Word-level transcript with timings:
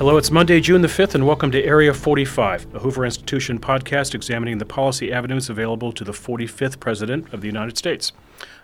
Hello, 0.00 0.16
it's 0.16 0.30
Monday, 0.30 0.60
June 0.60 0.80
the 0.80 0.88
5th, 0.88 1.14
and 1.14 1.26
welcome 1.26 1.50
to 1.50 1.62
Area 1.62 1.92
45, 1.92 2.74
a 2.74 2.78
Hoover 2.78 3.04
Institution 3.04 3.58
podcast 3.58 4.14
examining 4.14 4.56
the 4.56 4.64
policy 4.64 5.12
avenues 5.12 5.50
available 5.50 5.92
to 5.92 6.04
the 6.04 6.12
45th 6.12 6.80
President 6.80 7.30
of 7.34 7.42
the 7.42 7.46
United 7.46 7.76
States. 7.76 8.12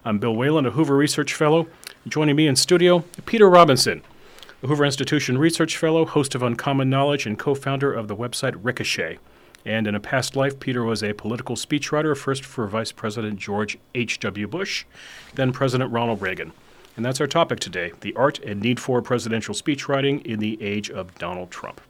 I'm 0.03 0.19
Bill 0.19 0.35
Whalen, 0.35 0.64
a 0.64 0.71
Hoover 0.71 0.96
Research 0.96 1.35
Fellow. 1.35 1.67
Joining 2.09 2.36
me 2.36 2.46
in 2.46 2.57
studio, 2.57 3.04
Peter 3.27 3.50
Robinson, 3.50 4.00
a 4.62 4.67
Hoover 4.67 4.86
Institution 4.86 5.36
Research 5.36 5.77
Fellow, 5.77 6.07
host 6.07 6.35
of 6.35 6.43
Uncommon 6.43 6.89
Knowledge, 6.89 7.27
and 7.27 7.39
co 7.39 7.55
founder 7.55 7.93
of 7.93 8.09
the 8.09 8.16
website 8.16 8.59
Ricochet. 8.62 9.18
And 9.66 9.87
in 9.87 9.95
a 9.95 10.00
past 10.00 10.37
life, 10.37 10.59
Peter 10.59 10.84
was 10.84 11.03
a 11.03 11.12
political 11.12 11.55
speechwriter, 11.55 12.16
first 12.16 12.46
for 12.46 12.66
Vice 12.66 12.93
President 12.93 13.39
George 13.39 13.77
H.W. 13.95 14.48
Bush, 14.48 14.87
then 15.34 15.53
President 15.53 15.93
Ronald 15.93 16.23
Reagan. 16.23 16.53
And 16.96 17.05
that's 17.05 17.21
our 17.21 17.27
topic 17.27 17.61
today 17.61 17.93
the 18.00 18.14
art 18.14 18.39
and 18.41 18.61
need 18.61 18.81
for 18.81 19.03
presidential 19.03 19.54
speechwriting 19.54 20.25
in 20.25 20.39
the 20.39 20.61
age 20.63 20.91
of 20.91 21.14
Donald 21.18 21.50
Trump. 21.50 21.81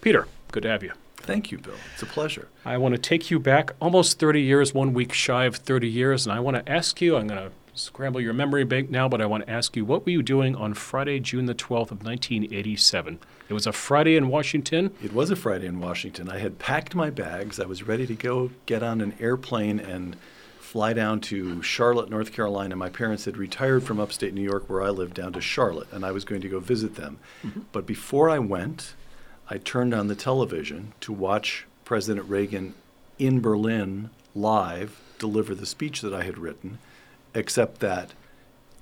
Peter, 0.00 0.26
good 0.50 0.64
to 0.64 0.68
have 0.68 0.82
you. 0.82 0.92
Thank 1.16 1.52
you, 1.52 1.58
Bill. 1.58 1.74
It's 1.94 2.02
a 2.02 2.06
pleasure. 2.06 2.48
I 2.64 2.76
want 2.78 2.96
to 2.96 3.00
take 3.00 3.30
you 3.30 3.38
back 3.38 3.70
almost 3.80 4.18
30 4.18 4.42
years, 4.42 4.74
one 4.74 4.92
week 4.92 5.12
shy 5.12 5.44
of 5.44 5.54
30 5.54 5.88
years, 5.88 6.26
and 6.26 6.34
I 6.34 6.40
want 6.40 6.56
to 6.56 6.72
ask 6.72 7.00
you 7.00 7.16
I'm 7.16 7.28
going 7.28 7.40
to 7.40 7.52
scramble 7.74 8.20
your 8.20 8.34
memory 8.34 8.64
bank 8.64 8.90
now, 8.90 9.08
but 9.08 9.20
I 9.20 9.26
want 9.26 9.46
to 9.46 9.50
ask 9.50 9.76
you 9.76 9.84
what 9.84 10.04
were 10.04 10.10
you 10.10 10.22
doing 10.22 10.56
on 10.56 10.74
Friday, 10.74 11.20
June 11.20 11.46
the 11.46 11.54
12th 11.54 11.92
of 11.92 12.04
1987? 12.04 13.20
It 13.48 13.54
was 13.54 13.66
a 13.66 13.72
Friday 13.72 14.16
in 14.16 14.28
Washington. 14.28 14.92
It 15.02 15.12
was 15.12 15.30
a 15.30 15.36
Friday 15.36 15.66
in 15.66 15.78
Washington. 15.78 16.28
I 16.28 16.38
had 16.38 16.58
packed 16.58 16.94
my 16.94 17.10
bags. 17.10 17.60
I 17.60 17.66
was 17.66 17.84
ready 17.84 18.06
to 18.06 18.14
go 18.14 18.50
get 18.66 18.82
on 18.82 19.00
an 19.00 19.14
airplane 19.20 19.78
and 19.78 20.16
fly 20.72 20.94
down 20.94 21.20
to 21.20 21.60
Charlotte, 21.60 22.08
North 22.08 22.32
Carolina. 22.32 22.74
My 22.74 22.88
parents 22.88 23.26
had 23.26 23.36
retired 23.36 23.82
from 23.82 24.00
upstate 24.00 24.32
New 24.32 24.40
York, 24.40 24.70
where 24.70 24.82
I 24.82 24.88
lived, 24.88 25.12
down 25.12 25.34
to 25.34 25.40
Charlotte, 25.42 25.92
and 25.92 26.02
I 26.02 26.12
was 26.12 26.24
going 26.24 26.40
to 26.40 26.48
go 26.48 26.60
visit 26.60 26.94
them. 26.94 27.18
Mm-hmm. 27.44 27.60
But 27.72 27.84
before 27.84 28.30
I 28.30 28.38
went, 28.38 28.94
I 29.50 29.58
turned 29.58 29.92
on 29.92 30.06
the 30.06 30.14
television 30.14 30.94
to 31.02 31.12
watch 31.12 31.66
President 31.84 32.26
Reagan 32.26 32.72
in 33.18 33.42
Berlin 33.42 34.08
live 34.34 34.98
deliver 35.18 35.54
the 35.54 35.66
speech 35.66 36.00
that 36.00 36.14
I 36.14 36.22
had 36.22 36.38
written, 36.38 36.78
except 37.34 37.80
that 37.80 38.14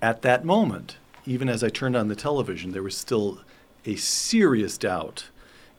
at 0.01 0.23
that 0.23 0.45
moment, 0.45 0.97
even 1.27 1.49
as 1.49 1.65
I 1.65 1.71
turned 1.71 1.97
on 1.97 2.07
the 2.07 2.15
television, 2.15 2.71
there 2.71 2.85
was 2.85 2.97
still 2.97 3.41
a 3.85 3.97
serious 3.97 4.79
doubt 4.79 5.31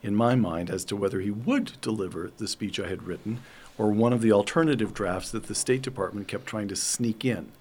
in 0.02 0.14
my 0.14 0.34
mind 0.34 0.68
as 0.68 0.84
to 0.84 0.94
whether 0.94 1.20
he 1.20 1.30
would 1.30 1.80
deliver 1.80 2.32
the 2.36 2.48
speech 2.48 2.78
I 2.78 2.88
had 2.88 3.04
written 3.04 3.40
or 3.78 3.90
one 3.90 4.12
of 4.12 4.20
the 4.20 4.32
alternative 4.32 4.94
drafts 4.94 5.30
that 5.30 5.44
the 5.44 5.54
State 5.54 5.82
Department 5.82 6.28
kept 6.28 6.46
trying 6.46 6.68
to 6.68 6.76
sneak 6.76 7.24
in. 7.24 7.52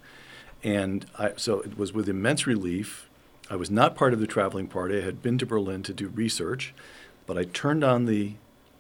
And 0.64 1.06
I, 1.18 1.34
so 1.38 1.62
it 1.62 1.78
was 1.78 1.94
with 1.94 2.10
immense 2.10 2.46
relief. 2.46 3.10
I 3.50 3.56
was 3.56 3.72
not 3.72 3.96
part 3.96 4.14
of 4.14 4.20
the 4.20 4.28
traveling 4.28 4.68
party. 4.68 5.00
I 5.00 5.02
had 5.02 5.22
been 5.22 5.38
to 5.40 5.46
Berlin 5.46 5.84
to 5.84 5.94
do 5.94 6.08
research, 6.10 6.74
but 7.26 7.38
I 7.38 7.44
turned 7.44 7.84
on 7.84 8.06
the 8.06 8.34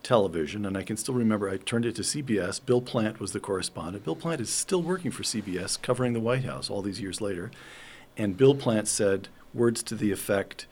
television, 0.03 0.65
and 0.65 0.77
I 0.77 0.83
can 0.83 0.97
still 0.97 1.13
remember 1.13 1.49
I 1.49 1.57
turned 1.57 1.85
it 1.85 1.95
to 1.95 2.01
CBS. 2.01 2.63
Bill 2.63 2.81
Plante 2.81 3.19
was 3.19 3.33
the 3.33 3.39
correspondent. 3.39 4.05
Bill 4.05 4.15
Plante 4.15 4.41
is 4.41 4.49
still 4.49 4.81
working 4.81 5.11
for 5.11 5.23
CBS, 5.23 5.81
covering 5.81 6.13
the 6.13 6.19
White 6.19 6.43
House 6.43 6.69
all 6.69 6.81
these 6.81 7.01
years 7.01 7.21
later. 7.21 7.51
And 8.17 8.37
Bill 8.37 8.55
Plante 8.55 8.87
said 8.87 9.27
words 9.53 9.83
to 9.83 9.95
the 9.95 10.11
effect 10.11 10.65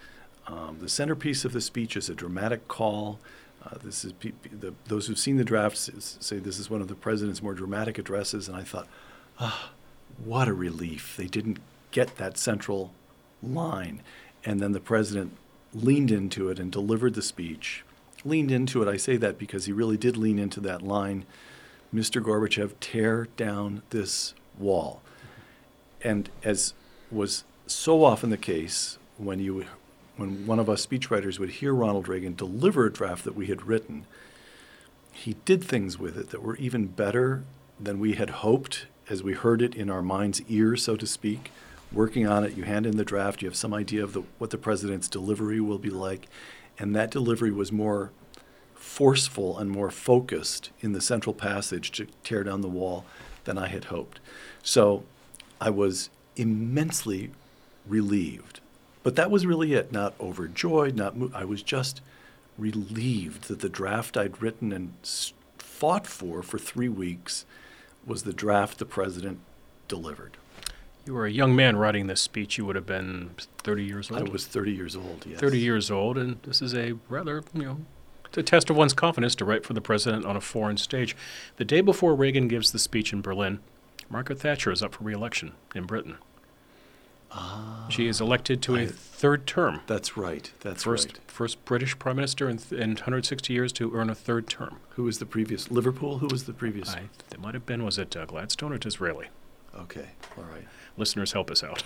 um, 0.47 0.77
The 0.79 0.89
centerpiece 0.89 1.45
of 1.45 1.53
the 1.53 1.61
speech 1.61 1.95
is 1.95 2.09
a 2.09 2.15
dramatic 2.15 2.67
call 2.67 3.19
uh, 3.65 3.77
this 3.83 4.05
is 4.05 4.13
pe- 4.13 4.31
the, 4.51 4.73
those 4.85 5.07
who've 5.07 5.19
seen 5.19 5.37
the 5.37 5.43
drafts 5.43 5.89
say 6.19 6.37
this 6.37 6.59
is 6.59 6.69
one 6.69 6.81
of 6.81 6.87
the 6.87 6.95
president's 6.95 7.43
more 7.43 7.53
dramatic 7.53 7.97
addresses, 7.97 8.47
and 8.47 8.55
I 8.57 8.63
thought, 8.63 8.87
ah, 9.39 9.71
what 10.23 10.47
a 10.47 10.53
relief! 10.53 11.15
They 11.17 11.27
didn't 11.27 11.59
get 11.91 12.17
that 12.17 12.37
central 12.37 12.93
line, 13.41 14.01
and 14.45 14.59
then 14.59 14.71
the 14.71 14.79
president 14.79 15.35
leaned 15.73 16.11
into 16.11 16.49
it 16.49 16.59
and 16.59 16.71
delivered 16.71 17.13
the 17.13 17.21
speech. 17.21 17.83
Leaned 18.25 18.51
into 18.51 18.81
it. 18.81 18.87
I 18.87 18.97
say 18.97 19.17
that 19.17 19.37
because 19.37 19.65
he 19.65 19.71
really 19.71 19.97
did 19.97 20.17
lean 20.17 20.39
into 20.39 20.59
that 20.61 20.81
line. 20.81 21.25
Mr. 21.93 22.21
Gorbachev, 22.21 22.73
tear 22.79 23.27
down 23.37 23.81
this 23.91 24.33
wall. 24.57 25.01
And 26.03 26.29
as 26.43 26.73
was 27.11 27.43
so 27.65 28.03
often 28.03 28.29
the 28.29 28.37
case 28.37 28.97
when 29.17 29.39
you 29.39 29.65
when 30.19 30.45
one 30.45 30.59
of 30.59 30.69
us 30.69 30.85
speechwriters 30.85 31.39
would 31.39 31.49
hear 31.49 31.73
Ronald 31.73 32.09
Reagan 32.09 32.35
deliver 32.35 32.85
a 32.85 32.91
draft 32.91 33.23
that 33.23 33.35
we 33.35 33.47
had 33.47 33.65
written, 33.65 34.05
he 35.13 35.35
did 35.45 35.63
things 35.63 35.97
with 35.97 36.17
it 36.17 36.29
that 36.29 36.43
were 36.43 36.57
even 36.57 36.87
better 36.87 37.43
than 37.79 37.99
we 37.99 38.13
had 38.13 38.29
hoped 38.29 38.85
as 39.09 39.23
we 39.23 39.33
heard 39.33 39.61
it 39.61 39.75
in 39.75 39.89
our 39.89 40.01
mind's 40.01 40.41
ear, 40.49 40.75
so 40.75 40.97
to 40.97 41.07
speak. 41.07 41.51
Working 41.91 42.27
on 42.27 42.43
it, 42.43 42.55
you 42.55 42.63
hand 42.63 42.85
in 42.85 42.97
the 42.97 43.05
draft, 43.05 43.41
you 43.41 43.47
have 43.47 43.55
some 43.55 43.73
idea 43.73 44.03
of 44.03 44.13
the, 44.13 44.23
what 44.37 44.49
the 44.49 44.57
president's 44.57 45.07
delivery 45.07 45.61
will 45.61 45.79
be 45.79 45.89
like, 45.89 46.27
and 46.77 46.93
that 46.95 47.11
delivery 47.11 47.51
was 47.51 47.71
more 47.71 48.11
forceful 48.75 49.57
and 49.57 49.71
more 49.71 49.89
focused 49.89 50.69
in 50.81 50.91
the 50.91 51.01
central 51.01 51.33
passage 51.33 51.91
to 51.91 52.07
tear 52.23 52.43
down 52.43 52.61
the 52.61 52.67
wall 52.67 53.05
than 53.45 53.57
I 53.57 53.67
had 53.67 53.85
hoped. 53.85 54.19
So 54.61 55.03
I 55.61 55.69
was 55.69 56.09
immensely 56.35 57.31
relieved 57.87 58.59
but 59.03 59.15
that 59.15 59.31
was 59.31 59.45
really 59.45 59.73
it. 59.73 59.91
Not 59.91 60.13
overjoyed, 60.19 60.95
not 60.95 61.17
mo- 61.17 61.31
I 61.33 61.45
was 61.45 61.63
just 61.63 62.01
relieved 62.57 63.47
that 63.47 63.59
the 63.59 63.69
draft 63.69 64.17
I'd 64.17 64.41
written 64.41 64.71
and 64.71 64.93
fought 65.57 66.05
for 66.05 66.43
for 66.43 66.57
three 66.57 66.89
weeks 66.89 67.45
was 68.05 68.23
the 68.23 68.33
draft 68.33 68.79
the 68.79 68.85
president 68.85 69.39
delivered. 69.87 70.37
You 71.05 71.13
were 71.13 71.25
a 71.25 71.31
young 71.31 71.55
man 71.55 71.77
writing 71.77 72.07
this 72.07 72.21
speech. 72.21 72.57
You 72.57 72.65
would 72.65 72.75
have 72.75 72.85
been 72.85 73.31
30 73.59 73.83
years 73.83 74.11
old. 74.11 74.27
I 74.27 74.31
was 74.31 74.45
30 74.45 74.71
years 74.71 74.95
old, 74.95 75.25
yes. 75.27 75.39
30 75.39 75.57
years 75.57 75.89
old, 75.89 76.17
and 76.17 76.37
this 76.43 76.61
is 76.61 76.75
a 76.75 76.93
rather, 77.07 77.43
you 77.53 77.63
know, 77.63 77.77
it's 78.25 78.37
a 78.37 78.43
test 78.43 78.69
of 78.69 78.75
one's 78.75 78.93
confidence 78.93 79.33
to 79.35 79.45
write 79.45 79.65
for 79.65 79.73
the 79.73 79.81
president 79.81 80.25
on 80.25 80.35
a 80.35 80.41
foreign 80.41 80.77
stage. 80.77 81.15
The 81.57 81.65
day 81.65 81.81
before 81.81 82.13
Reagan 82.13 82.47
gives 82.47 82.71
the 82.71 82.77
speech 82.77 83.11
in 83.11 83.21
Berlin, 83.21 83.59
Margaret 84.07 84.39
Thatcher 84.39 84.71
is 84.71 84.83
up 84.83 84.95
for 84.95 85.03
re-election 85.03 85.53
in 85.73 85.85
Britain. 85.85 86.17
Ah, 87.31 87.85
she 87.89 88.07
is 88.07 88.19
elected 88.19 88.61
to 88.63 88.75
a 88.75 88.87
third 88.87 89.45
term. 89.45 89.81
That's 89.87 90.17
right. 90.17 90.51
That's 90.61 90.83
first, 90.83 91.07
right. 91.09 91.19
First 91.27 91.63
British 91.65 91.97
prime 91.99 92.15
minister 92.15 92.49
in, 92.49 92.57
th- 92.57 92.81
in 92.81 92.91
160 92.91 93.53
years 93.53 93.71
to 93.73 93.93
earn 93.93 94.09
a 94.09 94.15
third 94.15 94.47
term. 94.47 94.77
Who 94.91 95.03
was 95.03 95.19
the 95.19 95.25
previous? 95.25 95.69
Liverpool. 95.69 96.19
Who 96.19 96.27
was 96.27 96.45
the 96.45 96.53
previous? 96.53 96.89
I, 96.89 97.03
it 97.31 97.39
might 97.39 97.53
have 97.53 97.65
been. 97.65 97.83
Was 97.83 97.97
it 97.97 98.15
uh, 98.15 98.25
Gladstone 98.25 98.73
or 98.73 98.77
Disraeli? 98.77 99.27
Okay. 99.75 100.09
All 100.37 100.43
right. 100.45 100.65
Listeners, 100.97 101.33
help 101.33 101.51
us 101.51 101.63
out. 101.63 101.83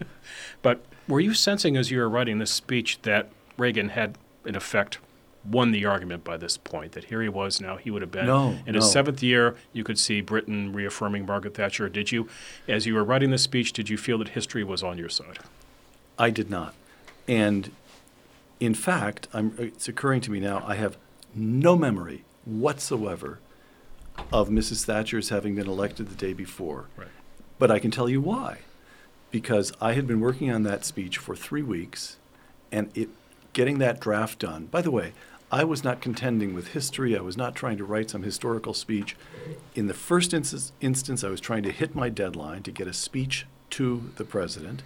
but 0.62 0.84
were 1.08 1.20
you 1.20 1.34
sensing 1.34 1.76
as 1.76 1.90
you 1.90 1.98
were 1.98 2.08
writing 2.08 2.38
this 2.38 2.50
speech 2.50 3.00
that 3.02 3.30
Reagan 3.56 3.90
had, 3.90 4.16
in 4.44 4.54
effect, 4.54 4.98
won 5.44 5.72
the 5.72 5.84
argument 5.84 6.22
by 6.24 6.36
this 6.36 6.56
point 6.56 6.92
that 6.92 7.04
here 7.04 7.20
he 7.20 7.28
was 7.28 7.60
now 7.60 7.76
he 7.76 7.90
would 7.90 8.02
have 8.02 8.12
been. 8.12 8.26
No, 8.26 8.58
in 8.66 8.72
no. 8.72 8.80
his 8.80 8.90
seventh 8.90 9.22
year 9.22 9.56
you 9.72 9.82
could 9.82 9.98
see 9.98 10.20
britain 10.20 10.72
reaffirming 10.72 11.26
margaret 11.26 11.54
thatcher. 11.54 11.88
Did 11.88 12.12
you 12.12 12.28
as 12.68 12.86
you 12.86 12.94
were 12.94 13.04
writing 13.04 13.30
this 13.30 13.42
speech 13.42 13.72
did 13.72 13.88
you 13.88 13.96
feel 13.96 14.18
that 14.18 14.30
history 14.30 14.62
was 14.62 14.82
on 14.82 14.98
your 14.98 15.08
side? 15.08 15.38
I 16.18 16.30
did 16.30 16.50
not. 16.50 16.74
And 17.26 17.72
in 18.60 18.74
fact 18.74 19.26
I'm, 19.32 19.54
it's 19.58 19.88
occurring 19.88 20.20
to 20.22 20.30
me 20.30 20.38
now 20.38 20.62
i 20.66 20.76
have 20.76 20.96
no 21.34 21.76
memory 21.76 22.24
whatsoever 22.44 23.40
of 24.32 24.48
mrs 24.48 24.84
thatcher's 24.84 25.30
having 25.30 25.54
been 25.54 25.66
elected 25.66 26.08
the 26.08 26.14
day 26.14 26.32
before. 26.32 26.86
Right. 26.96 27.08
but 27.58 27.70
i 27.70 27.78
can 27.78 27.90
tell 27.90 28.08
you 28.08 28.20
why. 28.20 28.58
Because 29.32 29.72
i 29.80 29.94
had 29.94 30.06
been 30.06 30.20
working 30.20 30.50
on 30.52 30.62
that 30.62 30.84
speech 30.84 31.18
for 31.18 31.34
three 31.34 31.62
weeks 31.62 32.16
and 32.70 32.96
it 32.96 33.08
getting 33.52 33.78
that 33.78 34.00
draft 34.00 34.38
done 34.38 34.66
by 34.66 34.80
the 34.80 34.90
way 34.90 35.12
I 35.52 35.64
was 35.64 35.84
not 35.84 36.00
contending 36.00 36.54
with 36.54 36.68
history. 36.68 37.16
I 37.16 37.20
was 37.20 37.36
not 37.36 37.54
trying 37.54 37.76
to 37.76 37.84
write 37.84 38.08
some 38.08 38.22
historical 38.22 38.72
speech. 38.72 39.14
In 39.74 39.86
the 39.86 39.94
first 39.94 40.32
instance, 40.32 40.72
instance, 40.80 41.22
I 41.22 41.28
was 41.28 41.42
trying 41.42 41.62
to 41.64 41.70
hit 41.70 41.94
my 41.94 42.08
deadline 42.08 42.62
to 42.62 42.72
get 42.72 42.88
a 42.88 42.94
speech 42.94 43.46
to 43.70 44.10
the 44.16 44.24
president. 44.24 44.82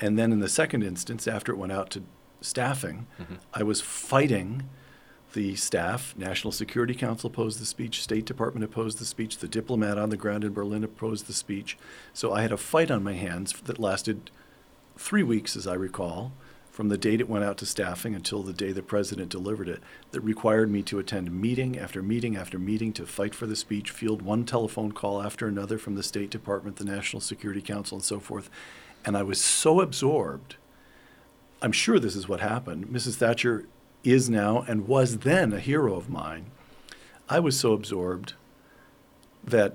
And 0.00 0.18
then 0.18 0.32
in 0.32 0.40
the 0.40 0.48
second 0.48 0.82
instance, 0.82 1.28
after 1.28 1.52
it 1.52 1.58
went 1.58 1.72
out 1.72 1.90
to 1.90 2.04
staffing, 2.40 3.06
mm-hmm. 3.20 3.34
I 3.52 3.62
was 3.62 3.82
fighting 3.82 4.70
the 5.34 5.56
staff. 5.56 6.14
National 6.16 6.52
Security 6.52 6.94
Council 6.94 7.28
opposed 7.28 7.60
the 7.60 7.66
speech, 7.66 8.02
State 8.02 8.24
Department 8.24 8.64
opposed 8.64 8.98
the 8.98 9.04
speech, 9.04 9.38
the 9.38 9.48
diplomat 9.48 9.98
on 9.98 10.08
the 10.08 10.16
ground 10.16 10.42
in 10.42 10.54
Berlin 10.54 10.84
opposed 10.84 11.26
the 11.26 11.34
speech. 11.34 11.76
So 12.14 12.32
I 12.32 12.40
had 12.40 12.52
a 12.52 12.56
fight 12.56 12.90
on 12.90 13.04
my 13.04 13.12
hands 13.12 13.52
that 13.52 13.78
lasted 13.78 14.30
three 14.96 15.22
weeks, 15.22 15.54
as 15.54 15.66
I 15.66 15.74
recall 15.74 16.32
from 16.78 16.90
the 16.90 16.96
date 16.96 17.20
it 17.20 17.28
went 17.28 17.44
out 17.44 17.58
to 17.58 17.66
staffing 17.66 18.14
until 18.14 18.44
the 18.44 18.52
day 18.52 18.70
the 18.70 18.84
president 18.84 19.28
delivered 19.28 19.68
it 19.68 19.82
that 20.12 20.20
required 20.20 20.70
me 20.70 20.80
to 20.80 21.00
attend 21.00 21.28
meeting 21.32 21.76
after 21.76 22.00
meeting 22.00 22.36
after 22.36 22.56
meeting 22.56 22.92
to 22.92 23.04
fight 23.04 23.34
for 23.34 23.48
the 23.48 23.56
speech, 23.56 23.90
field 23.90 24.22
one 24.22 24.44
telephone 24.44 24.92
call 24.92 25.20
after 25.20 25.48
another 25.48 25.76
from 25.76 25.96
the 25.96 26.04
State 26.04 26.30
Department, 26.30 26.76
the 26.76 26.84
National 26.84 27.20
Security 27.20 27.60
Council, 27.60 27.96
and 27.96 28.04
so 28.04 28.20
forth. 28.20 28.48
And 29.04 29.16
I 29.16 29.24
was 29.24 29.42
so 29.42 29.80
absorbed. 29.80 30.54
I'm 31.60 31.72
sure 31.72 31.98
this 31.98 32.14
is 32.14 32.28
what 32.28 32.38
happened. 32.38 32.86
Mrs. 32.86 33.16
Thatcher 33.16 33.66
is 34.04 34.30
now 34.30 34.64
and 34.68 34.86
was 34.86 35.18
then 35.18 35.52
a 35.52 35.58
hero 35.58 35.96
of 35.96 36.08
mine. 36.08 36.52
I 37.28 37.40
was 37.40 37.58
so 37.58 37.72
absorbed 37.72 38.34
that 39.42 39.74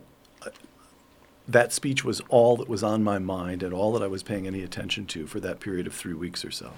that 1.47 1.73
speech 1.73 2.03
was 2.03 2.21
all 2.29 2.55
that 2.57 2.69
was 2.69 2.83
on 2.83 3.03
my 3.03 3.17
mind 3.19 3.61
and 3.63 3.73
all 3.73 3.91
that 3.93 4.03
I 4.03 4.07
was 4.07 4.23
paying 4.23 4.47
any 4.47 4.63
attention 4.63 5.05
to 5.07 5.27
for 5.27 5.39
that 5.41 5.59
period 5.59 5.85
of 5.87 5.93
three 5.93 6.13
weeks 6.13 6.45
or 6.45 6.51
so. 6.51 6.71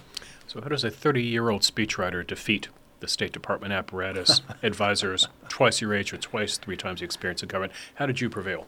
So, 0.47 0.59
how 0.61 0.69
does 0.69 0.83
a 0.83 0.89
30 0.89 1.21
year 1.23 1.49
old 1.49 1.61
speechwriter 1.61 2.25
defeat 2.25 2.69
the 2.99 3.07
State 3.07 3.31
Department 3.31 3.73
apparatus, 3.73 4.41
advisors, 4.63 5.27
twice 5.49 5.81
your 5.81 5.93
age 5.93 6.13
or 6.13 6.17
twice, 6.17 6.57
three 6.57 6.77
times 6.77 6.99
the 6.99 7.05
experience 7.05 7.43
in 7.43 7.49
government? 7.49 7.73
How 7.95 8.05
did 8.05 8.21
you 8.21 8.29
prevail? 8.29 8.67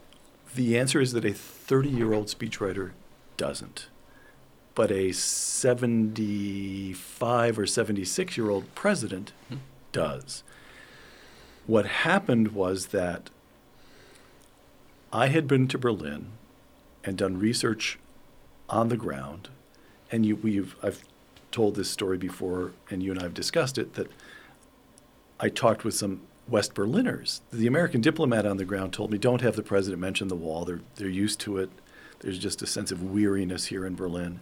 The 0.54 0.78
answer 0.78 1.00
is 1.00 1.12
that 1.12 1.24
a 1.24 1.32
30 1.32 1.88
year 1.88 2.12
old 2.12 2.26
speechwriter 2.26 2.90
doesn't. 3.36 3.88
But 4.74 4.90
a 4.92 5.12
75 5.12 7.58
or 7.58 7.66
76 7.66 8.36
year 8.36 8.50
old 8.50 8.74
president 8.74 9.32
hmm. 9.48 9.56
does. 9.90 10.44
What 11.66 11.86
happened 11.86 12.52
was 12.52 12.88
that 12.88 13.30
I 15.12 15.28
had 15.28 15.46
been 15.46 15.68
to 15.68 15.78
Berlin 15.78 16.32
and 17.04 17.16
done 17.16 17.38
research 17.38 17.98
on 18.68 18.88
the 18.88 18.96
ground, 18.96 19.48
and 20.12 20.26
you, 20.26 20.36
we've 20.36 20.76
I've 20.82 21.02
told 21.50 21.74
this 21.76 21.90
story 21.90 22.18
before, 22.18 22.72
and 22.90 23.02
you 23.02 23.10
and 23.10 23.20
I 23.20 23.22
have 23.22 23.34
discussed 23.34 23.78
it 23.78 23.94
that 23.94 24.10
I 25.40 25.48
talked 25.48 25.84
with 25.84 25.94
some 25.94 26.20
West 26.46 26.74
Berliners. 26.74 27.40
The 27.50 27.66
American 27.66 28.00
diplomat 28.00 28.44
on 28.46 28.58
the 28.58 28.64
ground 28.64 28.92
told 28.92 29.10
me, 29.10 29.18
"Don't 29.18 29.40
have 29.40 29.56
the 29.56 29.62
president 29.62 30.00
mention 30.00 30.28
the 30.28 30.36
wall. 30.36 30.64
They're 30.64 30.80
they're 30.96 31.08
used 31.08 31.40
to 31.40 31.58
it. 31.58 31.70
There's 32.20 32.38
just 32.38 32.62
a 32.62 32.66
sense 32.66 32.90
of 32.90 33.02
weariness 33.02 33.66
here 33.66 33.86
in 33.86 33.94
Berlin." 33.94 34.40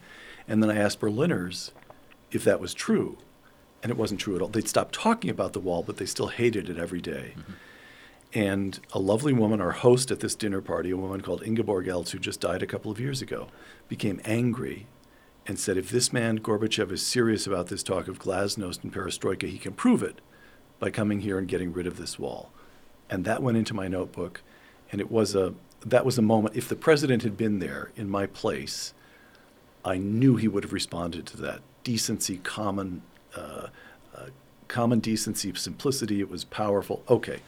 And 0.49 0.63
then 0.63 0.71
I 0.71 0.77
asked 0.77 1.01
Berliners 1.01 1.73
if 2.33 2.45
that 2.45 2.61
was 2.61 2.75
true, 2.75 3.19
and 3.83 3.91
it 3.91 3.99
wasn't 3.99 4.21
true 4.21 4.35
at 4.35 4.43
all. 4.43 4.49
They'd 4.49 4.69
stopped 4.69 4.95
talking 4.95 5.31
about 5.31 5.53
the 5.53 5.61
wall, 5.61 5.83
but 5.83 5.97
they 5.97 6.07
still 6.07 6.29
hated 6.29 6.69
it 6.69 6.79
every 6.79 7.01
day. 7.01 7.35
Mm-hmm. 7.37 7.53
And 8.33 8.79
a 8.93 8.99
lovely 8.99 9.33
woman, 9.33 9.61
our 9.61 9.73
host 9.73 10.11
at 10.11 10.21
this 10.21 10.35
dinner 10.35 10.61
party, 10.61 10.91
a 10.91 10.97
woman 10.97 11.21
called 11.21 11.43
Ingeborg 11.43 11.87
Elz, 11.87 12.11
who 12.11 12.19
just 12.19 12.41
died 12.41 12.63
a 12.63 12.67
couple 12.67 12.91
of 12.91 13.01
years 13.01 13.23
ago, 13.23 13.49
became 13.89 14.21
angry 14.25 14.87
and 15.47 15.59
said, 15.59 15.77
if 15.77 15.91
this 15.91 16.13
man, 16.13 16.41
Gorbachev, 16.41 16.91
is 16.91 17.07
serious 17.07 17.47
about 17.47 17.69
this 17.69 17.83
talk 17.83 18.09
of 18.09 18.19
glasnost 18.19 18.83
and 18.83 18.93
perestroika, 18.93 19.49
he 19.49 19.59
can 19.59 19.73
prove 19.73 20.03
it 20.03 20.21
by 20.79 20.91
coming 20.91 21.21
here 21.21 21.39
and 21.39 21.49
getting 21.49 21.73
rid 21.73 21.87
of 21.87 21.97
this 21.97 22.19
wall. 22.19 22.51
And 23.09 23.25
that 23.25 23.43
went 23.43 23.57
into 23.57 23.73
my 23.73 23.89
notebook. 23.89 24.43
And 24.91 25.01
it 25.01 25.11
was 25.11 25.35
a, 25.35 25.55
that 25.85 26.05
was 26.05 26.19
a 26.19 26.23
moment. 26.23 26.57
If 26.57 26.69
the 26.69 26.77
president 26.77 27.23
had 27.23 27.37
been 27.37 27.61
there 27.61 27.93
in 27.97 28.11
my 28.11 28.27
place, 28.27 28.93
I 29.85 29.99
knew 29.99 30.37
he 30.37 30.49
would 30.49 30.65
have 30.65 30.73
responded 30.73 31.27
to 31.27 31.37
that. 31.39 31.61
Decency, 31.85 32.39
common, 32.39 33.03
uh, 33.37 33.69
uh, 34.15 34.27
common 34.67 34.99
decency, 34.99 35.55
simplicity, 35.55 36.21
it 36.21 36.29
was 36.29 36.45
powerful. 36.45 37.05
Okay. 37.09 37.41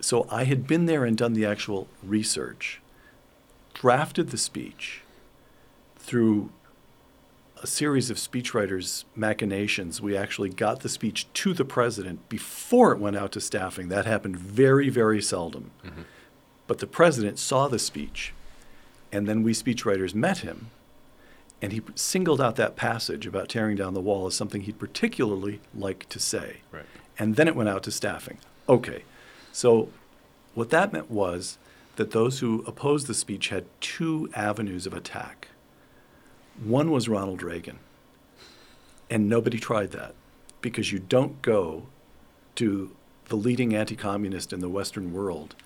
So 0.00 0.26
I 0.30 0.44
had 0.44 0.66
been 0.66 0.86
there 0.86 1.04
and 1.04 1.16
done 1.16 1.32
the 1.32 1.46
actual 1.46 1.88
research, 2.02 2.80
drafted 3.74 4.30
the 4.30 4.38
speech 4.38 5.02
through 5.96 6.50
a 7.62 7.66
series 7.66 8.10
of 8.10 8.18
speechwriters' 8.18 9.04
machinations. 9.14 10.00
We 10.00 10.16
actually 10.16 10.50
got 10.50 10.80
the 10.80 10.88
speech 10.88 11.26
to 11.32 11.54
the 11.54 11.64
president 11.64 12.28
before 12.28 12.92
it 12.92 12.98
went 12.98 13.16
out 13.16 13.32
to 13.32 13.40
staffing. 13.40 13.88
That 13.88 14.04
happened 14.04 14.36
very, 14.36 14.88
very 14.90 15.22
seldom. 15.22 15.70
Mm-hmm. 15.84 16.02
But 16.66 16.78
the 16.78 16.86
president 16.86 17.38
saw 17.38 17.68
the 17.68 17.78
speech, 17.78 18.34
and 19.10 19.26
then 19.26 19.42
we 19.42 19.52
speechwriters 19.52 20.14
met 20.14 20.38
him, 20.38 20.70
and 21.62 21.72
he 21.72 21.80
singled 21.94 22.40
out 22.40 22.56
that 22.56 22.76
passage 22.76 23.26
about 23.26 23.48
tearing 23.48 23.76
down 23.76 23.94
the 23.94 24.00
wall 24.00 24.26
as 24.26 24.34
something 24.34 24.60
he'd 24.62 24.78
particularly 24.78 25.60
like 25.74 26.08
to 26.10 26.20
say. 26.20 26.58
Right. 26.70 26.84
And 27.18 27.36
then 27.36 27.48
it 27.48 27.56
went 27.56 27.70
out 27.70 27.82
to 27.84 27.90
staffing. 27.90 28.38
Okay. 28.68 29.04
So, 29.56 29.88
what 30.54 30.68
that 30.68 30.92
meant 30.92 31.10
was 31.10 31.56
that 31.96 32.10
those 32.10 32.40
who 32.40 32.62
opposed 32.66 33.06
the 33.06 33.14
speech 33.14 33.48
had 33.48 33.64
two 33.80 34.28
avenues 34.34 34.86
of 34.86 34.92
attack. 34.92 35.48
One 36.62 36.90
was 36.90 37.08
Ronald 37.08 37.42
Reagan, 37.42 37.78
and 39.08 39.30
nobody 39.30 39.58
tried 39.58 39.92
that 39.92 40.14
because 40.60 40.92
you 40.92 40.98
don't 40.98 41.40
go 41.40 41.86
to 42.56 42.94
the 43.30 43.36
leading 43.36 43.74
anti 43.74 43.96
communist 43.96 44.52
in 44.52 44.60
the 44.60 44.68
Western 44.68 45.14
world 45.14 45.56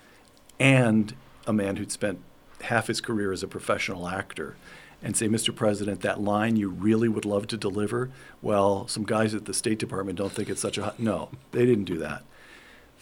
and 0.60 1.12
a 1.48 1.52
man 1.52 1.75
who'd 1.75 1.90
spent 1.90 2.20
half 2.60 2.87
his 2.87 3.00
career 3.00 3.32
as 3.32 3.42
a 3.42 3.48
professional 3.48 4.06
actor 4.06 4.54
and 5.02 5.16
say, 5.16 5.26
Mr. 5.26 5.52
President, 5.52 6.02
that 6.02 6.20
line 6.20 6.54
you 6.54 6.69
really 6.69 7.08
would 7.08 7.25
love 7.25 7.48
to 7.48 7.56
deliver, 7.56 8.08
well, 8.40 8.87
some 8.87 9.02
guys 9.02 9.34
at 9.34 9.46
the 9.46 9.54
State 9.54 9.81
Department 9.81 10.16
don't 10.16 10.31
think 10.31 10.48
it's 10.48 10.60
such 10.60 10.78
a 10.78 10.84
hot. 10.84 11.00
No, 11.00 11.31
they 11.50 11.66
didn't 11.66 11.87
do 11.87 11.98
that. 11.98 12.22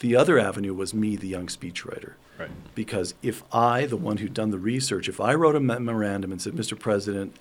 The 0.01 0.15
other 0.15 0.39
avenue 0.39 0.75
was 0.75 0.95
me, 0.95 1.17
the 1.17 1.29
young 1.29 1.47
speechwriter. 1.47 2.15
Right. 2.39 2.51
Because 2.75 3.15
if 3.23 3.43
I, 3.53 3.87
the 3.87 3.97
one 3.97 4.19
who'd 4.19 4.35
done 4.35 4.51
the 4.51 4.59
research, 4.59 5.09
if 5.09 5.21
I 5.21 5.35
wrote 5.35 5.57
a 5.57 5.61
memorandum 5.61 6.31
and 6.31 6.41
said, 6.41 6.53
Mr. 6.53 6.79
President, 6.79 7.37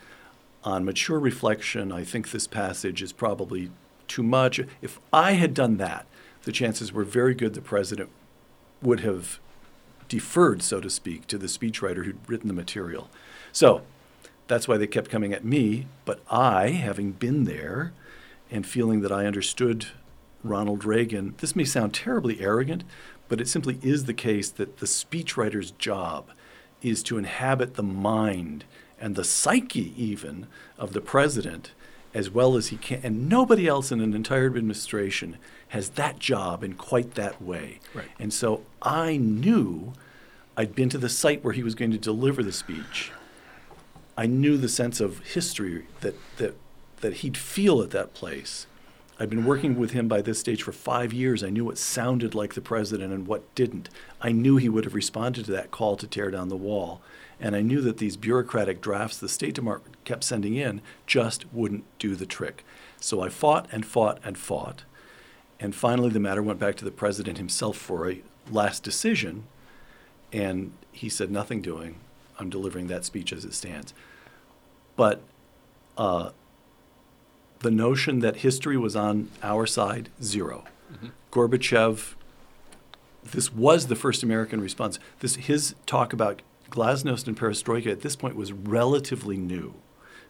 on 0.63 0.83
mature 0.83 1.19
reflection, 1.19 1.91
I 1.91 2.03
think 2.03 2.31
this 2.31 2.47
passage 2.47 3.01
is 3.01 3.13
probably 3.13 3.69
too 4.07 4.23
much. 4.23 4.59
If 4.81 4.99
I 5.13 5.33
had 5.33 5.53
done 5.53 5.77
that, 5.77 6.07
the 6.43 6.51
chances 6.51 6.91
were 6.91 7.03
very 7.03 7.35
good 7.35 7.53
the 7.53 7.61
president 7.61 8.09
would 8.81 9.01
have 9.01 9.39
deferred, 10.07 10.61
so 10.61 10.79
to 10.79 10.89
speak, 10.89 11.27
to 11.27 11.37
the 11.37 11.47
speechwriter 11.47 12.05
who'd 12.05 12.19
written 12.27 12.47
the 12.47 12.53
material. 12.53 13.09
So 13.51 13.81
that's 14.47 14.67
why 14.67 14.77
they 14.77 14.87
kept 14.87 15.11
coming 15.11 15.33
at 15.33 15.45
me. 15.45 15.87
But 16.05 16.21
I, 16.29 16.69
having 16.69 17.11
been 17.11 17.43
there 17.43 17.93
and 18.49 18.65
feeling 18.65 19.01
that 19.01 19.11
I 19.11 19.25
understood 19.25 19.87
Ronald 20.43 20.85
Reagan. 20.85 21.35
This 21.39 21.55
may 21.55 21.65
sound 21.65 21.93
terribly 21.93 22.39
arrogant, 22.39 22.83
but 23.27 23.41
it 23.41 23.47
simply 23.47 23.79
is 23.81 24.05
the 24.05 24.13
case 24.13 24.49
that 24.49 24.77
the 24.77 24.85
speechwriter's 24.85 25.71
job 25.71 26.29
is 26.81 27.03
to 27.03 27.17
inhabit 27.17 27.75
the 27.75 27.83
mind 27.83 28.63
and 28.99 29.15
the 29.15 29.23
psyche, 29.23 29.93
even, 30.01 30.47
of 30.77 30.93
the 30.93 31.01
president 31.01 31.71
as 32.13 32.31
well 32.31 32.55
as 32.55 32.67
he 32.67 32.77
can. 32.77 32.99
And 33.03 33.29
nobody 33.29 33.67
else 33.67 33.91
in 33.91 34.01
an 34.01 34.13
entire 34.13 34.47
administration 34.47 35.37
has 35.69 35.89
that 35.91 36.17
job 36.17 36.63
in 36.63 36.73
quite 36.73 37.13
that 37.15 37.41
way. 37.41 37.79
Right. 37.93 38.07
And 38.17 38.33
so 38.33 38.63
I 38.81 39.17
knew 39.17 39.93
I'd 40.55 40.73
been 40.73 40.89
to 40.89 40.97
the 40.97 41.09
site 41.09 41.43
where 41.43 41.53
he 41.53 41.61
was 41.63 41.75
going 41.75 41.91
to 41.91 41.97
deliver 41.97 42.41
the 42.41 42.51
speech. 42.51 43.11
I 44.17 44.25
knew 44.25 44.57
the 44.57 44.69
sense 44.69 44.99
of 44.99 45.19
history 45.19 45.85
that, 46.01 46.15
that, 46.37 46.55
that 47.01 47.17
he'd 47.17 47.37
feel 47.37 47.83
at 47.83 47.91
that 47.91 48.15
place. 48.15 48.65
I'd 49.19 49.29
been 49.29 49.45
working 49.45 49.77
with 49.77 49.91
him 49.91 50.07
by 50.07 50.21
this 50.21 50.39
stage 50.39 50.61
for 50.61 50.71
five 50.71 51.11
years. 51.11 51.43
I 51.43 51.49
knew 51.49 51.65
what 51.65 51.79
sounded 51.79 52.35
like 52.35 52.53
the 52.53 52.61
president 52.61 53.11
and 53.11 53.25
what 53.25 53.53
didn't. 53.55 53.89
I 54.21 54.31
knew 54.31 54.57
he 54.57 54.69
would 54.69 54.83
have 54.83 54.93
responded 54.93 55.45
to 55.45 55.51
that 55.53 55.71
call 55.71 55.97
to 55.97 56.07
tear 56.07 56.29
down 56.29 56.49
the 56.49 56.55
wall. 56.55 57.01
And 57.39 57.55
I 57.55 57.61
knew 57.61 57.81
that 57.81 57.97
these 57.97 58.15
bureaucratic 58.15 58.79
drafts 58.79 59.17
the 59.17 59.29
State 59.29 59.55
Department 59.55 60.03
kept 60.05 60.23
sending 60.23 60.55
in 60.55 60.81
just 61.07 61.51
wouldn't 61.51 61.85
do 61.97 62.15
the 62.15 62.25
trick. 62.25 62.63
So 62.99 63.21
I 63.21 63.29
fought 63.29 63.67
and 63.71 63.85
fought 63.85 64.19
and 64.23 64.37
fought. 64.37 64.83
And 65.59 65.73
finally, 65.73 66.09
the 66.09 66.19
matter 66.19 66.43
went 66.43 66.59
back 66.59 66.75
to 66.75 66.85
the 66.85 66.91
president 66.91 67.39
himself 67.39 67.75
for 67.77 68.09
a 68.09 68.21
last 68.51 68.83
decision. 68.83 69.43
And 70.31 70.73
he 70.91 71.09
said, 71.09 71.31
Nothing 71.31 71.61
doing. 71.61 71.95
I'm 72.39 72.49
delivering 72.51 72.87
that 72.87 73.05
speech 73.05 73.33
as 73.33 73.45
it 73.45 73.55
stands. 73.55 73.95
But 74.95 75.21
uh, 75.97 76.31
the 77.59 77.71
notion 77.71 78.19
that 78.19 78.37
history 78.37 78.77
was 78.77 78.95
on 78.95 79.29
our 79.41 79.65
side, 79.65 80.09
0 80.21 80.63
mm-hmm. 80.91 81.07
Gorbachev, 81.31 82.13
this 83.31 83.53
was 83.53 83.87
the 83.87 83.95
first 83.95 84.23
American 84.23 84.61
response. 84.61 84.99
This, 85.19 85.35
his 85.35 85.75
talk 85.85 86.13
about 86.13 86.41
glasnost 86.69 87.27
and 87.27 87.37
perestroika 87.37 87.87
at 87.87 88.01
this 88.01 88.15
point 88.15 88.35
was 88.35 88.51
relatively 88.51 89.37
new, 89.37 89.75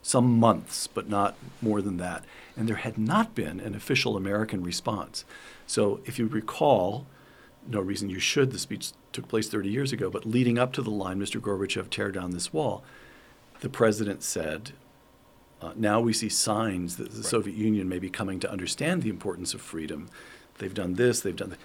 some 0.01 0.39
months, 0.39 0.88
but 0.88 1.10
not 1.10 1.36
more 1.62 1.81
than 1.81 1.98
that. 1.98 2.24
And 2.55 2.67
there 2.67 2.77
had 2.77 2.98
not 2.98 3.36
been 3.36 3.60
an 3.60 3.75
official 3.75 4.17
American 4.17 4.63
response. 4.63 5.25
So 5.65 6.00
if 6.05 6.17
you 6.17 6.27
recall, 6.27 7.05
no 7.67 7.81
reason 7.81 8.10
you 8.10 8.19
should, 8.19 8.51
the 8.51 8.60
speech 8.60 8.91
took 9.12 9.27
place 9.27 9.50
30 9.50 9.69
years 9.69 9.91
ago, 9.91 10.10
but 10.10 10.25
leading 10.25 10.57
up 10.57 10.74
to 10.74 10.81
the 10.81 10.89
line, 10.89 11.19
Mr. 11.19 11.39
Gorbachev, 11.39 11.89
tear 11.89 12.12
down 12.12 12.31
this 12.31 12.53
wall, 12.53 12.84
the 13.62 13.69
president 13.69 14.24
said, 14.24 14.72
uh, 15.61 15.71
now 15.75 15.99
we 15.99 16.13
see 16.13 16.29
signs 16.29 16.97
that 16.97 17.11
the 17.11 17.17
right. 17.17 17.25
Soviet 17.25 17.57
Union 17.57 17.89
may 17.89 17.99
be 17.99 18.09
coming 18.09 18.39
to 18.39 18.51
understand 18.51 19.01
the 19.01 19.09
importance 19.09 19.53
of 19.53 19.61
freedom. 19.61 20.09
They've 20.59 20.73
done 20.73 20.93
this, 20.93 21.21
they've 21.21 21.35
done 21.35 21.57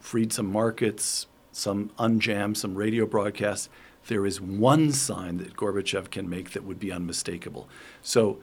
freed 0.00 0.32
some 0.32 0.50
markets, 0.50 1.26
some 1.50 1.90
unjammed 1.98 2.56
some 2.56 2.74
radio 2.76 3.06
broadcasts. 3.06 3.68
There 4.06 4.24
is 4.24 4.40
one 4.40 4.92
sign 4.92 5.38
that 5.38 5.56
Gorbachev 5.56 6.10
can 6.10 6.28
make 6.28 6.50
that 6.50 6.64
would 6.64 6.78
be 6.78 6.92
unmistakable. 6.92 7.68
So 8.02 8.38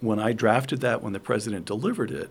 when 0.00 0.18
I 0.18 0.32
drafted 0.32 0.80
that, 0.80 1.02
when 1.02 1.12
the 1.12 1.20
president 1.20 1.66
delivered 1.66 2.10
it, 2.10 2.30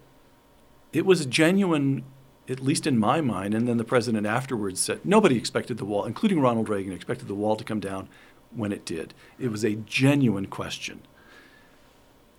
it 0.91 1.05
was 1.05 1.21
a 1.21 1.25
genuine, 1.25 2.03
at 2.49 2.59
least 2.59 2.87
in 2.87 2.97
my 2.97 3.21
mind. 3.21 3.53
And 3.53 3.67
then 3.67 3.77
the 3.77 3.83
president 3.83 4.25
afterwards 4.25 4.79
said 4.79 5.01
nobody 5.05 5.37
expected 5.37 5.77
the 5.77 5.85
wall, 5.85 6.05
including 6.05 6.39
Ronald 6.39 6.69
Reagan, 6.69 6.93
expected 6.93 7.27
the 7.27 7.35
wall 7.35 7.55
to 7.55 7.63
come 7.63 7.79
down 7.79 8.09
when 8.49 8.71
it 8.71 8.85
did. 8.85 9.13
It 9.37 9.51
was 9.51 9.63
a 9.63 9.75
genuine 9.75 10.47
question 10.47 11.01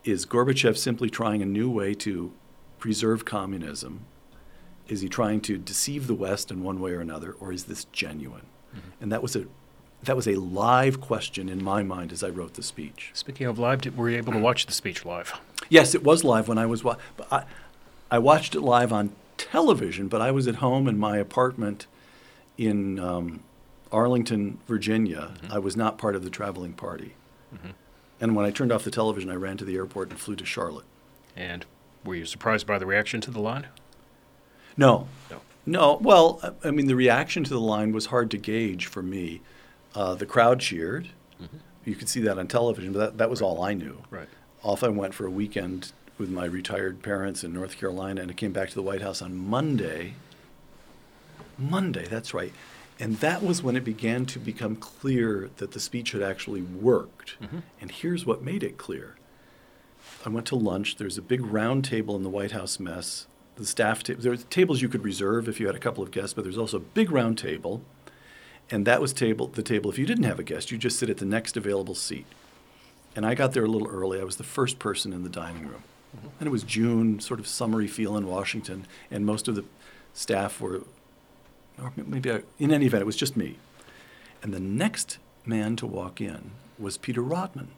is 0.04 0.26
Gorbachev 0.26 0.76
simply 0.76 1.08
trying 1.08 1.42
a 1.42 1.46
new 1.46 1.70
way 1.70 1.94
to 1.94 2.32
preserve 2.78 3.24
communism? 3.24 4.00
Is 4.88 5.00
he 5.00 5.08
trying 5.08 5.40
to 5.42 5.56
deceive 5.58 6.06
the 6.06 6.14
West 6.14 6.50
in 6.50 6.62
one 6.62 6.80
way 6.80 6.92
or 6.92 7.00
another, 7.00 7.32
or 7.32 7.52
is 7.52 7.64
this 7.64 7.84
genuine? 7.86 8.46
Mm-hmm. 8.74 9.02
And 9.02 9.12
that 9.12 9.22
was 9.22 9.36
a 9.36 9.46
that 10.02 10.16
was 10.16 10.26
a 10.26 10.34
live 10.34 11.00
question 11.00 11.48
in 11.48 11.62
my 11.62 11.84
mind 11.84 12.10
as 12.12 12.24
I 12.24 12.28
wrote 12.28 12.54
the 12.54 12.62
speech. 12.62 13.10
Speaking 13.14 13.46
of 13.46 13.56
live, 13.58 13.82
did, 13.82 13.96
were 13.96 14.10
you 14.10 14.16
able 14.16 14.32
to 14.32 14.38
watch 14.38 14.66
the 14.66 14.72
speech 14.72 15.04
live? 15.04 15.38
Yes, 15.68 15.94
it 15.94 16.02
was 16.02 16.24
live 16.24 16.48
when 16.48 16.58
I 16.58 16.66
was. 16.66 16.82
Wa- 16.82 16.96
but 17.16 17.32
I, 17.32 17.44
I 18.10 18.18
watched 18.18 18.56
it 18.56 18.60
live 18.60 18.92
on 18.92 19.12
television, 19.38 20.08
but 20.08 20.20
I 20.20 20.32
was 20.32 20.48
at 20.48 20.56
home 20.56 20.88
in 20.88 20.98
my 20.98 21.18
apartment 21.18 21.86
in 22.58 22.98
um, 22.98 23.44
Arlington, 23.92 24.58
Virginia. 24.66 25.34
I 25.50 25.60
was 25.60 25.76
not 25.76 25.98
part 25.98 26.16
of 26.16 26.24
the 26.24 26.30
traveling 26.30 26.72
party. 26.72 27.14
And 28.22 28.36
when 28.36 28.46
I 28.46 28.52
turned 28.52 28.70
off 28.70 28.84
the 28.84 28.90
television, 28.92 29.28
I 29.30 29.34
ran 29.34 29.56
to 29.56 29.64
the 29.64 29.74
airport 29.74 30.10
and 30.10 30.18
flew 30.18 30.36
to 30.36 30.44
Charlotte. 30.46 30.84
And 31.36 31.66
were 32.04 32.14
you 32.14 32.24
surprised 32.24 32.68
by 32.68 32.78
the 32.78 32.86
reaction 32.86 33.20
to 33.22 33.32
the 33.32 33.40
line? 33.40 33.66
No, 34.76 35.08
No. 35.28 35.40
no. 35.66 35.98
Well, 36.00 36.54
I- 36.64 36.70
mean, 36.70 36.86
the 36.86 36.94
reaction 36.94 37.42
to 37.42 37.50
the 37.50 37.60
line 37.60 37.90
was 37.92 38.06
hard 38.06 38.30
to 38.30 38.38
gauge 38.38 38.86
for 38.86 39.02
me. 39.02 39.40
Uh, 39.94 40.14
the 40.14 40.24
crowd 40.24 40.60
cheered. 40.60 41.08
You 41.84 41.96
could 41.96 42.08
see 42.08 42.20
that 42.20 42.38
on 42.38 42.46
television, 42.46 42.92
but 42.92 42.98
that, 43.00 43.18
that 43.18 43.28
was 43.28 43.42
all 43.42 43.60
I 43.60 43.74
knew. 43.74 44.02
Right. 44.08 44.28
Off 44.62 44.84
I 44.84 44.88
went 44.88 45.14
for 45.14 45.26
a 45.26 45.30
weekend 45.30 45.90
with 46.16 46.30
my 46.30 46.44
retired 46.44 47.02
parents 47.02 47.42
in 47.42 47.52
North 47.52 47.76
Carolina, 47.76 48.20
and 48.22 48.30
I 48.30 48.34
came 48.34 48.52
back 48.52 48.68
to 48.68 48.74
the 48.76 48.82
White 48.82 49.02
House 49.02 49.20
on 49.20 49.34
Monday. 49.36 50.14
Monday, 51.58 52.06
that's 52.06 52.32
right. 52.32 52.52
And 53.02 53.16
that 53.16 53.42
was 53.42 53.64
when 53.64 53.74
it 53.74 53.82
began 53.82 54.26
to 54.26 54.38
become 54.38 54.76
clear 54.76 55.50
that 55.56 55.72
the 55.72 55.80
speech 55.80 56.12
had 56.12 56.22
actually 56.22 56.62
worked. 56.62 57.34
Mm-hmm. 57.42 57.58
And 57.80 57.90
here's 57.90 58.24
what 58.24 58.42
made 58.42 58.62
it 58.62 58.78
clear. 58.78 59.16
I 60.24 60.28
went 60.28 60.46
to 60.46 60.54
lunch. 60.56 60.96
There's 60.96 61.18
a 61.18 61.22
big 61.22 61.44
round 61.44 61.84
table 61.84 62.14
in 62.14 62.22
the 62.22 62.28
White 62.28 62.52
House 62.52 62.78
mess. 62.78 63.26
The 63.56 63.66
staff 63.66 64.04
table. 64.04 64.22
There 64.22 64.30
were 64.30 64.36
tables 64.36 64.82
you 64.82 64.88
could 64.88 65.02
reserve 65.02 65.48
if 65.48 65.58
you 65.58 65.66
had 65.66 65.74
a 65.74 65.80
couple 65.80 66.04
of 66.04 66.12
guests, 66.12 66.32
but 66.32 66.44
there's 66.44 66.56
also 66.56 66.76
a 66.76 66.80
big 66.80 67.10
round 67.10 67.38
table, 67.38 67.82
and 68.70 68.86
that 68.86 69.00
was 69.00 69.12
table 69.12 69.48
the 69.48 69.64
table. 69.64 69.90
If 69.90 69.98
you 69.98 70.06
didn't 70.06 70.24
have 70.24 70.38
a 70.38 70.44
guest, 70.44 70.70
you 70.70 70.78
just 70.78 70.98
sit 70.98 71.10
at 71.10 71.18
the 71.18 71.26
next 71.26 71.56
available 71.56 71.96
seat. 71.96 72.26
And 73.16 73.26
I 73.26 73.34
got 73.34 73.52
there 73.52 73.64
a 73.64 73.68
little 73.68 73.88
early. 73.88 74.20
I 74.20 74.24
was 74.24 74.36
the 74.36 74.44
first 74.44 74.78
person 74.78 75.12
in 75.12 75.24
the 75.24 75.28
dining 75.28 75.66
room, 75.66 75.82
mm-hmm. 76.16 76.28
and 76.38 76.46
it 76.46 76.50
was 76.50 76.62
June, 76.62 77.18
sort 77.18 77.40
of 77.40 77.48
summery 77.48 77.88
feel 77.88 78.16
in 78.16 78.28
Washington, 78.28 78.86
and 79.10 79.26
most 79.26 79.48
of 79.48 79.56
the 79.56 79.64
staff 80.14 80.60
were, 80.60 80.82
or 81.82 81.92
maybe 81.96 82.30
I, 82.30 82.42
in 82.58 82.72
any 82.72 82.86
event, 82.86 83.02
it 83.02 83.06
was 83.06 83.16
just 83.16 83.36
me. 83.36 83.58
And 84.42 84.52
the 84.52 84.60
next 84.60 85.18
man 85.44 85.76
to 85.76 85.86
walk 85.86 86.20
in 86.20 86.52
was 86.78 86.96
Peter 86.98 87.22
Rodman 87.22 87.68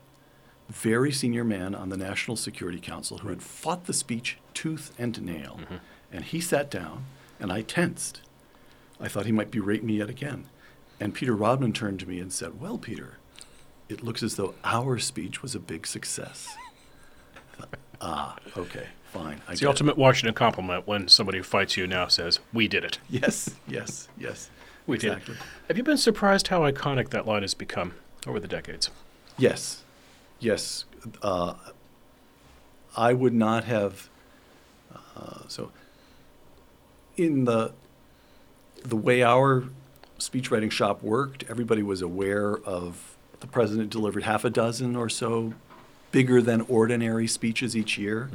very 0.69 1.13
senior 1.13 1.45
man 1.45 1.75
on 1.75 1.89
the 1.89 1.97
National 1.97 2.37
Security 2.37 2.81
Council 2.81 3.19
who 3.19 3.29
had 3.29 3.43
fought 3.43 3.85
the 3.85 3.93
speech 3.93 4.39
tooth 4.55 4.93
and 4.99 5.21
nail. 5.23 5.61
And 6.13 6.25
he 6.25 6.41
sat 6.41 6.71
down, 6.71 7.07
and 7.39 7.53
I 7.53 7.63
tensed. 7.63 8.21
I 9.01 9.09
thought 9.09 9.27
he 9.27 9.33
might 9.33 9.51
berate 9.51 9.85
me 9.85 9.99
yet 9.99 10.09
again. 10.09 10.47
And 11.01 11.15
Peter 11.15 11.35
Rodman 11.35 11.73
turned 11.73 12.01
to 12.01 12.09
me 12.09 12.21
and 12.21 12.33
said, 12.33 12.61
Well, 12.61 12.79
Peter, 12.79 13.19
it 13.89 14.03
looks 14.03 14.23
as 14.23 14.37
though 14.37 14.55
our 14.63 14.99
speech 14.99 15.43
was 15.43 15.55
a 15.55 15.61
big 15.61 15.87
success. 15.87 16.55
I 17.37 17.57
thought, 17.57 17.79
ah, 18.01 18.37
okay, 18.57 18.89
fine. 19.15 19.41
I 19.49 19.53
It's 19.53 19.61
the 19.61 19.67
it." 19.67 19.69
ultimate 19.69 19.97
Washington 19.97 20.35
compliment 20.35 20.87
when 20.87 21.09
somebody 21.09 21.39
who 21.39 21.45
fights 21.45 21.77
you 21.77 21.87
now 21.87 22.09
says, 22.09 22.41
We 22.53 22.69
did 22.69 22.85
it. 22.85 22.99
Yes, 23.09 23.55
yes, 23.67 24.09
yes. 24.19 24.51
We 24.87 24.97
exactly. 24.97 25.35
did. 25.35 25.43
Have 25.69 25.77
you 25.79 25.83
been 25.83 25.97
surprised 25.97 26.49
how 26.49 26.61
iconic 26.61 27.09
that 27.11 27.27
line 27.27 27.43
has 27.43 27.55
become 27.55 27.95
over 28.27 28.39
the 28.39 28.49
decades? 28.49 28.91
Yes, 29.39 29.83
yes. 30.39 30.85
Uh, 31.23 31.55
I 32.97 33.13
would 33.15 33.33
not 33.35 33.65
have. 33.65 34.09
Uh, 35.17 35.41
so, 35.49 35.71
in 37.17 37.45
the 37.45 37.73
the 38.85 38.97
way 38.97 39.23
our 39.23 39.65
speech 40.19 40.51
writing 40.51 40.71
shop 40.71 41.03
worked, 41.03 41.45
everybody 41.49 41.83
was 41.83 42.03
aware 42.03 42.59
of 42.59 43.17
the 43.41 43.47
president 43.47 43.91
delivered 43.91 44.23
half 44.25 44.45
a 44.45 44.51
dozen 44.51 44.97
or 44.97 45.09
so 45.09 45.55
bigger 46.13 46.41
than 46.41 46.61
ordinary 46.63 47.27
speeches 47.27 47.77
each 47.77 47.99
year. 47.99 48.31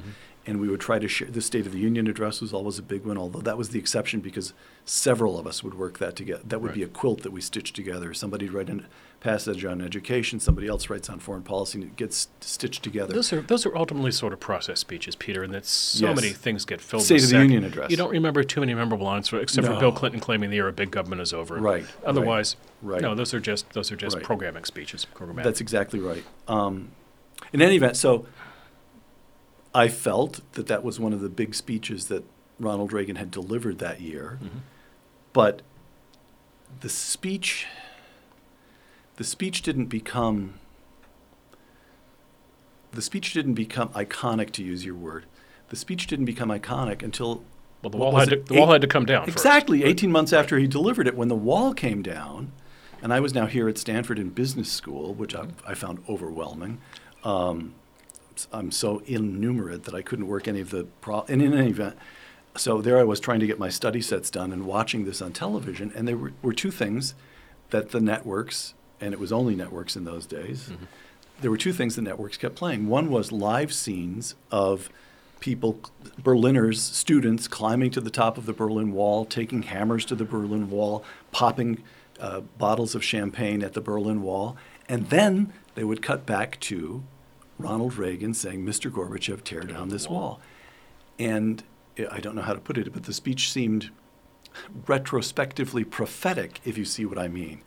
And 0.50 0.60
we 0.60 0.68
would 0.68 0.80
try 0.80 0.98
to 0.98 1.08
share. 1.08 1.28
The 1.30 1.42
State 1.42 1.68
of 1.68 1.74
the 1.74 1.78
Union 1.80 2.08
address 2.08 2.42
was 2.42 2.54
always 2.54 2.80
a 2.80 2.82
big 2.82 3.06
one, 3.06 3.20
although 3.20 3.42
that 3.42 3.56
was 3.56 3.70
the 3.70 3.78
exception 3.78 4.20
because 4.20 4.52
several 4.84 5.38
of 5.38 5.46
us 5.46 5.64
would 5.64 5.76
work 5.76 6.00
that 6.00 6.16
together. 6.16 6.42
That 6.44 6.60
would 6.60 6.74
be 6.74 6.82
a 6.82 6.88
quilt 6.88 7.22
that 7.22 7.32
we 7.32 7.40
stitched 7.40 7.76
together. 7.76 8.16
Somebody'd 8.16 8.52
write 8.52 8.68
a 8.68 8.80
passage 9.20 9.64
on 9.64 9.80
education, 9.80 10.40
somebody 10.40 10.68
else 10.68 10.90
writes 10.90 11.08
on 11.08 11.20
foreign 11.20 11.44
policy, 11.44 11.78
and 11.80 11.92
it 11.92 11.96
gets 11.98 12.30
stitched 12.42 12.82
together. 12.82 13.14
Those 13.14 13.32
are 13.32 13.42
those 13.42 13.64
are 13.68 13.78
ultimately 13.78 14.12
sort 14.12 14.34
of 14.34 14.40
process 14.40 14.80
speeches, 14.80 15.16
Peter, 15.16 15.44
and 15.44 15.54
that 15.54 15.68
so 15.68 16.08
Yes. 16.08 16.16
many 16.16 16.30
things 16.30 16.66
get 16.66 16.82
filled. 16.82 17.04
State 17.04 17.24
of 17.24 17.30
the. 17.30 17.38
Union 17.38 17.64
address. 17.64 17.92
You 17.92 17.98
don't 17.98 18.10
remember 18.10 18.44
too 18.44 18.62
many 18.62 18.74
memorable 18.74 19.06
lines, 19.06 19.32
except 19.32 19.68
for 19.68 19.80
Bill 19.80 19.92
Clinton 19.92 20.20
claiming 20.20 20.50
the 20.50 20.58
era 20.58 20.70
of 20.70 20.76
big 20.76 20.90
government 20.90 21.22
is 21.22 21.32
over. 21.32 21.58
Right, 21.58 21.84
right, 21.84 21.86
Otherwise, 22.04 22.56
right. 22.82 23.02
no, 23.02 23.14
those 23.14 23.36
are 23.36 23.40
just 23.40 23.70
those 23.74 23.92
are 23.92 23.96
just 23.96 24.16
Right. 24.16 24.26
programming 24.26 24.64
speeches. 24.64 25.06
Programmatic. 25.14 25.44
That's 25.44 25.62
exactly 25.62 26.00
right. 26.00 26.24
Um, 26.48 26.90
in 27.54 27.62
any 27.62 27.76
event, 27.76 27.96
so 27.98 28.26
I 29.74 29.88
felt 29.88 30.42
that 30.54 30.68
that 30.68 30.84
was 30.84 31.00
one 31.00 31.14
of 31.14 31.22
the 31.22 31.30
big 31.30 31.54
speeches 31.54 32.08
that 32.08 32.24
Ronald 32.60 32.92
Reagan 32.92 33.16
had 33.16 33.32
delivered 33.32 33.80
that 33.80 34.02
year. 34.02 34.40
But 35.34 35.62
the 36.82 36.90
speech, 36.90 37.68
the 39.18 39.24
speech 39.24 39.62
didn't 39.62 39.86
become. 39.86 40.56
The 42.92 43.02
speech 43.04 43.34
didn't 43.34 43.54
become 43.54 43.90
iconic, 43.90 44.52
to 44.54 44.64
use 44.64 44.84
your 44.84 44.96
word. 44.96 45.26
The 45.70 45.76
speech 45.76 46.08
didn't 46.08 46.26
become 46.26 46.50
iconic 46.50 47.04
until 47.04 47.44
well, 47.84 47.92
the 47.92 47.98
wall 47.98 48.16
had 48.16 48.30
to, 48.30 48.38
the 48.38 48.56
wall 48.56 48.72
had 48.72 48.82
to 48.82 48.88
come 48.88 49.06
down. 49.06 49.26
first. 49.26 49.38
Exactly. 49.38 49.84
18 49.84 50.12
months 50.12 50.34
after 50.34 50.58
he 50.58 50.68
delivered 50.68 51.08
it, 51.08 51.16
when 51.16 51.28
the 51.28 51.36
wall 51.36 51.74
came 51.74 52.02
down, 52.02 52.52
and 53.02 53.14
I 53.14 53.20
was 53.20 53.34
now 53.34 53.46
here 53.46 53.70
at 53.70 53.78
Stanford 53.78 54.18
in 54.18 54.30
business 54.30 54.72
school, 54.72 55.14
which 55.14 55.36
I, 55.36 55.48
I 55.66 55.76
found 55.76 56.04
overwhelming. 56.10 56.82
Um, 57.24 57.76
I'm 58.52 58.72
so 58.72 59.02
innumerate 59.06 59.84
that 59.84 59.94
I 59.94 60.02
couldn't 60.02 60.28
work 60.28 60.48
any 60.48 60.62
of 60.62 60.70
the 60.70 60.86
pro. 61.02 61.22
And 61.28 61.42
in 61.42 61.54
any 61.54 61.70
event, 61.70 61.98
so 62.56 62.82
there 62.82 62.98
I 62.98 63.04
was 63.04 63.20
trying 63.20 63.40
to 63.40 63.48
get 63.48 63.60
my 63.60 63.70
study 63.70 64.02
sets 64.02 64.30
done 64.30 64.52
and 64.52 64.66
watching 64.66 65.06
this 65.06 65.22
on 65.22 65.32
television, 65.34 65.92
and 65.96 66.08
there 66.08 66.18
were, 66.18 66.34
were 66.42 66.54
two 66.54 66.72
things 66.72 67.16
that 67.70 67.92
the 67.92 68.02
networks, 68.02 68.74
and 69.00 69.14
it 69.14 69.20
was 69.20 69.32
only 69.32 69.56
networks 69.56 69.96
in 69.96 70.04
those 70.04 70.26
days. 70.26 70.72
There 71.42 71.52
were 71.52 71.58
two 71.58 71.72
things 71.72 71.96
the 71.96 72.02
networks 72.02 72.38
kept 72.38 72.56
playing. 72.56 72.88
One 72.88 73.10
was 73.10 73.32
live 73.32 73.74
scenes 73.74 74.36
of 74.52 74.90
people, 75.40 75.80
Berliners, 76.22 76.82
students 76.82 77.48
climbing 77.48 77.92
to 77.92 78.02
the 78.02 78.10
top 78.10 78.38
of 78.38 78.46
the 78.46 78.52
Berlin 78.54 78.92
Wall, 78.92 79.24
taking 79.26 79.64
hammers 79.64 80.04
to 80.06 80.16
the 80.16 80.26
Berlin 80.26 80.70
Wall, 80.70 81.04
popping 81.32 81.82
uh, 82.20 82.42
bottles 82.58 82.96
of 82.96 83.04
champagne 83.04 83.64
at 83.64 83.74
the 83.74 83.82
Berlin 83.82 84.22
Wall, 84.22 84.58
and 84.90 85.10
then 85.10 85.54
they 85.76 85.84
would 85.86 86.02
cut 86.02 86.26
back 86.26 86.60
to 86.60 87.04
Ronald 87.60 87.98
Reagan 87.98 88.34
saying, 88.34 88.66
"Mr. 88.66 88.90
Gorbachev, 88.90 89.44
tear 89.44 89.62
down 89.62 89.90
this 89.90 90.08
wall." 90.08 90.40
And 91.20 91.64
I- 92.12 92.22
don't 92.22 92.36
know 92.36 92.42
how 92.42 92.54
to 92.54 92.62
put 92.62 92.78
it, 92.78 92.92
but 92.94 93.04
the 93.04 93.14
speech 93.14 93.52
seemed 93.52 93.92
retrospectively 94.88 95.84
prophetic, 95.84 96.62
if 96.66 96.78
you 96.78 96.86
see 96.86 97.06
what 97.06 97.20
I 97.20 97.28
mean. 97.28 97.62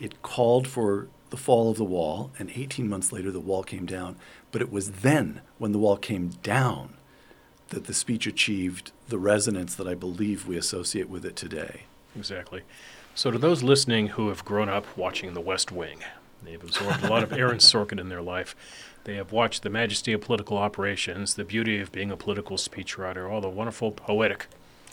It 0.00 0.22
called 0.22 0.66
for 0.66 1.08
the 1.30 1.36
fall 1.36 1.70
of 1.70 1.76
the 1.76 1.84
wall, 1.84 2.30
and 2.38 2.50
18 2.54 2.88
months 2.88 3.12
later, 3.12 3.30
the 3.30 3.40
wall 3.40 3.62
came 3.62 3.84
down. 3.84 4.16
But 4.50 4.62
it 4.62 4.72
was 4.72 4.90
then, 5.02 5.42
when 5.58 5.72
the 5.72 5.78
wall 5.78 5.96
came 5.96 6.28
down, 6.42 6.94
that 7.68 7.84
the 7.84 7.94
speech 7.94 8.26
achieved 8.26 8.92
the 9.08 9.18
resonance 9.18 9.74
that 9.74 9.88
I 9.88 9.94
believe 9.94 10.46
we 10.46 10.56
associate 10.56 11.08
with 11.08 11.24
it 11.24 11.36
today. 11.36 11.82
Exactly. 12.16 12.62
So, 13.14 13.30
to 13.30 13.38
those 13.38 13.62
listening 13.62 14.08
who 14.08 14.28
have 14.28 14.44
grown 14.44 14.68
up 14.68 14.86
watching 14.96 15.34
The 15.34 15.40
West 15.40 15.72
Wing, 15.72 15.98
they've 16.42 16.62
absorbed 16.62 17.04
a 17.04 17.08
lot 17.08 17.22
of 17.22 17.32
Aaron 17.32 17.58
Sorkin 17.58 18.00
in 18.00 18.08
their 18.08 18.22
life. 18.22 18.54
They 19.04 19.14
have 19.16 19.32
watched 19.32 19.62
the 19.62 19.70
majesty 19.70 20.12
of 20.12 20.20
political 20.20 20.58
operations, 20.58 21.34
the 21.34 21.44
beauty 21.44 21.80
of 21.80 21.92
being 21.92 22.10
a 22.10 22.16
political 22.16 22.56
speechwriter, 22.56 23.30
all 23.30 23.40
the 23.40 23.48
wonderful 23.48 23.92
poetic 23.92 24.46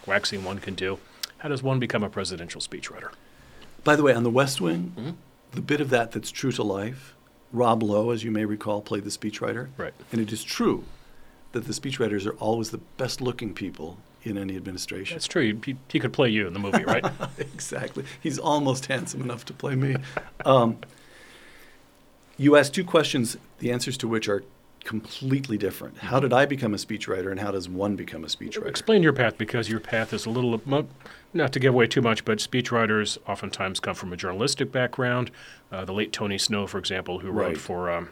waxing 0.05 0.43
one 0.43 0.59
can 0.59 0.75
do. 0.75 1.00
How 1.39 1.50
does 1.50 1.63
one 1.63 1.79
become 1.79 2.03
a 2.03 2.09
presidential 2.09 2.62
speechwriter? 2.62 3.12
By 3.83 3.95
the 3.95 4.03
way, 4.03 4.13
on 4.13 4.23
the 4.23 4.29
West 4.29 4.62
Wing, 4.62 5.17
the 5.51 5.62
bit 5.62 5.81
of 5.81 5.89
that 5.89 6.12
that's 6.12 6.31
true 6.31 6.51
to 6.53 6.63
life, 6.63 7.15
Rob 7.51 7.83
Lowe, 7.83 8.12
as 8.12 8.23
you 8.23 8.31
may 8.31 8.45
recall, 8.45 8.81
played 8.81 9.03
the 9.03 9.09
speechwriter. 9.09 9.69
Right. 9.77 9.93
And 10.12 10.21
it 10.21 10.31
is 10.31 10.43
true 10.43 10.85
that 11.51 11.65
the 11.65 11.73
speechwriters 11.73 12.25
are 12.25 12.35
always 12.35 12.71
the 12.71 12.79
best 12.97 13.21
looking 13.21 13.53
people 13.53 13.97
in 14.23 14.38
any 14.38 14.55
administration. 14.55 15.15
That's 15.15 15.27
true. 15.27 15.59
He, 15.63 15.75
he 15.89 16.00
could 16.00 16.13
play 16.13 16.29
you 16.29 16.47
in 16.47 16.53
the 16.53 16.59
movie, 16.59 16.83
right? 16.83 17.05
exactly. 17.38 18.05
He's 18.21 18.39
almost 18.39 18.88
handsome 18.88 19.21
enough 19.21 19.45
to 19.45 19.53
play 19.53 19.75
me. 19.75 19.97
Um, 20.45 20.77
you 22.37 22.55
asked 22.55 22.73
two 22.73 22.83
questions, 22.83 23.37
the 23.59 23.71
answers 23.71 23.97
to 23.97 24.07
which 24.07 24.27
are 24.27 24.43
completely 24.83 25.57
different. 25.57 25.97
How 25.99 26.19
did 26.19 26.33
I 26.33 26.45
become 26.45 26.73
a 26.73 26.77
speechwriter, 26.77 27.31
and 27.31 27.39
how 27.39 27.51
does 27.51 27.69
one 27.69 27.95
become 27.95 28.23
a 28.23 28.27
speechwriter? 28.27 28.67
Explain 28.67 29.01
your 29.01 29.13
path 29.13 29.37
because 29.37 29.69
your 29.69 29.79
path 29.79 30.13
is 30.13 30.25
a 30.25 30.29
little, 30.29 30.59
not 31.33 31.53
to 31.53 31.59
give 31.59 31.73
away 31.73 31.87
too 31.87 32.01
much, 32.01 32.25
but 32.25 32.39
speechwriters 32.39 33.17
oftentimes 33.27 33.79
come 33.79 33.95
from 33.95 34.11
a 34.11 34.17
journalistic 34.17 34.71
background. 34.71 35.31
Uh, 35.71 35.85
the 35.85 35.93
late 35.93 36.11
Tony 36.11 36.37
Snow, 36.37 36.67
for 36.67 36.79
example, 36.79 37.19
who 37.19 37.31
wrote 37.31 37.57
for 37.57 37.89
um, 37.89 38.09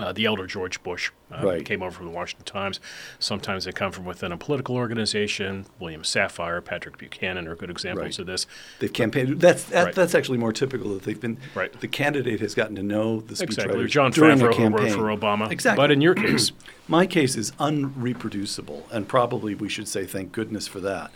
uh, 0.00 0.12
the 0.12 0.24
elder 0.24 0.46
George 0.46 0.82
Bush 0.82 1.10
uh, 1.30 1.44
Right. 1.44 1.64
came 1.64 1.82
over 1.82 1.90
from 1.90 2.06
the 2.06 2.12
Washington 2.12 2.46
Times. 2.46 2.80
Sometimes 3.18 3.64
they 3.64 3.72
come 3.72 3.92
from 3.92 4.04
within 4.06 4.32
a 4.32 4.36
political 4.38 4.74
organization. 4.76 5.66
William 5.78 6.02
Safire, 6.02 6.64
Patrick 6.64 6.96
Buchanan 6.98 7.46
are 7.46 7.54
good 7.54 7.68
examples 7.70 8.04
Right. 8.04 8.18
of 8.20 8.26
this. 8.26 8.46
They've 8.78 8.92
campaigned. 8.92 9.40
That's 9.40 9.64
that, 9.64 9.84
Right. 9.86 9.94
that's 9.94 10.14
actually 10.14 10.38
more 10.38 10.52
typical 10.52 10.94
that 10.94 11.02
they've 11.02 11.20
been. 11.20 11.36
Right. 11.54 11.78
The 11.80 11.88
candidate 11.88 12.40
has 12.40 12.54
gotten 12.54 12.74
to 12.76 12.82
know 12.82 13.20
the 13.20 13.34
speechwriter 13.34 13.42
Exactly. 13.42 13.86
Jon 13.86 14.10
during 14.12 14.38
Favreau, 14.38 14.40
who 14.40 14.46
wrote 14.46 14.56
campaign. 14.56 14.92
for 14.94 15.02
Obama. 15.16 15.50
Exactly. 15.50 15.82
But 15.82 15.90
in 15.90 16.00
your 16.00 16.14
case, 16.14 16.52
My 16.88 17.06
case 17.06 17.36
is 17.36 17.52
unreproducible, 17.52 18.82
and 18.90 19.06
probably 19.08 19.54
we 19.54 19.68
should 19.68 19.86
say 19.88 20.04
thank 20.04 20.32
goodness 20.32 20.66
for 20.66 20.80
that. 20.80 21.10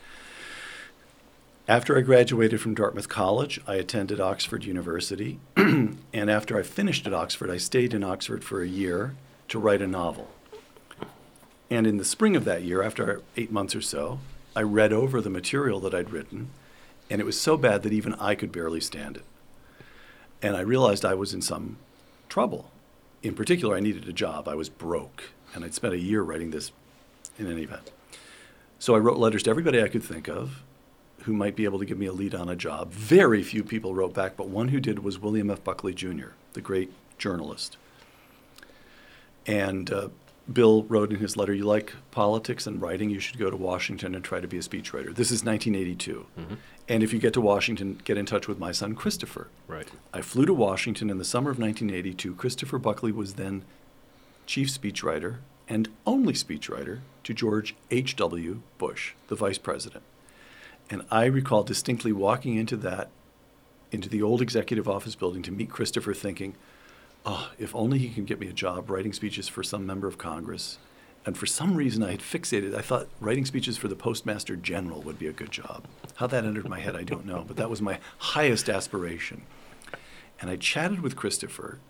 After 1.68 1.98
I 1.98 2.02
graduated 2.02 2.60
from 2.60 2.74
Dartmouth 2.74 3.08
College, 3.08 3.60
I 3.66 3.74
attended 3.74 4.20
Oxford 4.20 4.62
University, 4.62 5.40
and 5.56 5.98
after 6.14 6.56
I 6.56 6.62
finished 6.62 7.08
at 7.08 7.12
Oxford, 7.12 7.50
I 7.50 7.56
stayed 7.56 7.92
in 7.92 8.04
Oxford 8.04 8.44
for 8.44 8.62
a 8.62 8.68
year 8.68 9.16
to 9.48 9.58
write 9.58 9.82
a 9.82 9.88
novel. 9.88 10.30
And 11.68 11.84
in 11.84 11.96
the 11.96 12.04
spring 12.04 12.36
of 12.36 12.44
that 12.44 12.62
year, 12.62 12.84
after 12.84 13.20
eight 13.36 13.50
months 13.50 13.74
or 13.74 13.80
so, 13.80 14.20
I 14.54 14.62
read 14.62 14.92
over 14.92 15.20
the 15.20 15.28
material 15.28 15.80
that 15.80 15.92
I'd 15.92 16.10
written, 16.10 16.50
and 17.10 17.20
it 17.20 17.24
was 17.24 17.40
so 17.40 17.56
bad 17.56 17.82
that 17.82 17.92
even 17.92 18.14
I 18.14 18.36
could 18.36 18.52
barely 18.52 18.80
stand 18.80 19.16
it. 19.16 19.24
And 20.40 20.56
I 20.56 20.60
realized 20.60 21.04
I 21.04 21.14
was 21.14 21.34
in 21.34 21.42
some 21.42 21.78
trouble. 22.28 22.70
In 23.24 23.34
particular, 23.34 23.74
I 23.74 23.80
needed 23.80 24.08
a 24.08 24.12
job. 24.12 24.46
I 24.46 24.54
was 24.54 24.68
broke, 24.68 25.30
and 25.52 25.64
I'd 25.64 25.74
spent 25.74 25.94
a 25.94 25.98
year 25.98 26.22
writing 26.22 26.52
this 26.52 26.70
in 27.40 27.50
any 27.50 27.64
event. 27.64 27.90
So 28.78 28.94
I 28.94 28.98
wrote 28.98 29.18
letters 29.18 29.42
to 29.42 29.50
everybody 29.50 29.82
I 29.82 29.88
could 29.88 30.04
think 30.04 30.28
of 30.28 30.62
who 31.26 31.32
might 31.32 31.56
be 31.56 31.64
able 31.64 31.80
to 31.80 31.84
give 31.84 31.98
me 31.98 32.06
a 32.06 32.12
lead 32.12 32.36
on 32.36 32.48
a 32.48 32.54
job. 32.54 32.92
Very 32.92 33.42
few 33.42 33.64
people 33.64 33.96
wrote 33.96 34.14
back, 34.14 34.36
but 34.36 34.48
one 34.48 34.68
who 34.68 34.78
did 34.78 35.00
was 35.00 35.18
William 35.18 35.50
F. 35.50 35.62
Buckley 35.64 35.92
Jr., 35.92 36.28
the 36.52 36.60
great 36.60 36.92
journalist. 37.18 37.76
And 39.44 39.92
uh, 39.92 40.08
Bill 40.52 40.84
wrote 40.84 41.10
in 41.12 41.18
his 41.18 41.36
letter, 41.36 41.52
You 41.52 41.64
like 41.64 41.94
politics 42.12 42.64
and 42.64 42.80
writing, 42.80 43.10
you 43.10 43.18
should 43.18 43.38
go 43.38 43.50
to 43.50 43.56
Washington 43.56 44.14
and 44.14 44.24
try 44.24 44.38
to 44.38 44.46
be 44.46 44.56
a 44.56 44.60
speechwriter. 44.60 45.12
This 45.12 45.32
is 45.32 45.44
1982. 45.44 46.26
And 46.88 47.02
if 47.02 47.12
you 47.12 47.18
get 47.18 47.32
to 47.32 47.40
Washington, 47.40 48.00
get 48.04 48.16
in 48.16 48.24
touch 48.24 48.46
with 48.46 48.60
my 48.60 48.70
son 48.70 48.94
Christopher. 48.94 49.48
right. 49.66 49.88
I 50.14 50.20
flew 50.20 50.46
to 50.46 50.54
Washington 50.54 51.10
in 51.10 51.18
the 51.18 51.24
summer 51.24 51.50
of 51.50 51.58
1982. 51.58 52.36
Christopher 52.36 52.78
Buckley 52.78 53.10
was 53.10 53.34
then 53.34 53.64
chief 54.46 54.68
speechwriter 54.68 55.38
and 55.68 55.88
only 56.06 56.34
speechwriter 56.34 57.00
to 57.24 57.34
George 57.34 57.74
H.W. 57.90 58.62
Bush, 58.78 59.14
the 59.26 59.34
vice 59.34 59.58
president. 59.58 60.04
And 60.88 61.02
I 61.10 61.24
recall 61.26 61.62
distinctly 61.64 62.12
walking 62.12 62.56
into 62.56 62.76
that, 62.78 63.08
into 63.90 64.08
the 64.08 64.22
old 64.22 64.40
executive 64.40 64.88
office 64.88 65.14
building 65.14 65.42
to 65.42 65.52
meet 65.52 65.70
Christopher 65.70 66.14
thinking, 66.14 66.54
oh, 67.24 67.50
if 67.58 67.74
only 67.74 67.98
he 67.98 68.08
can 68.08 68.24
get 68.24 68.38
me 68.38 68.48
a 68.48 68.52
job 68.52 68.88
writing 68.88 69.12
speeches 69.12 69.48
for 69.48 69.62
some 69.62 69.84
member 69.84 70.06
of 70.06 70.16
Congress. 70.16 70.78
And 71.24 71.36
for 71.36 71.46
some 71.46 71.74
reason, 71.74 72.04
I 72.04 72.12
had 72.12 72.20
fixated. 72.20 72.76
I 72.76 72.82
thought 72.82 73.08
writing 73.20 73.44
speeches 73.44 73.76
for 73.76 73.88
the 73.88 73.96
Postmaster 73.96 74.54
General 74.54 75.02
would 75.02 75.18
be 75.18 75.26
a 75.26 75.32
good 75.32 75.50
job. 75.50 75.84
How 76.14 76.28
that 76.28 76.44
entered 76.44 76.68
my 76.68 76.78
head, 76.78 76.94
I 76.94 77.02
don't 77.02 77.26
know, 77.26 77.44
but 77.46 77.56
that 77.56 77.68
was 77.68 77.82
my 77.82 77.98
highest 78.18 78.68
aspiration. 78.68 79.42
And 80.40 80.48
I 80.48 80.56
chatted 80.56 81.00
with 81.00 81.16
Christopher 81.16 81.80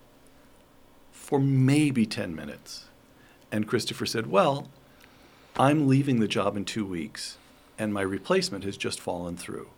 for 1.12 1.38
maybe 1.38 2.06
10 2.06 2.34
minutes. 2.34 2.86
And 3.52 3.68
Christopher 3.68 4.06
said, 4.06 4.28
Well, 4.28 4.68
I'm 5.56 5.86
leaving 5.86 6.20
the 6.20 6.28
job 6.28 6.56
in 6.56 6.64
two 6.64 6.86
weeks, 6.86 7.36
and 7.78 7.92
my 7.92 8.02
replacement 8.02 8.64
has 8.64 8.76
just 8.76 9.00
fallen 9.00 9.37
through. 9.37 9.68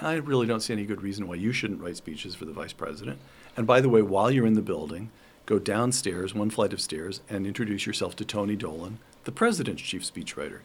I 0.00 0.14
really 0.14 0.46
don't 0.46 0.60
see 0.60 0.72
any 0.72 0.84
good 0.84 1.02
reason 1.02 1.26
why 1.26 1.34
you 1.34 1.52
shouldn't 1.52 1.80
write 1.80 1.96
speeches 1.96 2.34
for 2.34 2.44
the 2.44 2.52
vice 2.52 2.72
president. 2.72 3.18
And 3.56 3.66
by 3.66 3.80
the 3.80 3.88
way, 3.88 4.02
while 4.02 4.30
you're 4.30 4.46
in 4.46 4.54
the 4.54 4.62
building, 4.62 5.10
go 5.46 5.58
downstairs, 5.58 6.34
one 6.34 6.50
flight 6.50 6.72
of 6.72 6.80
stairs, 6.80 7.20
and 7.28 7.46
introduce 7.46 7.86
yourself 7.86 8.14
to 8.16 8.24
Tony 8.24 8.54
Dolan, 8.54 8.98
the 9.24 9.32
president's 9.32 9.82
chief 9.82 10.02
speechwriter. 10.02 10.60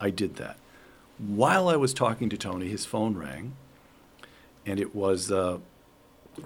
I 0.00 0.10
did 0.10 0.36
that. 0.36 0.56
While 1.18 1.68
I 1.68 1.76
was 1.76 1.94
talking 1.94 2.28
to 2.30 2.36
Tony, 2.36 2.68
his 2.68 2.84
phone 2.84 3.16
rang, 3.16 3.54
and 4.66 4.80
it 4.80 4.94
was 4.94 5.30
uh, 5.30 5.58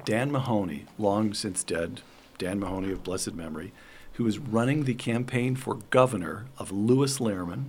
Dan 0.05 0.31
Mahoney, 0.31 0.85
long 0.99 1.33
since 1.33 1.65
dead, 1.65 2.03
Dan 2.37 2.61
Mahoney 2.61 2.93
of 2.93 3.03
blessed 3.03 3.35
memory, 3.35 3.73
who 4.15 4.25
was 4.25 4.39
running 4.39 4.85
the 4.85 4.95
campaign 4.95 5.57
for 5.57 5.79
governor 5.91 6.47
of 6.59 6.73
Lewis 6.73 7.19
Lehrman 7.19 7.67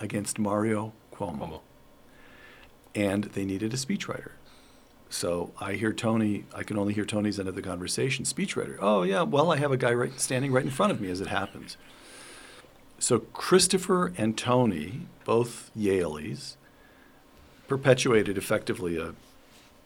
against 0.00 0.38
Mario 0.38 0.92
Cuomo. 1.16 1.38
Cuomo. 1.38 1.60
And 2.94 3.24
they 3.24 3.44
needed 3.44 3.72
a 3.74 3.76
speechwriter. 3.76 4.32
So 5.08 5.52
I 5.60 5.74
hear 5.74 5.92
Tony, 5.92 6.44
I 6.54 6.62
can 6.62 6.78
only 6.78 6.92
hear 6.92 7.04
Tony's 7.04 7.38
end 7.38 7.48
of 7.48 7.54
the 7.54 7.62
conversation, 7.62 8.24
speechwriter. 8.24 8.76
Oh, 8.80 9.02
yeah, 9.02 9.22
well, 9.22 9.52
I 9.52 9.56
have 9.58 9.70
a 9.70 9.76
guy 9.76 9.94
right, 9.94 10.18
standing 10.18 10.52
right 10.52 10.64
in 10.64 10.70
front 10.70 10.92
of 10.92 11.00
me 11.00 11.10
as 11.10 11.20
it 11.20 11.28
happens. 11.28 11.76
So 12.98 13.20
Christopher 13.20 14.12
and 14.16 14.36
Tony, 14.36 15.06
both 15.24 15.70
Yalies, 15.78 16.56
perpetuated 17.68 18.36
effectively 18.38 18.96
a 18.96 19.14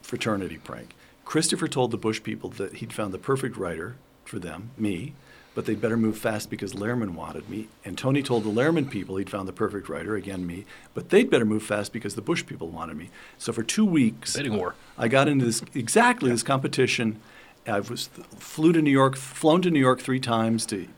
fraternity 0.01 0.59
prank. 0.59 0.95
Christopher 1.25 1.69
told 1.69 1.91
the 1.91 1.99
Bush 1.99 2.23
people 2.23 2.51
that 2.51 2.77
he'd 2.77 2.93
found 2.93 3.13
the 3.13 3.19
perfect 3.19 3.57
writer 3.57 3.97
for 4.25 4.39
them, 4.39 4.71
me, 4.77 5.15
but 5.55 5.67
they'd 5.67 5.81
better 5.81 5.97
move 5.97 6.17
fast 6.17 6.49
because 6.49 6.75
Lehrman 6.75 7.11
wanted 7.11 7.49
me. 7.49 7.69
And 7.85 7.99
Tony 7.99 8.23
told 8.23 8.45
the 8.45 8.51
Lehrman 8.51 8.89
people 8.89 9.17
he'd 9.17 9.31
found 9.31 9.49
the 9.49 9.53
perfect 9.53 9.89
writer, 9.89 10.15
again 10.15 10.47
me, 10.47 10.65
but 10.95 11.11
they'd 11.11 11.31
better 11.31 11.45
move 11.45 11.63
fast 11.63 11.93
because 11.93 12.15
the 12.15 12.23
Bush 12.23 12.47
people 12.47 12.69
wanted 12.69 12.97
me. 12.97 13.11
So 13.39 13.53
for 13.53 13.63
two 13.63 13.85
weeks, 13.85 14.37
Bidding 14.37 14.57
war. 14.57 14.75
I 14.97 15.09
got 15.09 15.29
into 15.29 15.45
this 15.45 15.63
exactly 15.75 16.31
this 16.31 16.43
competition. 16.43 17.21
I 17.67 17.81
was 17.81 18.09
flew 18.39 18.73
to 18.73 18.81
New 18.81 18.91
York, 18.91 19.17
flown 19.17 19.63
to 19.63 19.71
New 19.71 19.81
York 19.81 20.01
three 20.01 20.21
times 20.21 20.65
to 20.67 20.89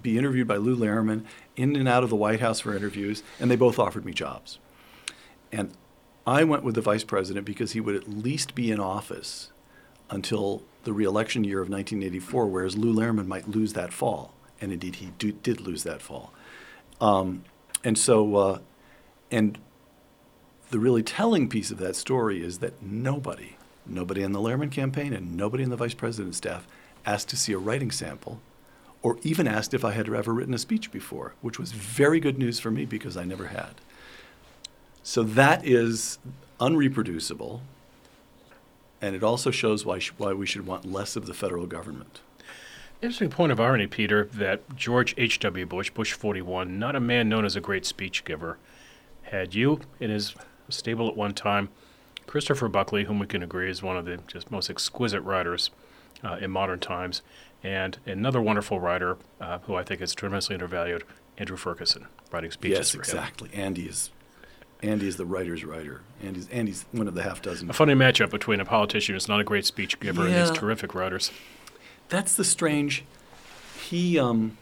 be 0.00 0.18
interviewed 0.18 0.46
by 0.46 0.56
Lou 0.56 0.76
Lehrman, 0.76 1.24
in 1.56 1.74
and 1.74 1.88
out 1.88 2.02
of 2.02 2.10
the 2.10 2.16
White 2.16 2.40
House 2.40 2.60
for 2.60 2.76
interviews, 2.76 3.22
and 3.40 3.50
they 3.50 3.56
both 3.56 3.78
offered 3.78 4.04
me 4.04 4.12
jobs. 4.12 4.58
And 5.50 5.72
I 6.26 6.44
went 6.44 6.64
with 6.64 6.74
the 6.74 6.80
vice 6.80 7.04
president 7.04 7.46
because 7.46 7.72
he 7.72 7.80
would 7.80 7.94
at 7.94 8.08
least 8.08 8.54
be 8.54 8.70
in 8.70 8.80
office 8.80 9.50
until 10.10 10.62
the 10.86 10.92
reelection 10.92 11.42
year 11.42 11.60
of 11.60 11.68
1984, 11.68 12.46
whereas 12.46 12.76
Lou 12.76 12.94
Lehrman 12.94 13.26
might 13.26 13.48
lose 13.48 13.72
that 13.72 13.92
fall. 13.92 14.32
And 14.60 14.72
indeed, 14.72 14.96
he 14.96 15.12
do, 15.18 15.32
did 15.32 15.60
lose 15.60 15.82
that 15.82 16.00
fall. 16.00 16.32
Um, 17.00 17.44
and 17.82 17.98
so, 17.98 18.36
uh, 18.36 18.58
and 19.30 19.58
the 20.70 20.78
really 20.78 21.02
telling 21.02 21.48
piece 21.48 21.72
of 21.72 21.78
that 21.78 21.96
story 21.96 22.40
is 22.42 22.60
that 22.60 22.80
nobody, 22.80 23.56
nobody 23.84 24.22
in 24.22 24.30
the 24.30 24.38
Lehrman 24.38 24.70
campaign 24.70 25.12
and 25.12 25.36
nobody 25.36 25.64
in 25.64 25.70
the 25.70 25.76
vice 25.76 25.92
president's 25.92 26.38
staff 26.38 26.68
asked 27.04 27.28
to 27.30 27.36
see 27.36 27.52
a 27.52 27.58
writing 27.58 27.90
sample 27.90 28.40
or 29.02 29.18
even 29.22 29.48
asked 29.48 29.74
if 29.74 29.84
I 29.84 29.90
had 29.90 30.08
ever 30.08 30.32
written 30.32 30.54
a 30.54 30.58
speech 30.58 30.92
before, 30.92 31.34
which 31.42 31.58
was 31.58 31.72
very 31.72 32.20
good 32.20 32.38
news 32.38 32.60
for 32.60 32.70
me 32.70 32.84
because 32.84 33.16
I 33.16 33.24
never 33.24 33.48
had. 33.48 33.74
So 35.02 35.24
that 35.24 35.66
is 35.66 36.18
unreproducible, 36.60 37.60
and 39.00 39.14
it 39.14 39.22
also 39.22 39.50
shows 39.50 39.84
why, 39.84 39.98
sh- 39.98 40.12
why 40.16 40.32
we 40.32 40.46
should 40.46 40.66
want 40.66 40.90
less 40.90 41.16
of 41.16 41.26
the 41.26 41.34
federal 41.34 41.66
government. 41.66 42.20
Interesting 43.02 43.30
point 43.30 43.52
of 43.52 43.60
irony, 43.60 43.86
Peter, 43.86 44.24
that 44.32 44.74
George 44.74 45.14
H.W. 45.18 45.66
Bush, 45.66 45.90
Bush 45.90 46.12
41, 46.14 46.78
not 46.78 46.96
a 46.96 47.00
man 47.00 47.28
known 47.28 47.44
as 47.44 47.54
a 47.54 47.60
great 47.60 47.84
speech 47.84 48.24
giver, 48.24 48.58
had 49.24 49.54
you 49.54 49.80
in 50.00 50.10
his 50.10 50.34
stable 50.70 51.08
at 51.08 51.16
one 51.16 51.34
time. 51.34 51.68
Christopher 52.26 52.68
Buckley, 52.68 53.04
whom 53.04 53.18
we 53.18 53.26
can 53.26 53.42
agree 53.42 53.70
is 53.70 53.82
one 53.82 53.96
of 53.96 54.04
the 54.06 54.18
just 54.26 54.50
most 54.50 54.70
exquisite 54.70 55.20
writers 55.20 55.70
uh, 56.24 56.38
in 56.40 56.50
modern 56.50 56.80
times, 56.80 57.22
and 57.62 57.98
another 58.06 58.40
wonderful 58.40 58.80
writer 58.80 59.18
uh, 59.40 59.58
who 59.60 59.74
I 59.74 59.82
think 59.82 60.00
is 60.00 60.14
tremendously 60.14 60.54
undervalued, 60.54 61.04
Andrew 61.38 61.56
Ferguson, 61.56 62.06
writing 62.32 62.50
speeches 62.50 62.78
yes, 62.78 62.94
exactly. 62.94 63.50
Andy 63.52 63.82
is, 63.82 64.10
Andy 64.82 65.06
is 65.06 65.16
the 65.16 65.26
writer's 65.26 65.64
writer. 65.64 66.00
Andy's, 66.22 66.48
Andy's 66.48 66.84
one 66.92 67.08
of 67.08 67.14
the 67.14 67.22
half 67.22 67.42
dozen. 67.42 67.68
A 67.70 67.72
funny 67.72 67.94
matchup 67.94 68.30
between 68.30 68.58
a 68.60 68.64
politician 68.64 69.14
who's 69.14 69.28
not 69.28 69.40
a 69.40 69.44
great 69.44 69.64
speech 69.66 70.00
giver 70.00 70.22
and 70.22 70.30
Yeah. 70.32 70.46
these 70.46 70.50
terrific 70.56 70.94
writers. 70.94 71.30
That's 72.08 72.34
the 72.34 72.44
strange. 72.44 73.04
He, 73.88 74.18
um, 74.18 74.56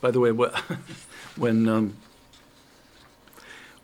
by 0.00 0.10
the 0.10 0.20
way, 0.20 0.30
when 1.36 1.68
um, 1.68 1.96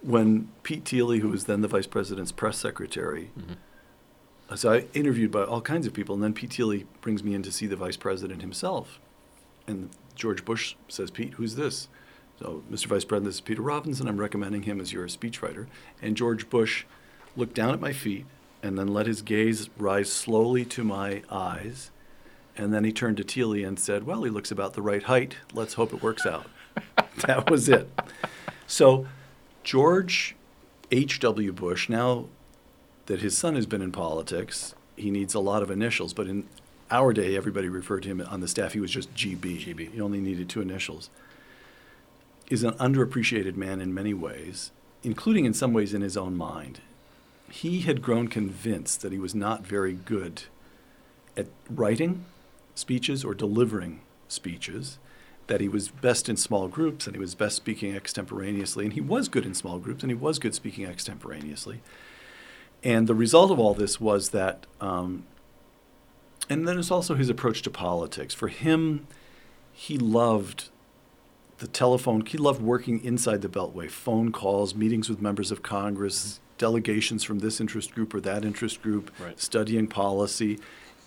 when 0.02 0.48
Pete 0.62 0.84
Teeley, 0.84 1.20
who 1.20 1.28
was 1.28 1.44
then 1.44 1.60
the 1.60 1.68
vice 1.68 1.86
president's 1.86 2.32
press 2.32 2.58
secretary, 2.58 3.30
uh, 4.48 4.56
so 4.56 4.72
I 4.72 4.84
interviewed 4.94 5.30
by 5.32 5.42
all 5.44 5.60
kinds 5.60 5.86
of 5.86 5.92
people, 5.92 6.14
and 6.14 6.22
then 6.22 6.32
Pete 6.34 6.50
Teeley 6.50 6.86
brings 7.00 7.24
me 7.24 7.34
in 7.34 7.42
to 7.42 7.52
see 7.52 7.66
the 7.66 7.76
vice 7.76 7.96
president 7.96 8.40
himself, 8.42 9.00
and 9.66 9.90
George 10.14 10.44
Bush 10.44 10.74
says, 10.88 11.10
"Pete, 11.10 11.34
who's 11.34 11.56
this?" 11.56 11.88
So, 12.38 12.62
Mr. 12.70 12.86
Vice 12.86 13.04
President, 13.04 13.24
this 13.24 13.36
is 13.36 13.40
Peter 13.40 13.62
Robinson. 13.62 14.06
I'm 14.06 14.18
recommending 14.18 14.62
him 14.62 14.80
as 14.80 14.92
your 14.92 15.08
speechwriter. 15.08 15.66
And 16.00 16.16
George 16.16 16.48
Bush 16.48 16.84
looked 17.36 17.54
down 17.54 17.74
at 17.74 17.80
my 17.80 17.92
feet 17.92 18.26
and 18.62 18.78
then 18.78 18.88
let 18.88 19.06
his 19.06 19.22
gaze 19.22 19.68
rise 19.76 20.12
slowly 20.12 20.64
to 20.66 20.84
my 20.84 21.22
eyes. 21.30 21.90
And 22.56 22.72
then 22.72 22.84
he 22.84 22.92
turned 22.92 23.16
to 23.16 23.24
Teeley 23.24 23.66
and 23.66 23.78
said, 23.78 24.04
Well, 24.04 24.22
he 24.22 24.30
looks 24.30 24.50
about 24.50 24.74
the 24.74 24.82
right 24.82 25.02
height. 25.02 25.36
Let's 25.52 25.74
hope 25.74 25.92
it 25.92 26.02
works 26.02 26.26
out. 26.26 26.46
that 27.26 27.50
was 27.50 27.68
it. 27.68 27.88
So, 28.66 29.06
George 29.64 30.36
H.W. 30.90 31.52
Bush, 31.52 31.88
now 31.88 32.26
that 33.06 33.20
his 33.20 33.36
son 33.36 33.56
has 33.56 33.66
been 33.66 33.82
in 33.82 33.92
politics, 33.92 34.74
he 34.96 35.10
needs 35.10 35.34
a 35.34 35.40
lot 35.40 35.62
of 35.62 35.70
initials, 35.70 36.12
but 36.12 36.26
in 36.26 36.44
our 36.90 37.12
day, 37.12 37.36
everybody 37.36 37.68
referred 37.68 38.04
to 38.04 38.08
him 38.08 38.20
on 38.20 38.40
the 38.40 38.48
staff. 38.48 38.72
He 38.72 38.80
was 38.80 38.90
just 38.90 39.12
GB. 39.14 39.64
GB. 39.64 39.92
He 39.92 40.00
only 40.00 40.20
needed 40.20 40.48
two 40.48 40.60
initials. 40.60 41.10
Is 42.50 42.62
an 42.62 42.74
underappreciated 42.74 43.56
man 43.56 43.80
in 43.80 43.92
many 43.92 44.14
ways, 44.14 44.70
including 45.02 45.44
in 45.44 45.52
some 45.52 45.74
ways 45.74 45.92
in 45.92 46.00
his 46.00 46.16
own 46.16 46.36
mind. 46.36 46.80
He 47.50 47.80
had 47.80 48.00
grown 48.00 48.28
convinced 48.28 49.02
that 49.02 49.12
he 49.12 49.18
was 49.18 49.34
not 49.34 49.66
very 49.66 49.92
good 49.92 50.44
at 51.36 51.46
writing 51.68 52.24
speeches 52.74 53.24
or 53.24 53.34
delivering 53.34 54.00
speeches, 54.28 54.98
that 55.46 55.60
he 55.60 55.68
was 55.68 55.88
best 55.88 56.28
in 56.28 56.36
small 56.36 56.68
groups 56.68 57.06
and 57.06 57.16
he 57.16 57.20
was 57.20 57.34
best 57.34 57.56
speaking 57.56 57.94
extemporaneously. 57.94 58.84
And 58.84 58.94
he 58.94 59.00
was 59.00 59.28
good 59.28 59.44
in 59.44 59.54
small 59.54 59.78
groups 59.78 60.02
and 60.02 60.10
he 60.10 60.16
was 60.16 60.38
good 60.38 60.54
speaking 60.54 60.86
extemporaneously. 60.86 61.80
And 62.82 63.06
the 63.06 63.14
result 63.14 63.50
of 63.50 63.58
all 63.58 63.74
this 63.74 64.00
was 64.00 64.30
that, 64.30 64.66
um, 64.80 65.24
and 66.48 66.68
then 66.68 66.78
it's 66.78 66.90
also 66.90 67.14
his 67.14 67.28
approach 67.28 67.62
to 67.62 67.70
politics. 67.70 68.34
For 68.34 68.48
him, 68.48 69.06
he 69.72 69.98
loved 69.98 70.68
the 71.58 71.66
telephone, 71.66 72.24
he 72.24 72.38
loved 72.38 72.62
working 72.62 73.02
inside 73.04 73.42
the 73.42 73.48
Beltway, 73.48 73.90
phone 73.90 74.32
calls, 74.32 74.74
meetings 74.74 75.08
with 75.08 75.20
members 75.20 75.50
of 75.50 75.62
Congress, 75.62 76.40
delegations 76.56 77.24
from 77.24 77.40
this 77.40 77.60
interest 77.60 77.94
group 77.94 78.14
or 78.14 78.20
that 78.20 78.44
interest 78.44 78.82
group, 78.82 79.10
Right. 79.20 79.38
studying 79.40 79.86
policy. 79.88 80.58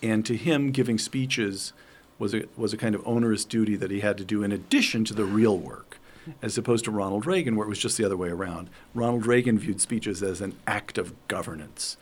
And 0.01 0.25
to 0.25 0.35
him, 0.35 0.71
giving 0.71 0.97
speeches 0.97 1.73
was 2.19 2.33
a, 2.33 2.43
was 2.57 2.73
a 2.73 2.77
kind 2.77 2.95
of 2.95 3.05
onerous 3.07 3.45
duty 3.45 3.75
that 3.77 3.91
he 3.91 4.01
had 4.01 4.17
to 4.17 4.25
do 4.25 4.43
in 4.43 4.51
addition 4.51 5.03
to 5.05 5.13
the 5.13 5.25
real 5.25 5.57
work, 5.57 5.99
as 6.41 6.57
opposed 6.57 6.85
to 6.85 6.91
Ronald 6.91 7.25
Reagan, 7.25 7.55
where 7.55 7.65
it 7.65 7.69
was 7.69 7.79
just 7.79 7.97
the 7.97 8.05
other 8.05 8.17
way 8.17 8.29
around. 8.29 8.69
Ronald 8.93 9.25
Reagan 9.25 9.57
viewed 9.57 9.81
speeches 9.81 10.21
as 10.21 10.41
an 10.41 10.55
act 10.67 10.97
of 10.97 11.13
governance. 11.27 11.97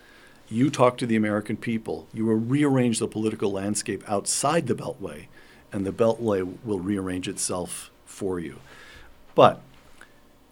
You 0.49 0.69
talk 0.69 0.97
to 0.97 1.05
the 1.05 1.15
American 1.15 1.57
people, 1.57 2.07
you 2.13 2.25
will 2.25 2.35
rearrange 2.35 2.97
the 2.99 3.07
political 3.07 3.51
landscape 3.51 4.03
outside 4.07 4.67
the 4.67 4.73
Beltway, 4.75 5.27
and 5.71 5.85
the 5.85 5.93
Beltway 5.93 6.57
will 6.65 6.79
rearrange 6.79 7.27
itself 7.27 7.91
for 8.19 8.37
you. 8.37 8.59
But 9.33 9.61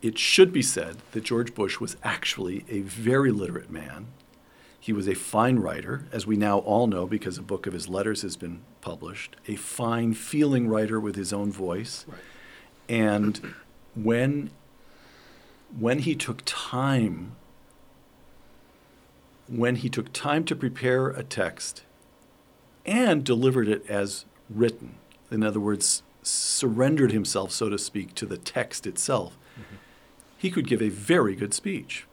it 0.02 0.18
should 0.18 0.54
be 0.54 0.62
said 0.62 0.98
that 1.12 1.26
George 1.26 1.54
Bush 1.54 1.82
was 1.82 1.98
actually 2.02 2.64
a 2.70 2.80
very 2.80 3.32
literate 3.32 3.70
man. 3.70 4.08
He 4.80 4.94
was 4.94 5.06
a 5.06 5.16
fine 5.16 5.58
writer, 5.58 6.06
as 6.14 6.26
we 6.26 6.38
now 6.38 6.60
all 6.60 6.88
know 6.88 7.06
because 7.06 7.38
a 7.38 7.42
book 7.42 7.68
of 7.68 7.74
his 7.74 7.90
letters 7.90 8.22
has 8.22 8.38
been 8.38 8.62
published, 8.80 9.36
a 9.50 9.58
fine 9.58 10.14
feeling 10.14 10.70
writer 10.70 10.98
with 10.98 11.18
his 11.18 11.34
own 11.34 11.52
voice. 11.52 12.06
Right. 12.08 12.20
And 12.88 13.54
when 13.96 14.52
when 15.78 16.00
he 16.00 16.16
took 16.16 16.42
time 16.46 17.36
when 19.50 19.76
he 19.78 19.90
took 19.90 20.14
time 20.14 20.46
to 20.46 20.56
prepare 20.56 21.10
a 21.10 21.24
text 21.24 21.84
and 22.86 23.26
delivered 23.26 23.68
it 23.68 23.86
as 23.90 24.24
written, 24.50 24.96
in 25.30 25.44
other 25.44 25.60
words, 25.60 26.04
surrendered 26.28 27.12
himself, 27.12 27.52
so 27.52 27.70
to 27.70 27.78
speak, 27.78 28.14
to 28.16 28.26
the 28.26 28.38
text 28.38 28.86
itself, 28.86 29.38
he 30.38 30.52
could 30.52 30.68
give 30.68 30.82
a 30.82 30.90
very 30.90 31.36
good 31.36 31.54
speech. 31.54 32.06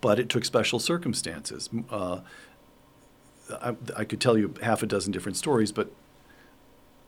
But 0.00 0.18
it 0.18 0.28
took 0.28 0.44
special 0.44 0.78
circumstances. 0.78 1.68
Uh, 1.90 2.20
I, 3.50 3.76
I 3.96 4.04
could 4.04 4.20
tell 4.20 4.36
you 4.36 4.54
half 4.62 4.82
a 4.82 4.86
dozen 4.86 5.12
different 5.12 5.36
stories, 5.36 5.72
but 5.72 5.90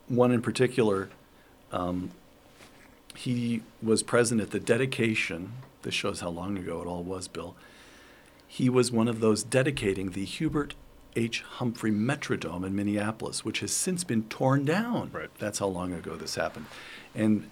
one 0.09 0.33
in 0.33 0.43
particular, 0.43 1.11
um, 1.71 2.11
he 3.15 3.63
was 3.83 4.03
present 4.03 4.41
at 4.41 4.51
the 4.51 4.61
dedication. 4.61 5.53
This 5.83 5.95
shows 5.95 6.21
how 6.21 6.31
long 6.31 6.59
ago 6.59 6.81
it 6.81 6.87
all 6.87 7.03
was, 7.03 7.29
Bill. 7.29 7.55
He 8.47 8.69
was 8.69 8.91
one 8.91 9.07
of 9.07 9.21
those 9.21 9.45
dedicating 9.45 10.11
the 10.11 10.25
Hubert 10.25 10.75
H. 11.17 11.43
Humphrey 11.43 11.91
Metrodome 11.91 12.65
in 12.67 12.75
Minneapolis, 12.75 13.45
which 13.45 13.61
has 13.61 13.73
since 13.73 14.05
been 14.05 14.25
torn 14.25 14.65
down. 14.65 15.11
Right. 15.13 15.31
That's 15.39 15.59
how 15.59 15.67
long 15.67 15.93
ago 15.93 16.17
this 16.17 16.37
happened. 16.37 16.67
And 17.15 17.49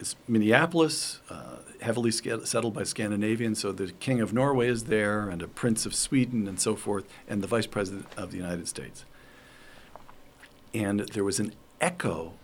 it's 0.00 0.16
Minneapolis, 0.26 1.20
uh, 1.28 1.56
heavily 1.80 2.10
sca- 2.10 2.46
settled 2.46 2.74
by 2.74 2.84
Scandinavians, 2.84 3.60
so 3.60 3.72
the 3.72 3.92
King 3.92 4.20
of 4.20 4.32
Norway 4.32 4.68
is 4.68 4.84
there, 4.84 5.28
and 5.28 5.42
a 5.42 5.48
Prince 5.48 5.86
of 5.86 5.94
Sweden, 5.94 6.46
and 6.46 6.60
so 6.60 6.76
forth, 6.76 7.04
and 7.28 7.42
the 7.42 7.48
Vice 7.48 7.66
President 7.66 8.06
of 8.16 8.30
the 8.30 8.36
United 8.36 8.68
States. 8.68 9.04
And 10.72 11.00
there 11.00 11.24
was 11.24 11.40
an 11.40 11.52
echo 11.80 12.34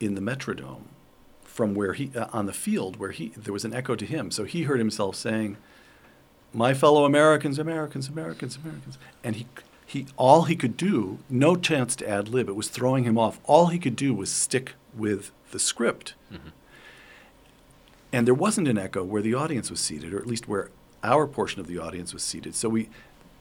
in 0.00 0.14
the 0.14 0.20
Metrodome 0.20 0.84
from 1.44 1.74
where 1.74 1.92
he, 1.92 2.10
uh, 2.16 2.28
on 2.32 2.46
the 2.46 2.52
field, 2.52 2.96
where 2.96 3.10
he, 3.10 3.28
there 3.36 3.52
was 3.52 3.64
an 3.64 3.74
echo 3.74 3.94
to 3.94 4.06
him. 4.06 4.30
So 4.30 4.44
he 4.44 4.62
heard 4.62 4.78
himself 4.78 5.16
saying, 5.16 5.58
my 6.54 6.74
fellow 6.74 7.04
Americans, 7.04 7.58
Americans, 7.58 8.08
Americans, 8.08 8.56
Americans. 8.56 8.98
And 9.24 9.36
he, 9.36 9.46
he, 9.92 10.06
all 10.16 10.44
he 10.44 10.56
could 10.56 10.78
do, 10.78 11.18
no 11.28 11.54
chance 11.54 11.94
to 11.96 12.08
ad 12.08 12.28
lib, 12.28 12.48
it 12.48 12.56
was 12.56 12.68
throwing 12.68 13.04
him 13.04 13.18
off. 13.18 13.38
All 13.44 13.66
he 13.66 13.78
could 13.78 13.94
do 13.94 14.14
was 14.14 14.32
stick 14.32 14.72
with 14.96 15.32
the 15.50 15.58
script. 15.58 16.14
Mm-hmm. 16.32 16.48
And 18.10 18.26
there 18.26 18.32
wasn't 18.34 18.68
an 18.68 18.78
echo 18.78 19.04
where 19.04 19.20
the 19.20 19.34
audience 19.34 19.70
was 19.70 19.80
seated, 19.80 20.14
or 20.14 20.18
at 20.18 20.26
least 20.26 20.48
where 20.48 20.70
our 21.02 21.26
portion 21.26 21.60
of 21.60 21.66
the 21.66 21.76
audience 21.76 22.14
was 22.14 22.22
seated. 22.22 22.54
So 22.54 22.70
we, 22.70 22.88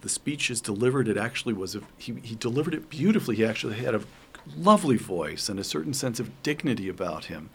the 0.01 0.09
speech 0.09 0.49
is 0.49 0.59
delivered. 0.59 1.07
It 1.07 1.15
actually 1.15 1.53
was 1.53 1.73
a, 1.73 1.83
he, 1.97 2.15
he 2.21 2.35
delivered 2.35 2.73
it 2.73 2.89
beautifully. 2.89 3.37
He 3.37 3.45
actually 3.45 3.75
had 3.75 3.95
a 3.95 4.01
lovely 4.57 4.97
voice 4.97 5.47
and 5.47 5.57
a 5.57 5.63
certain 5.63 5.93
sense 5.93 6.19
of 6.19 6.43
dignity 6.43 6.89
about 6.89 7.25
him. 7.25 7.49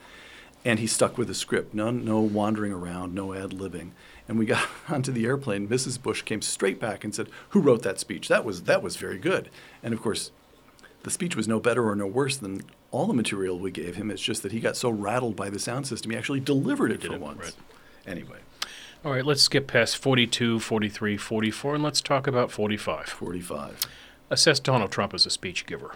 And 0.66 0.80
he 0.80 0.88
stuck 0.88 1.16
with 1.16 1.28
the 1.28 1.34
script. 1.34 1.74
No, 1.74 1.92
no 1.92 2.18
wandering 2.18 2.72
around, 2.72 3.14
no 3.14 3.32
ad 3.32 3.50
libbing. 3.50 3.90
And 4.26 4.36
we 4.36 4.46
got 4.46 4.68
onto 4.88 5.12
the 5.12 5.24
airplane. 5.24 5.68
Mrs. 5.68 6.02
Bush 6.02 6.22
came 6.22 6.42
straight 6.42 6.80
back 6.80 7.04
and 7.04 7.14
said, 7.14 7.28
"Who 7.50 7.60
wrote 7.60 7.82
that 7.84 8.00
speech? 8.00 8.26
That 8.28 8.44
was 8.44 8.62
that 8.64 8.82
was 8.82 8.96
very 8.96 9.18
good." 9.18 9.48
And 9.82 9.94
of 9.94 10.02
course, 10.02 10.32
the 11.04 11.10
speech 11.10 11.36
was 11.36 11.46
no 11.46 11.60
better 11.60 11.88
or 11.88 11.94
no 11.94 12.08
worse 12.08 12.36
than 12.36 12.62
all 12.90 13.06
the 13.06 13.14
material 13.14 13.58
we 13.60 13.70
gave 13.70 13.94
him. 13.94 14.10
It's 14.10 14.20
just 14.20 14.42
that 14.42 14.50
he 14.50 14.58
got 14.58 14.76
so 14.76 14.90
rattled 14.90 15.36
by 15.36 15.50
the 15.50 15.60
sound 15.60 15.86
system, 15.86 16.10
he 16.10 16.16
actually 16.16 16.40
delivered 16.40 16.90
it 16.90 17.00
Did 17.00 17.10
for 17.10 17.16
it, 17.16 17.20
once. 17.20 17.38
right. 17.40 17.54
Anyway, 18.06 18.38
All 19.04 19.12
right, 19.12 19.24
let's 19.24 19.42
skip 19.42 19.66
past 19.68 19.98
42, 19.98 20.58
43, 20.60 21.16
44, 21.16 21.74
and 21.76 21.84
let's 21.84 22.00
talk 22.00 22.26
about 22.26 22.50
45. 22.50 23.06
45. 23.08 23.80
Assess 24.30 24.58
Donald 24.58 24.90
Trump 24.90 25.14
as 25.14 25.26
a 25.26 25.30
speech 25.30 25.66
giver. 25.66 25.92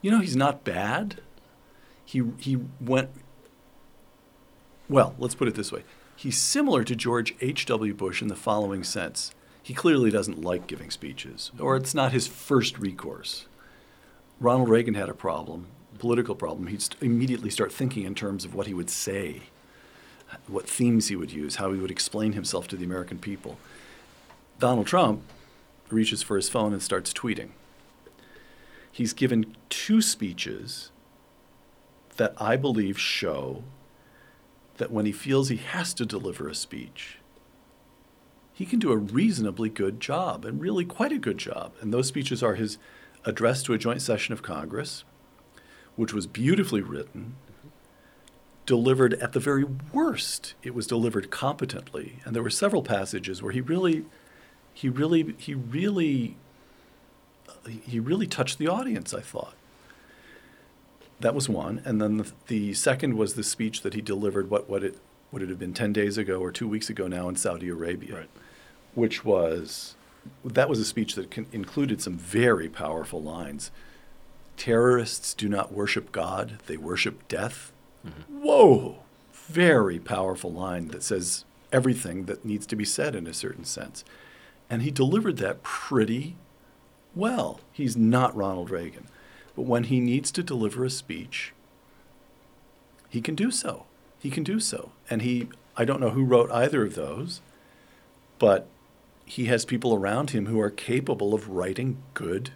You 0.00 0.10
know, 0.10 0.20
he's 0.20 0.36
not 0.36 0.62
bad. 0.64 1.20
He 2.08 2.22
he 2.38 2.56
went. 2.80 3.10
Well, 4.88 5.14
let's 5.18 5.34
put 5.34 5.46
it 5.46 5.54
this 5.56 5.70
way: 5.70 5.84
he's 6.16 6.38
similar 6.38 6.82
to 6.82 6.96
George 6.96 7.34
H. 7.42 7.66
W. 7.66 7.92
Bush 7.92 8.22
in 8.22 8.28
the 8.28 8.34
following 8.34 8.82
sense. 8.82 9.32
He 9.62 9.74
clearly 9.74 10.10
doesn't 10.10 10.40
like 10.40 10.66
giving 10.66 10.90
speeches, 10.90 11.52
or 11.60 11.76
it's 11.76 11.94
not 11.94 12.12
his 12.12 12.26
first 12.26 12.78
recourse. 12.78 13.44
Ronald 14.40 14.70
Reagan 14.70 14.94
had 14.94 15.10
a 15.10 15.14
problem, 15.14 15.66
political 15.98 16.34
problem. 16.34 16.68
He'd 16.68 16.80
st- 16.80 17.02
immediately 17.02 17.50
start 17.50 17.70
thinking 17.70 18.04
in 18.04 18.14
terms 18.14 18.46
of 18.46 18.54
what 18.54 18.66
he 18.66 18.72
would 18.72 18.88
say, 18.88 19.42
what 20.46 20.66
themes 20.66 21.08
he 21.08 21.16
would 21.16 21.30
use, 21.30 21.56
how 21.56 21.74
he 21.74 21.78
would 21.78 21.90
explain 21.90 22.32
himself 22.32 22.66
to 22.68 22.76
the 22.76 22.86
American 22.86 23.18
people. 23.18 23.58
Donald 24.58 24.86
Trump 24.86 25.20
reaches 25.90 26.22
for 26.22 26.36
his 26.36 26.48
phone 26.48 26.72
and 26.72 26.82
starts 26.82 27.12
tweeting. 27.12 27.50
He's 28.90 29.12
given 29.12 29.54
two 29.68 30.00
speeches 30.00 30.90
that 32.18 32.34
I 32.38 32.56
believe 32.56 32.98
show 32.98 33.64
that 34.76 34.92
when 34.92 35.06
he 35.06 35.12
feels 35.12 35.48
he 35.48 35.56
has 35.56 35.94
to 35.94 36.06
deliver 36.06 36.48
a 36.48 36.54
speech, 36.54 37.18
he 38.52 38.66
can 38.66 38.78
do 38.78 38.92
a 38.92 38.96
reasonably 38.96 39.68
good 39.68 40.00
job, 40.00 40.44
and 40.44 40.60
really 40.60 40.84
quite 40.84 41.12
a 41.12 41.18
good 41.18 41.38
job. 41.38 41.72
And 41.80 41.92
those 41.92 42.08
speeches 42.08 42.42
are 42.42 42.54
his 42.56 42.76
address 43.24 43.62
to 43.62 43.72
a 43.72 43.78
joint 43.78 44.02
session 44.02 44.32
of 44.32 44.42
Congress, 44.42 45.04
which 45.96 46.12
was 46.12 46.26
beautifully 46.26 46.80
written, 46.80 47.36
delivered 48.66 49.14
at 49.14 49.32
the 49.32 49.40
very 49.40 49.64
worst. 49.64 50.54
It 50.62 50.74
was 50.74 50.86
delivered 50.86 51.30
competently, 51.30 52.20
and 52.24 52.34
there 52.34 52.42
were 52.42 52.50
several 52.50 52.82
passages 52.82 53.42
where 53.42 53.52
he 53.52 53.60
really, 53.60 54.04
he 54.74 54.88
really, 54.88 55.34
he 55.38 55.54
really, 55.54 56.36
he 57.82 58.00
really 58.00 58.26
touched 58.26 58.58
the 58.58 58.68
audience. 58.68 59.14
I 59.14 59.20
thought. 59.20 59.54
That 61.20 61.34
was 61.34 61.48
one, 61.48 61.82
and 61.84 62.00
then 62.00 62.18
the, 62.18 62.32
the 62.46 62.74
second 62.74 63.16
was 63.16 63.34
the 63.34 63.42
speech 63.42 63.82
that 63.82 63.94
he 63.94 64.00
delivered. 64.00 64.50
What 64.50 64.68
what 64.68 64.84
it 64.84 64.98
would 65.32 65.42
it 65.42 65.48
have 65.48 65.58
been 65.58 65.74
ten 65.74 65.92
days 65.92 66.16
ago 66.16 66.40
or 66.40 66.52
two 66.52 66.68
weeks 66.68 66.88
ago 66.88 67.08
now 67.08 67.28
in 67.28 67.36
Saudi 67.36 67.68
Arabia, 67.68 68.14
Right. 68.14 68.30
which 68.94 69.24
was 69.24 69.94
that 70.44 70.68
was 70.68 70.78
a 70.78 70.84
speech 70.84 71.14
that 71.16 71.30
con- 71.30 71.46
included 71.52 72.00
some 72.00 72.16
very 72.16 72.68
powerful 72.68 73.20
lines. 73.22 73.70
Terrorists 74.56 75.34
do 75.34 75.48
not 75.48 75.72
worship 75.72 76.12
God; 76.12 76.58
they 76.66 76.76
worship 76.76 77.26
death. 77.28 77.72
Mm-hmm. 78.06 78.40
Whoa, 78.42 78.98
very 79.32 79.98
powerful 79.98 80.52
line 80.52 80.88
that 80.88 81.02
says 81.02 81.44
everything 81.72 82.24
that 82.26 82.44
needs 82.44 82.64
to 82.66 82.76
be 82.76 82.84
said 82.84 83.14
in 83.14 83.26
a 83.26 83.34
certain 83.34 83.64
sense, 83.64 84.04
and 84.70 84.82
he 84.82 84.90
delivered 84.92 85.36
that 85.38 85.62
pretty 85.62 86.36
well. 87.14 87.60
He's 87.72 87.96
not 87.96 88.36
Ronald 88.36 88.70
Reagan. 88.70 89.06
But 89.58 89.66
when 89.66 89.82
he 89.82 89.98
needs 89.98 90.30
to 90.30 90.44
deliver 90.44 90.84
a 90.84 90.90
speech, 90.90 91.52
he 93.08 93.20
can 93.20 93.34
do 93.34 93.50
so. 93.50 93.86
He 94.20 94.30
can 94.30 94.44
do 94.44 94.60
so. 94.60 94.92
And 95.10 95.20
he, 95.20 95.48
I 95.76 95.84
don't 95.84 96.00
know 96.00 96.10
who 96.10 96.22
wrote 96.22 96.48
either 96.52 96.84
of 96.84 96.94
those, 96.94 97.40
but 98.38 98.68
he 99.24 99.46
has 99.46 99.64
people 99.64 99.92
around 99.92 100.30
him 100.30 100.46
who 100.46 100.60
are 100.60 100.70
capable 100.70 101.34
of 101.34 101.48
writing 101.48 102.00
good 102.14 102.50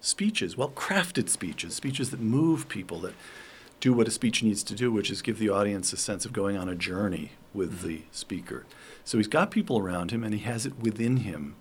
speeches, 0.00 0.56
well 0.56 0.70
crafted 0.70 1.28
speeches, 1.28 1.74
speeches 1.74 2.08
that 2.08 2.20
move 2.20 2.70
people, 2.70 3.00
that 3.00 3.12
do 3.78 3.92
what 3.92 4.08
a 4.08 4.10
speech 4.10 4.42
needs 4.42 4.62
to 4.62 4.74
do, 4.74 4.90
which 4.90 5.10
is 5.10 5.20
give 5.20 5.38
the 5.38 5.50
audience 5.50 5.92
a 5.92 5.98
sense 5.98 6.24
of 6.24 6.32
going 6.32 6.56
on 6.56 6.70
a 6.70 6.74
journey 6.74 7.32
with 7.52 7.80
mm-hmm. 7.80 7.86
the 7.86 8.02
speaker. 8.12 8.64
So 9.04 9.18
he's 9.18 9.28
got 9.28 9.50
people 9.50 9.76
around 9.76 10.10
him 10.10 10.24
and 10.24 10.32
he 10.32 10.40
has 10.40 10.64
it 10.64 10.78
within 10.78 11.18
him 11.18 11.56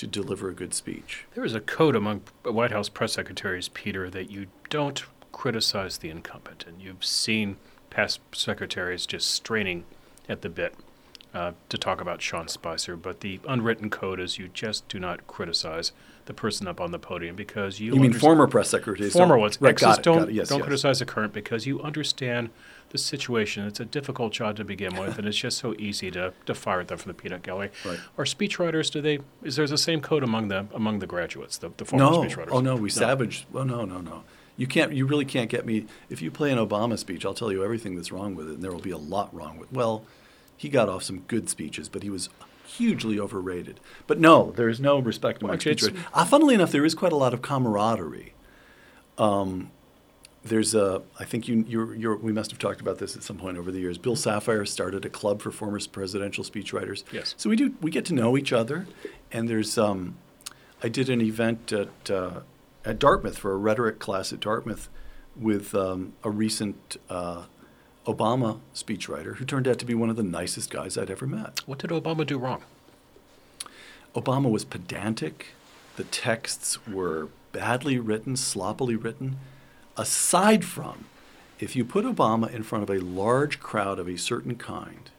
to 0.00 0.06
deliver 0.06 0.48
a 0.48 0.54
good 0.54 0.72
speech. 0.72 1.26
There 1.34 1.44
is 1.44 1.54
a 1.54 1.60
code 1.60 1.94
among 1.94 2.22
White 2.42 2.70
House 2.70 2.88
press 2.88 3.12
secretaries, 3.12 3.68
Peter, 3.68 4.08
that 4.08 4.30
you 4.30 4.46
don't 4.70 5.04
criticize 5.30 5.98
the 5.98 6.08
incumbent. 6.08 6.64
And 6.66 6.80
you've 6.80 7.04
seen 7.04 7.58
past 7.90 8.20
secretaries 8.32 9.04
just 9.04 9.30
straining 9.30 9.84
at 10.26 10.40
the 10.40 10.48
bit 10.48 10.74
uh, 11.34 11.52
to 11.68 11.76
talk 11.76 12.00
about 12.00 12.22
Sean 12.22 12.48
Spicer. 12.48 12.96
But 12.96 13.20
the 13.20 13.40
unwritten 13.46 13.90
code 13.90 14.20
is 14.20 14.38
you 14.38 14.48
just 14.48 14.88
do 14.88 14.98
not 14.98 15.26
criticize 15.26 15.92
the 16.26 16.34
person 16.34 16.66
up 16.68 16.80
on 16.80 16.90
the 16.90 16.98
podium 16.98 17.36
because 17.36 17.80
you. 17.80 17.94
You 17.94 18.00
mean 18.00 18.12
former 18.12 18.46
press 18.46 18.70
secretaries? 18.70 19.12
former 19.12 19.38
ones. 19.38 19.60
Right, 19.60 19.70
Exes 19.70 19.98
it, 19.98 20.04
don't. 20.04 20.32
Yes, 20.32 20.48
don't 20.48 20.58
yes. 20.58 20.66
criticize 20.66 20.98
the 20.98 21.06
current 21.06 21.32
because 21.32 21.66
you 21.66 21.80
understand 21.80 22.50
the 22.90 22.98
situation. 22.98 23.66
It's 23.66 23.80
a 23.80 23.84
difficult 23.84 24.32
job 24.32 24.56
to 24.56 24.64
begin 24.64 24.96
with, 24.96 25.18
and 25.18 25.26
it's 25.26 25.36
just 25.36 25.58
so 25.58 25.74
easy 25.78 26.10
to, 26.12 26.32
to 26.46 26.54
fire 26.54 26.80
at 26.80 26.88
them 26.88 26.98
from 26.98 27.10
the 27.10 27.14
peanut 27.14 27.42
gallery. 27.42 27.70
Right. 27.84 27.98
Are 28.18 28.24
speechwriters? 28.24 28.90
Do 28.90 29.00
they? 29.00 29.20
Is 29.42 29.56
there 29.56 29.66
the 29.66 29.78
same 29.78 30.00
code 30.00 30.22
among 30.22 30.48
the 30.48 30.66
among 30.74 30.98
the 30.98 31.06
graduates, 31.06 31.58
the, 31.58 31.70
the 31.76 31.84
former 31.84 32.04
No. 32.04 32.22
speechwriters? 32.22 32.50
Oh 32.50 32.60
no, 32.60 32.76
we 32.76 32.90
savage. 32.90 33.46
Oh 33.54 33.62
no, 33.62 33.84
no, 33.84 34.00
no. 34.00 34.24
You 34.56 34.66
can't. 34.66 34.92
You 34.92 35.06
really 35.06 35.24
can't 35.24 35.48
get 35.48 35.64
me. 35.64 35.86
If 36.10 36.20
you 36.20 36.30
play 36.30 36.50
an 36.50 36.58
Obama 36.58 36.98
speech, 36.98 37.24
I'll 37.24 37.34
tell 37.34 37.50
you 37.50 37.64
everything 37.64 37.96
that's 37.96 38.12
wrong 38.12 38.34
with 38.34 38.48
it, 38.48 38.54
and 38.54 38.62
there 38.62 38.72
will 38.72 38.80
be 38.80 38.90
a 38.90 38.98
lot 38.98 39.34
wrong 39.34 39.58
with. 39.58 39.72
Well, 39.72 40.04
he 40.56 40.68
got 40.68 40.88
off 40.88 41.02
some 41.02 41.20
good 41.20 41.48
speeches, 41.48 41.88
but 41.88 42.02
he 42.02 42.10
was 42.10 42.28
hugely 42.78 43.18
overrated. 43.18 43.80
But 44.06 44.18
no, 44.20 44.52
there 44.52 44.68
is 44.68 44.80
no 44.80 44.98
respect 44.98 45.42
among 45.42 45.54
Actually, 45.54 45.72
it's- 45.72 45.88
speechwriters. 45.90 46.04
Uh, 46.14 46.24
funnily 46.24 46.54
enough, 46.54 46.72
there 46.72 46.84
is 46.84 46.94
quite 46.94 47.12
a 47.12 47.16
lot 47.16 47.34
of 47.34 47.42
camaraderie. 47.42 48.32
Um, 49.18 49.70
there's 50.42 50.74
a. 50.74 51.02
I 51.18 51.24
think 51.26 51.48
you. 51.48 51.64
You're, 51.68 51.94
you're, 51.94 52.16
we 52.16 52.32
must 52.32 52.50
have 52.50 52.58
talked 52.58 52.80
about 52.80 52.98
this 52.98 53.14
at 53.16 53.22
some 53.22 53.36
point 53.36 53.58
over 53.58 53.70
the 53.70 53.78
years. 53.78 53.98
Bill 53.98 54.16
Safire 54.16 54.66
started 54.66 55.04
a 55.04 55.10
club 55.10 55.42
for 55.42 55.50
former 55.50 55.78
presidential 55.92 56.42
speechwriters. 56.44 57.04
Yes. 57.12 57.34
So 57.36 57.50
we 57.50 57.56
do. 57.56 57.74
We 57.82 57.90
get 57.90 58.06
to 58.06 58.14
know 58.14 58.38
each 58.38 58.52
other, 58.52 58.86
and 59.30 59.48
there's. 59.48 59.76
Um, 59.76 60.16
I 60.82 60.88
did 60.88 61.10
an 61.10 61.20
event 61.20 61.72
at 61.72 62.10
uh, 62.10 62.40
at 62.86 62.98
Dartmouth 62.98 63.36
for 63.36 63.52
a 63.52 63.56
rhetoric 63.56 63.98
class 63.98 64.32
at 64.32 64.40
Dartmouth 64.40 64.88
with 65.36 65.74
um, 65.74 66.14
a 66.24 66.30
recent 66.30 66.96
uh, 67.10 67.44
Obama 68.06 68.60
speechwriter 68.74 69.36
who 69.36 69.44
turned 69.44 69.68
out 69.68 69.78
to 69.78 69.84
be 69.84 69.94
one 69.94 70.10
of 70.10 70.16
the 70.16 70.22
nicest 70.22 70.70
guys 70.70 70.96
I'd 70.96 71.10
ever 71.10 71.26
met. 71.26 71.60
What 71.66 71.78
did 71.78 71.90
Obama 71.90 72.26
do 72.26 72.38
wrong? 72.38 72.62
Obama 74.14 74.50
was 74.50 74.64
pedantic. 74.64 75.48
The 75.96 76.04
texts 76.04 76.86
were 76.86 77.28
badly 77.52 77.98
written, 77.98 78.36
sloppily 78.36 78.96
written. 78.96 79.36
Aside 79.96 80.64
from, 80.64 81.04
if 81.58 81.76
you 81.76 81.84
put 81.84 82.04
Obama 82.04 82.50
in 82.52 82.62
front 82.62 82.82
of 82.82 82.90
a 82.90 83.00
large 83.00 83.60
crowd 83.60 83.98
of 83.98 84.08
a 84.08 84.16
certain 84.16 84.56
kind, 84.56 85.10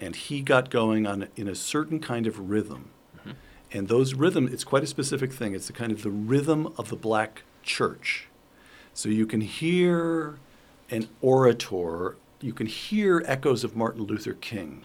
and 0.00 0.14
he 0.14 0.40
got 0.40 0.70
going 0.70 1.06
on 1.06 1.26
in 1.36 1.48
a 1.48 1.54
certain 1.54 1.98
kind 1.98 2.26
of 2.26 2.50
rhythm, 2.50 2.90
mm-hmm. 3.18 3.32
and 3.72 3.88
those 3.88 4.14
rhythm, 4.14 4.48
it's 4.50 4.62
quite 4.62 4.84
a 4.84 4.86
specific 4.86 5.32
thing. 5.32 5.54
It's 5.54 5.66
the 5.66 5.72
kind 5.72 5.90
of 5.90 6.02
the 6.02 6.10
rhythm 6.10 6.72
of 6.78 6.90
the 6.90 6.96
black 6.96 7.42
church. 7.62 8.28
So 8.94 9.08
you 9.08 9.26
can 9.26 9.40
hear 9.40 10.38
an 10.90 11.08
orator, 11.20 12.16
you 12.40 12.52
can 12.52 12.66
hear 12.66 13.22
echoes 13.26 13.64
of 13.64 13.76
Martin 13.76 14.02
Luther 14.02 14.34
King. 14.34 14.84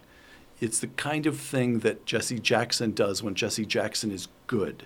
It's 0.59 0.79
the 0.79 0.87
kind 0.87 1.25
of 1.25 1.39
thing 1.39 1.79
that 1.79 2.05
Jesse 2.05 2.39
Jackson 2.39 2.91
does 2.93 3.21
when 3.21 3.35
Jesse 3.35 3.65
Jackson 3.65 4.11
is 4.11 4.27
good. 4.47 4.85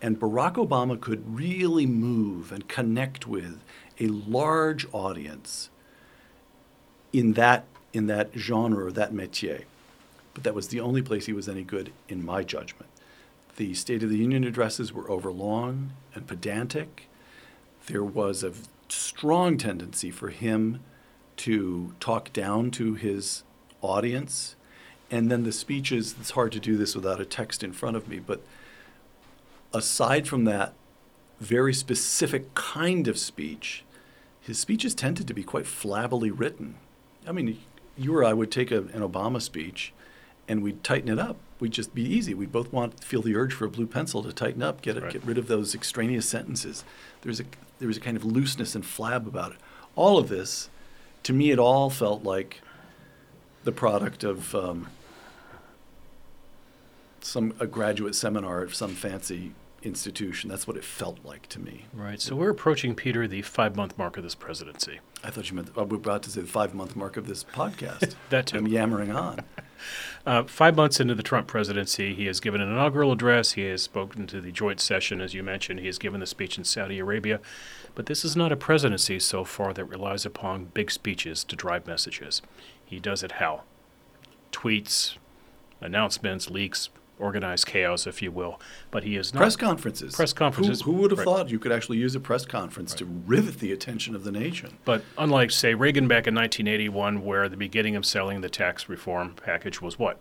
And 0.00 0.20
Barack 0.20 0.54
Obama 0.54 1.00
could 1.00 1.36
really 1.36 1.86
move 1.86 2.52
and 2.52 2.68
connect 2.68 3.26
with 3.26 3.62
a 3.98 4.08
large 4.08 4.86
audience 4.92 5.70
in 7.12 7.32
that 7.32 7.64
in 7.92 8.06
that 8.08 8.30
genre 8.36 8.86
or 8.86 8.92
that 8.92 9.12
métier. 9.12 9.64
But 10.34 10.44
that 10.44 10.54
was 10.54 10.68
the 10.68 10.80
only 10.80 11.00
place 11.00 11.24
he 11.24 11.32
was 11.32 11.48
any 11.48 11.62
good 11.62 11.92
in 12.10 12.22
my 12.22 12.42
judgment. 12.42 12.90
The 13.56 13.72
State 13.72 14.02
of 14.02 14.10
the 14.10 14.18
Union 14.18 14.44
addresses 14.44 14.92
were 14.92 15.10
overlong 15.10 15.92
and 16.14 16.26
pedantic. 16.26 17.08
There 17.86 18.04
was 18.04 18.44
a 18.44 18.52
strong 18.88 19.58
tendency 19.58 20.10
for 20.10 20.28
him 20.28 20.80
to 21.38 21.94
talk 22.00 22.32
down 22.32 22.70
to 22.72 22.94
his 22.94 23.42
audience. 23.82 24.56
And 25.10 25.30
then 25.30 25.44
the 25.44 25.52
speeches, 25.52 26.14
it's 26.18 26.30
hard 26.30 26.52
to 26.52 26.60
do 26.60 26.76
this 26.76 26.94
without 26.94 27.20
a 27.20 27.24
text 27.24 27.62
in 27.62 27.72
front 27.72 27.96
of 27.96 28.08
me, 28.08 28.18
but 28.18 28.42
aside 29.72 30.26
from 30.26 30.44
that 30.44 30.72
very 31.40 31.74
specific 31.74 32.54
kind 32.54 33.06
of 33.08 33.18
speech, 33.18 33.84
his 34.40 34.58
speeches 34.58 34.94
tended 34.94 35.26
to 35.28 35.34
be 35.34 35.42
quite 35.42 35.64
flabbily 35.64 36.32
written. 36.34 36.76
I 37.26 37.32
mean, 37.32 37.58
you 37.96 38.14
or 38.16 38.24
I 38.24 38.32
would 38.32 38.50
take 38.50 38.70
a, 38.70 38.78
an 38.78 39.00
Obama 39.00 39.42
speech 39.42 39.92
and 40.48 40.62
we'd 40.62 40.82
tighten 40.84 41.08
it 41.10 41.18
up. 41.18 41.36
We'd 41.58 41.72
just 41.72 41.94
be 41.94 42.02
easy. 42.02 42.34
We'd 42.34 42.52
both 42.52 42.72
want 42.72 43.02
feel 43.02 43.22
the 43.22 43.36
urge 43.36 43.52
for 43.52 43.64
a 43.64 43.70
blue 43.70 43.86
pencil 43.86 44.22
to 44.22 44.32
tighten 44.32 44.62
up, 44.62 44.82
get 44.82 44.96
it, 44.96 45.02
Right. 45.04 45.12
get 45.12 45.24
rid 45.24 45.38
of 45.38 45.46
those 45.48 45.74
extraneous 45.74 46.28
sentences. 46.28 46.84
There's 47.22 47.40
a 47.40 47.44
there 47.78 47.88
was 47.88 47.96
a 47.96 48.00
kind 48.00 48.16
of 48.16 48.24
looseness 48.24 48.74
and 48.74 48.84
flab 48.84 49.26
about 49.26 49.52
it. 49.52 49.58
All 49.94 50.18
of 50.18 50.28
this, 50.28 50.68
to 51.22 51.32
me, 51.32 51.50
it 51.50 51.58
all 51.58 51.90
felt 51.90 52.22
like 52.22 52.60
the 53.64 53.72
product 53.72 54.24
of 54.24 54.54
um, 54.54 54.88
some 57.20 57.54
a 57.58 57.66
graduate 57.66 58.14
seminar 58.14 58.62
at 58.62 58.70
some 58.70 58.94
fancy 58.94 59.52
institution. 59.82 60.48
That's 60.48 60.66
what 60.66 60.76
it 60.76 60.84
felt 60.84 61.18
like 61.24 61.48
to 61.48 61.60
me. 61.60 61.86
Right. 61.92 62.20
So 62.20 62.36
we're 62.36 62.50
approaching 62.50 62.94
Peter 62.94 63.26
the 63.26 63.42
five 63.42 63.76
month 63.76 63.96
mark 63.98 64.16
of 64.16 64.22
this 64.22 64.34
presidency. 64.34 65.00
I 65.22 65.30
thought 65.30 65.50
you 65.50 65.56
meant 65.56 65.70
uh, 65.76 65.84
we're 65.84 65.96
about 65.96 66.22
to 66.24 66.30
say 66.30 66.40
the 66.42 66.46
five 66.46 66.74
month 66.74 66.96
mark 66.96 67.16
of 67.16 67.26
this 67.26 67.44
podcast. 67.44 68.14
That 68.30 68.46
too. 68.46 68.58
I'm 68.58 68.66
yammering 68.66 69.12
on. 69.12 69.40
Uh, 70.24 70.42
five 70.44 70.76
months 70.76 71.00
into 71.00 71.14
the 71.14 71.22
Trump 71.22 71.46
presidency, 71.46 72.14
he 72.14 72.26
has 72.26 72.40
given 72.40 72.60
an 72.60 72.70
inaugural 72.70 73.12
address. 73.12 73.52
He 73.52 73.62
has 73.66 73.82
spoken 73.82 74.26
to 74.28 74.40
the 74.40 74.52
joint 74.52 74.80
session, 74.80 75.20
as 75.20 75.34
you 75.34 75.42
mentioned. 75.42 75.80
He 75.80 75.86
has 75.86 75.98
given 75.98 76.20
the 76.20 76.26
speech 76.26 76.58
in 76.58 76.64
Saudi 76.64 76.98
Arabia. 76.98 77.40
But 77.94 78.06
this 78.06 78.24
is 78.24 78.36
not 78.36 78.52
a 78.52 78.56
presidency 78.56 79.18
so 79.20 79.44
far 79.44 79.72
that 79.72 79.84
relies 79.84 80.26
upon 80.26 80.66
big 80.66 80.90
speeches 80.90 81.44
to 81.44 81.56
drive 81.56 81.86
messages. 81.86 82.42
He 82.84 82.98
does 83.00 83.22
it 83.22 83.32
how? 83.32 83.62
Tweets, 84.52 85.16
announcements, 85.80 86.50
leaks, 86.50 86.90
organized 87.18 87.66
chaos, 87.66 88.06
if 88.06 88.22
you 88.22 88.30
will. 88.30 88.60
But 88.90 89.04
he 89.04 89.16
is 89.16 89.32
not. 89.32 89.40
Press 89.40 89.56
conferences. 89.56 90.14
Press 90.14 90.32
conferences, 90.32 90.82
Who, 90.82 90.92
who 90.92 91.02
would 91.02 91.10
have 91.10 91.18
right. 91.18 91.24
thought 91.24 91.50
you 91.50 91.58
could 91.58 91.72
actually 91.72 91.98
use 91.98 92.14
a 92.14 92.20
press 92.20 92.44
conference 92.44 92.94
to 92.94 93.04
rivet 93.04 93.58
the 93.58 93.72
attention 93.72 94.14
of 94.14 94.24
the 94.24 94.32
nation? 94.32 94.78
But 94.84 95.02
unlike, 95.18 95.50
say, 95.50 95.74
Reagan 95.74 96.08
back 96.08 96.26
in 96.26 96.34
1981, 96.34 97.24
where 97.24 97.48
the 97.48 97.56
beginning 97.56 97.96
of 97.96 98.04
selling 98.04 98.40
the 98.40 98.48
tax 98.50 98.88
reform 98.88 99.34
package 99.34 99.80
was 99.80 99.98
what? 99.98 100.18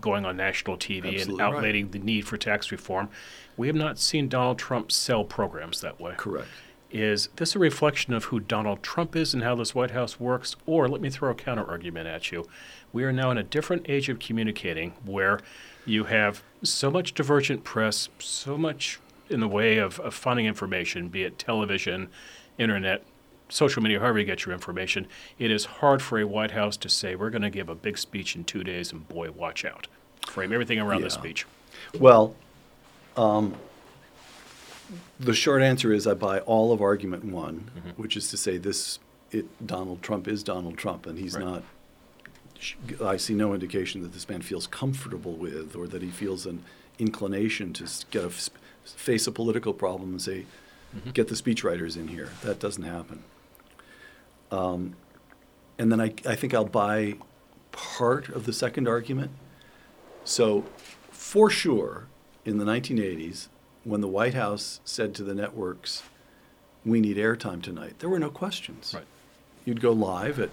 Going 0.00 0.24
on 0.24 0.36
national 0.36 0.78
TV 0.78 0.98
and 0.98 1.06
Absolutely 1.14 1.44
right. 1.44 1.54
outlining 1.54 1.90
the 1.90 1.98
need 1.98 2.26
for 2.26 2.36
tax 2.36 2.72
reform. 2.72 3.10
We 3.56 3.66
have 3.66 3.76
not 3.76 3.98
seen 3.98 4.28
Donald 4.28 4.58
Trump 4.58 4.90
sell 4.90 5.24
programs 5.24 5.80
that 5.82 6.00
way. 6.00 6.14
Correct. 6.16 6.48
Is 6.90 7.30
this 7.36 7.56
a 7.56 7.58
reflection 7.58 8.12
of 8.12 8.24
who 8.24 8.38
Donald 8.38 8.82
Trump 8.82 9.16
is 9.16 9.32
and 9.32 9.42
how 9.42 9.54
this 9.54 9.74
White 9.74 9.92
House 9.92 10.20
works? 10.20 10.56
Or 10.66 10.88
let 10.88 11.00
me 11.00 11.08
throw 11.08 11.30
a 11.30 11.34
counter 11.34 11.64
argument 11.64 12.06
at 12.06 12.30
you. 12.30 12.46
We 12.92 13.04
are 13.04 13.12
now 13.12 13.30
in 13.30 13.38
a 13.38 13.42
different 13.42 13.88
age 13.88 14.10
of 14.10 14.18
communicating 14.18 14.92
where 15.02 15.40
you 15.84 16.04
have 16.04 16.42
so 16.62 16.90
much 16.90 17.14
divergent 17.14 17.64
press, 17.64 18.08
so 18.18 18.56
much 18.56 19.00
in 19.28 19.40
the 19.40 19.48
way 19.48 19.78
of, 19.78 19.98
of 20.00 20.14
finding 20.14 20.46
information, 20.46 21.08
be 21.08 21.22
it 21.24 21.38
television, 21.38 22.08
internet, 22.58 23.02
social 23.48 23.82
media, 23.82 23.98
however 24.00 24.18
you 24.18 24.24
get 24.24 24.44
your 24.44 24.52
information. 24.54 25.06
It 25.38 25.50
is 25.50 25.64
hard 25.64 26.00
for 26.02 26.18
a 26.20 26.26
White 26.26 26.52
House 26.52 26.76
to 26.78 26.88
say, 26.88 27.14
we're 27.16 27.30
going 27.30 27.42
to 27.42 27.50
give 27.50 27.68
a 27.68 27.74
big 27.74 27.98
speech 27.98 28.36
in 28.36 28.44
two 28.44 28.62
days 28.64 28.92
and 28.92 29.06
boy, 29.08 29.30
watch 29.30 29.64
out. 29.64 29.86
Frame 30.26 30.52
everything 30.52 30.78
around 30.78 31.02
the 31.02 31.10
speech. 31.10 31.46
Well, 31.98 32.34
um, 33.16 33.54
the 35.18 35.34
short 35.34 35.62
answer 35.62 35.92
is 35.92 36.06
I 36.06 36.14
buy 36.14 36.40
all 36.40 36.72
of 36.72 36.80
argument 36.80 37.24
one, 37.24 37.70
Mm-hmm. 37.76 38.02
which 38.02 38.16
is 38.16 38.28
to 38.30 38.36
say 38.36 38.56
this 38.58 38.98
it 39.30 39.46
Donald 39.66 40.02
Trump 40.02 40.28
is 40.28 40.42
Donald 40.42 40.76
Trump, 40.76 41.06
and 41.06 41.18
he's 41.18 41.34
Right. 41.34 41.44
not. 41.44 41.62
I 43.04 43.16
see 43.16 43.34
no 43.34 43.54
indication 43.54 44.02
that 44.02 44.12
this 44.12 44.28
man 44.28 44.42
feels 44.42 44.66
comfortable 44.66 45.32
with, 45.34 45.74
or 45.74 45.86
that 45.88 46.02
he 46.02 46.10
feels 46.10 46.46
an 46.46 46.62
inclination 46.98 47.72
to 47.74 47.88
get 48.10 48.24
a 48.24 48.30
face 48.84 49.26
a 49.26 49.32
political 49.32 49.72
problem 49.72 50.10
and 50.10 50.22
say, 50.22 50.46
Mm-hmm. 50.94 51.10
"Get 51.12 51.28
the 51.28 51.34
speechwriters 51.34 51.96
in 51.96 52.08
here." 52.08 52.30
That 52.42 52.58
doesn't 52.60 52.82
happen. 52.82 53.22
Um, 54.50 54.94
and 55.78 55.90
then 55.90 56.00
I, 56.00 56.12
I 56.26 56.34
think 56.34 56.52
I'll 56.52 56.64
buy 56.66 57.14
part 57.72 58.28
of 58.28 58.44
the 58.44 58.52
second 58.52 58.86
argument. 58.86 59.30
So, 60.24 60.64
for 61.10 61.48
sure, 61.48 62.08
in 62.44 62.58
the 62.58 62.64
1980s, 62.64 63.48
when 63.84 64.02
the 64.02 64.08
White 64.08 64.34
House 64.34 64.80
said 64.84 65.14
to 65.14 65.24
the 65.24 65.34
networks, 65.34 66.02
"We 66.84 67.00
need 67.00 67.16
airtime 67.16 67.62
tonight," 67.62 67.94
there 68.00 68.10
were 68.10 68.18
no 68.18 68.30
questions. 68.30 68.92
Right. 68.94 69.06
You'd 69.64 69.80
go 69.80 69.92
live 69.92 70.38
at 70.38 70.50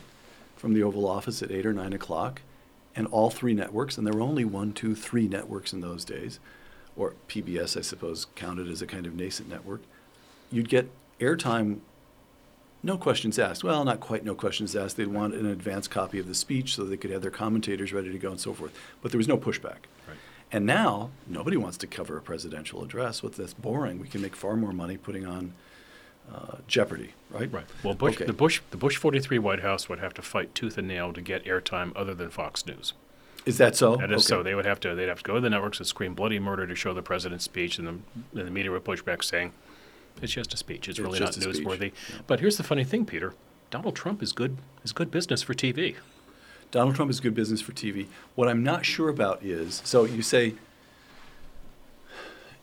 from 0.59 0.73
the 0.73 0.83
Oval 0.83 1.07
Office 1.07 1.41
at 1.41 1.51
eight 1.51 1.65
or 1.65 1.73
nine 1.73 1.93
o'clock, 1.93 2.41
and 2.95 3.07
all 3.07 3.29
three 3.29 3.53
networks, 3.53 3.97
and 3.97 4.05
there 4.05 4.13
were 4.13 4.21
only 4.21 4.43
one, 4.43 4.73
two, 4.73 4.93
three 4.93 5.27
networks 5.27 5.71
in 5.71 5.79
those 5.79 6.03
days, 6.03 6.39
or 6.97 7.13
PBS, 7.29 7.77
I 7.77 7.81
suppose, 7.81 8.27
counted 8.35 8.67
as 8.67 8.81
a 8.81 8.87
kind 8.87 9.05
of 9.05 9.15
nascent 9.15 9.49
network. 9.49 9.81
you'd 10.51 10.67
get 10.67 10.89
airtime, 11.19 11.79
no 12.83 12.97
questions 12.97 13.39
asked. 13.39 13.63
Well, 13.63 13.85
not 13.85 13.99
quite 13.99 14.25
no 14.25 14.35
questions 14.35 14.75
asked. 14.75 14.97
They'd 14.97 15.07
want 15.07 15.33
an 15.33 15.45
advance 15.45 15.87
copy 15.87 16.19
of 16.19 16.27
the 16.27 16.35
speech 16.35 16.75
so 16.75 16.83
they 16.83 16.97
could 16.97 17.11
have 17.11 17.21
their 17.21 17.31
commentators 17.31 17.93
ready 17.93 18.11
to 18.11 18.17
go 18.17 18.31
and 18.31 18.39
so 18.39 18.53
forth. 18.53 18.77
But 19.01 19.11
there 19.11 19.17
was 19.17 19.27
no 19.27 19.37
pushback. 19.37 19.87
Right. 20.07 20.17
And 20.51 20.65
now 20.65 21.11
nobody 21.27 21.55
wants 21.55 21.77
to 21.77 21.87
cover 21.87 22.17
a 22.17 22.21
presidential 22.21 22.83
address. 22.83 23.21
What 23.21 23.33
that's 23.33 23.53
boring. 23.53 23.99
We 23.99 24.07
can 24.07 24.21
make 24.21 24.35
far 24.35 24.55
more 24.55 24.73
money 24.73 24.97
putting 24.97 25.25
on 25.25 25.53
uh, 26.33 26.57
Jeopardy, 26.67 27.13
right? 27.31 27.51
Right. 27.51 27.65
Well, 27.83 27.93
Bush, 27.95 28.15
Okay. 28.15 28.25
the 28.25 28.33
Bush, 28.33 28.61
the 28.71 28.77
Bush 28.77 28.97
43 28.97 29.39
White 29.39 29.61
House 29.61 29.89
would 29.89 29.99
have 29.99 30.13
to 30.15 30.21
fight 30.21 30.53
tooth 30.53 30.77
and 30.77 30.87
nail 30.87 31.11
to 31.13 31.21
get 31.21 31.43
airtime 31.45 31.91
other 31.95 32.13
than 32.13 32.29
Fox 32.29 32.65
News. 32.65 32.93
Is 33.45 33.57
that 33.57 33.75
so? 33.75 33.95
That 33.95 34.11
is 34.11 34.17
Okay. 34.23 34.35
so. 34.37 34.43
They 34.43 34.53
would 34.53 34.65
have 34.65 34.79
to. 34.81 34.93
They'd 34.95 35.07
have 35.07 35.19
to 35.19 35.23
go 35.23 35.35
to 35.35 35.41
the 35.41 35.49
networks 35.49 35.79
and 35.79 35.87
scream 35.87 36.13
bloody 36.13 36.39
murder 36.39 36.67
to 36.67 36.75
show 36.75 36.93
the 36.93 37.01
president's 37.01 37.45
speech, 37.45 37.79
and 37.79 37.87
the, 37.87 37.91
and 38.39 38.47
the 38.47 38.51
media 38.51 38.69
would 38.71 38.83
push 38.83 39.01
back 39.01 39.23
saying, 39.23 39.53
"It's 40.21 40.33
just 40.33 40.53
a 40.53 40.57
speech. 40.57 40.87
It's, 40.89 40.99
It's 40.99 40.99
really 40.99 41.19
not 41.19 41.31
newsworthy." 41.33 41.93
Yeah. 42.09 42.17
But 42.27 42.41
here's 42.41 42.57
the 42.57 42.63
funny 42.63 42.83
thing, 42.83 43.05
Peter. 43.05 43.33
Donald 43.71 43.95
Trump 43.95 44.21
is 44.21 44.33
good. 44.33 44.57
Is 44.83 44.91
good 44.91 45.09
business 45.09 45.41
for 45.41 45.53
TV. 45.53 45.95
Donald 46.71 46.95
Trump 46.95 47.09
is 47.09 47.19
good 47.19 47.33
business 47.33 47.61
for 47.61 47.71
TV. 47.71 48.07
What 48.35 48.47
I'm 48.49 48.61
not 48.61 48.85
sure 48.85 49.09
about 49.09 49.41
is 49.41 49.81
so 49.85 50.03
you 50.03 50.21
say 50.21 50.53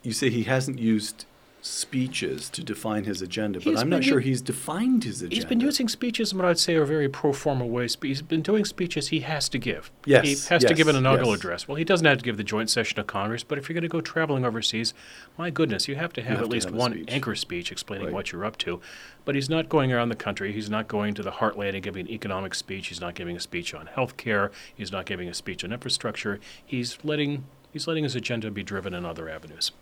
you 0.02 0.12
say 0.12 0.30
he 0.30 0.44
hasn't 0.44 0.78
used 0.78 1.24
speeches 1.66 2.48
to 2.50 2.62
define 2.62 3.04
his 3.04 3.20
agenda, 3.22 3.58
but 3.60 3.70
He's 3.70 3.80
I'm 3.82 3.88
not 3.88 4.04
sure 4.04 4.20
he's 4.20 4.40
defined 4.40 5.04
his 5.04 5.20
agenda. 5.20 5.34
He's 5.34 5.44
been 5.44 5.60
using 5.60 5.88
speeches 5.88 6.32
in 6.32 6.38
what 6.38 6.46
I'd 6.46 6.58
say 6.58 6.74
are 6.76 6.84
very 6.84 7.08
pro 7.08 7.32
forma 7.32 7.66
ways. 7.66 7.96
But 7.96 8.08
he's 8.08 8.22
been 8.22 8.42
doing 8.42 8.64
speeches 8.64 9.08
he 9.08 9.20
has 9.20 9.48
to 9.50 9.58
give. 9.58 9.90
Yes, 10.04 10.24
He 10.24 10.30
has 10.54 10.64
to 10.64 10.74
give 10.74 10.88
an 10.88 10.96
inaugural 10.96 11.30
yes. 11.30 11.38
address. 11.38 11.68
Well, 11.68 11.76
he 11.76 11.84
doesn't 11.84 12.06
have 12.06 12.18
to 12.18 12.24
give 12.24 12.36
the 12.36 12.44
joint 12.44 12.70
session 12.70 12.98
of 13.00 13.06
Congress, 13.06 13.42
but 13.42 13.58
if 13.58 13.68
you're 13.68 13.74
going 13.74 13.82
to 13.82 13.88
go 13.88 14.00
traveling 14.00 14.44
overseas, 14.44 14.94
my 15.36 15.50
goodness, 15.50 15.88
you 15.88 15.96
have 15.96 16.12
to 16.14 16.22
have 16.22 16.36
have 16.38 16.44
at 16.44 16.50
least 16.50 16.66
have 16.66 16.74
one 16.74 16.92
speech. 16.92 17.08
anchor 17.10 17.34
speech 17.34 17.72
explaining 17.72 18.06
Right. 18.06 18.14
what 18.14 18.32
you're 18.32 18.44
up 18.44 18.56
to. 18.58 18.80
But 19.24 19.34
he's 19.34 19.50
not 19.50 19.68
going 19.68 19.92
around 19.92 20.08
the 20.10 20.16
country. 20.16 20.52
He's 20.52 20.70
not 20.70 20.86
going 20.88 21.14
to 21.14 21.22
the 21.22 21.32
heartland 21.32 21.74
and 21.74 21.82
giving 21.82 22.06
an 22.06 22.12
economic 22.12 22.54
speech. 22.54 22.88
He's 22.88 23.00
not 23.00 23.14
giving 23.14 23.36
a 23.36 23.40
speech 23.40 23.74
on 23.74 23.86
health 23.86 24.16
care. 24.16 24.50
He's 24.74 24.92
not 24.92 25.04
giving 25.06 25.28
a 25.28 25.34
speech 25.34 25.64
on 25.64 25.72
infrastructure. 25.72 26.38
He's 26.64 26.98
letting 27.02 27.44
he's 27.72 27.86
letting 27.88 28.04
his 28.04 28.14
agenda 28.14 28.50
be 28.50 28.62
driven 28.62 28.94
in 28.94 29.04
other 29.04 29.28
avenues. 29.28 29.72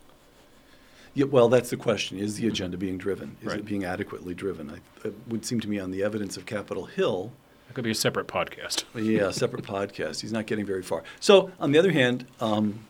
Yeah, 1.14 1.26
well, 1.26 1.48
that's 1.48 1.70
the 1.70 1.76
question. 1.76 2.18
Is 2.18 2.36
the 2.36 2.48
agenda 2.48 2.76
being 2.76 2.98
driven? 2.98 3.36
Is 3.40 3.48
Right. 3.48 3.58
it 3.60 3.64
being 3.64 3.84
adequately 3.84 4.34
driven? 4.34 4.68
I, 4.70 5.06
it 5.08 5.14
would 5.28 5.44
seem 5.46 5.60
to 5.60 5.68
me 5.68 5.78
on 5.78 5.90
the 5.92 6.02
evidence 6.02 6.36
of 6.36 6.44
Capitol 6.44 6.86
Hill, 6.86 7.32
That 7.68 7.74
could 7.74 7.84
be 7.84 7.92
a 7.92 7.94
separate 7.94 8.26
podcast. 8.26 8.84
yeah, 8.94 9.30
separate 9.30 9.64
podcast. 9.64 10.20
He's 10.22 10.32
not 10.32 10.46
getting 10.46 10.66
very 10.66 10.82
far. 10.82 11.02
So, 11.20 11.52
on 11.60 11.70
the 11.72 11.78
other 11.78 11.92
hand, 11.92 12.26
um, 12.40 12.80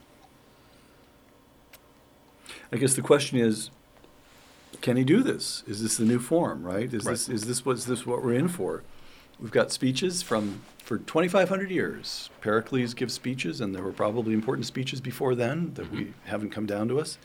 I 2.72 2.76
guess 2.76 2.94
the 2.94 3.02
question 3.02 3.38
is, 3.38 3.70
can 4.80 4.96
he 4.96 5.04
do 5.04 5.22
this? 5.22 5.62
Is 5.66 5.82
this 5.82 5.96
the 5.96 6.04
new 6.04 6.18
form? 6.18 6.64
Right? 6.64 6.92
Is 6.92 7.04
Right. 7.04 7.12
this 7.12 7.28
is 7.28 7.44
this 7.44 7.64
what 7.64 7.76
is 7.76 7.86
this 7.86 8.04
what 8.06 8.22
we're 8.24 8.34
in 8.34 8.48
for? 8.48 8.82
We've 9.38 9.50
got 9.50 9.70
speeches 9.72 10.22
from 10.22 10.62
for 10.78 10.98
2,500 10.98 11.70
years. 11.70 12.30
Pericles 12.40 12.92
gives 12.94 13.14
speeches, 13.14 13.60
and 13.60 13.74
there 13.74 13.82
were 13.82 13.92
probably 13.92 14.34
important 14.34 14.66
speeches 14.66 15.00
before 15.00 15.34
then 15.34 15.72
that 15.74 15.90
we 15.90 16.12
haven't 16.24 16.50
come 16.50 16.66
down 16.66 16.88
to 16.88 17.00
us. 17.00 17.16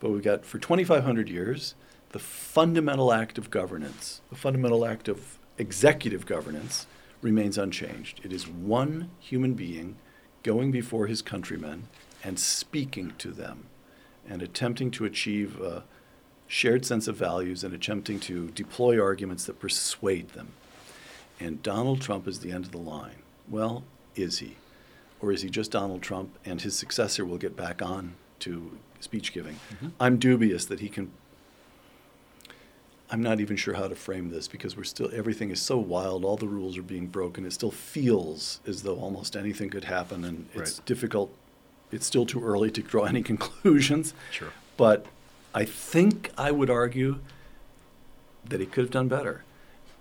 But 0.00 0.10
we've 0.10 0.22
got 0.22 0.44
for 0.44 0.58
2,500 0.58 1.28
years 1.28 1.74
the 2.10 2.18
fundamental 2.18 3.12
act 3.12 3.38
of 3.38 3.50
governance, 3.50 4.20
the 4.30 4.36
fundamental 4.36 4.84
act 4.84 5.06
of 5.06 5.38
executive 5.58 6.26
governance 6.26 6.86
remains 7.22 7.58
unchanged. 7.58 8.20
It 8.24 8.32
is 8.32 8.48
one 8.48 9.10
human 9.20 9.54
being 9.54 9.96
going 10.42 10.72
before 10.72 11.06
his 11.06 11.22
countrymen 11.22 11.88
and 12.24 12.38
speaking 12.38 13.12
to 13.18 13.30
them 13.30 13.66
and 14.28 14.42
attempting 14.42 14.90
to 14.92 15.04
achieve 15.04 15.60
a 15.60 15.84
shared 16.46 16.84
sense 16.84 17.06
of 17.06 17.16
values 17.16 17.62
and 17.62 17.74
attempting 17.74 18.18
to 18.20 18.48
deploy 18.50 19.00
arguments 19.00 19.44
that 19.44 19.60
persuade 19.60 20.30
them. 20.30 20.52
And 21.38 21.62
Donald 21.62 22.00
Trump 22.00 22.26
is 22.26 22.40
the 22.40 22.52
end 22.52 22.64
of 22.64 22.72
the 22.72 22.78
line. 22.78 23.22
Well, 23.48 23.84
is 24.16 24.40
he? 24.40 24.56
Or 25.20 25.30
is 25.32 25.42
he 25.42 25.50
just 25.50 25.70
Donald 25.70 26.02
Trump 26.02 26.38
and 26.44 26.60
his 26.60 26.76
successor 26.76 27.24
will 27.24 27.38
get 27.38 27.56
back 27.56 27.82
on 27.82 28.14
to 28.40 28.78
speech 29.00 29.32
giving? 29.32 29.54
Mm-hmm. 29.74 29.88
I'm 29.98 30.18
dubious 30.18 30.64
that 30.66 30.80
he 30.80 30.88
can. 30.88 31.10
I'm 33.12 33.22
not 33.22 33.40
even 33.40 33.56
sure 33.56 33.74
how 33.74 33.88
to 33.88 33.96
frame 33.96 34.30
this 34.30 34.46
because 34.46 34.76
we're 34.76 34.84
still, 34.84 35.10
everything 35.12 35.50
is 35.50 35.60
so 35.60 35.78
wild, 35.78 36.24
all 36.24 36.36
the 36.36 36.46
rules 36.46 36.78
are 36.78 36.82
being 36.82 37.08
broken. 37.08 37.44
It 37.44 37.52
still 37.52 37.72
feels 37.72 38.60
as 38.68 38.84
though 38.84 39.00
almost 39.00 39.34
anything 39.34 39.68
could 39.68 39.84
happen, 39.84 40.24
and 40.24 40.48
it's 40.54 40.78
difficult. 40.80 41.34
It's 41.90 42.06
still 42.06 42.24
too 42.24 42.40
early 42.40 42.70
to 42.70 42.82
draw 42.82 43.04
any 43.06 43.22
conclusions. 43.22 44.14
Sure. 44.30 44.52
But 44.76 45.06
I 45.52 45.64
think 45.64 46.30
I 46.38 46.52
would 46.52 46.70
argue 46.70 47.18
that 48.44 48.60
he 48.60 48.66
could 48.66 48.84
have 48.84 48.90
done 48.92 49.08
better, 49.08 49.44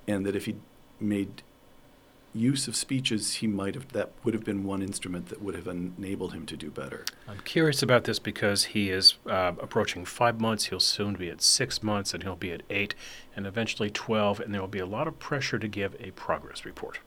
and 0.07 0.23
that 0.25 0.35
if 0.35 0.45
he 0.45 0.55
made 0.99 1.41
use 2.39 2.67
of 2.67 2.75
speeches, 2.75 3.35
he 3.35 3.47
might 3.47 3.75
have. 3.75 3.91
That 3.91 4.11
would 4.23 4.33
have 4.33 4.43
been 4.43 4.63
one 4.63 4.81
instrument 4.81 5.27
that 5.29 5.41
would 5.41 5.55
have 5.55 5.67
enabled 5.67 6.33
him 6.33 6.45
to 6.47 6.55
do 6.55 6.71
better. 6.71 7.05
I'm 7.27 7.39
curious 7.41 7.83
about 7.83 8.05
this 8.05 8.19
because 8.19 8.65
he 8.65 8.89
is 8.89 9.15
uh, 9.25 9.53
approaching 9.59 10.05
five 10.05 10.39
months. 10.39 10.65
He'll 10.65 10.79
soon 10.79 11.15
be 11.15 11.29
at 11.29 11.41
six 11.41 11.83
months, 11.83 12.13
and 12.13 12.23
he'll 12.23 12.35
be 12.35 12.51
at 12.51 12.63
eight, 12.69 12.95
and 13.35 13.45
eventually 13.45 13.89
12, 13.89 14.39
and 14.39 14.53
there 14.53 14.61
will 14.61 14.67
be 14.67 14.79
a 14.79 14.85
lot 14.85 15.07
of 15.07 15.19
pressure 15.19 15.59
to 15.59 15.67
give 15.67 15.95
a 15.99 16.11
progress 16.11 16.65
report. 16.65 16.99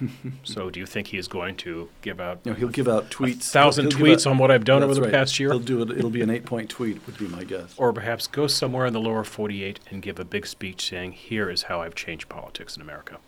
so, 0.44 0.70
do 0.70 0.80
you 0.80 0.86
think 0.86 1.08
he 1.08 1.18
is 1.18 1.28
going 1.28 1.56
to 1.56 1.88
give 2.00 2.20
out 2.20 2.44
know, 2.46 2.54
he'll 2.54 2.68
give 2.68 2.88
out 2.88 3.10
tweets. 3.10 3.50
thousand 3.50 3.92
he'll 3.92 4.00
tweets 4.00 4.26
out- 4.26 4.32
on 4.32 4.38
what 4.38 4.50
I've 4.50 4.64
done 4.64 4.82
over 4.82 4.94
the 4.94 5.02
right. 5.02 5.10
past 5.10 5.38
year? 5.38 5.50
He'll 5.50 5.58
do 5.58 5.82
it. 5.82 5.90
It'll 5.90 6.10
be 6.10 6.22
an 6.22 6.30
eight-point 6.30 6.70
tweet. 6.70 7.04
Would 7.06 7.18
be 7.18 7.28
my 7.28 7.44
guess. 7.44 7.74
or 7.76 7.92
perhaps 7.92 8.26
go 8.26 8.46
somewhere 8.46 8.86
in 8.86 8.92
the 8.92 9.00
lower 9.00 9.24
48 9.24 9.80
and 9.90 10.00
give 10.00 10.18
a 10.18 10.24
big 10.24 10.46
speech 10.46 10.88
saying, 10.88 11.12
Here 11.12 11.50
is 11.50 11.64
how 11.64 11.82
I've 11.82 11.94
changed 11.94 12.28
politics 12.28 12.76
in 12.76 12.82
America? 12.82 13.18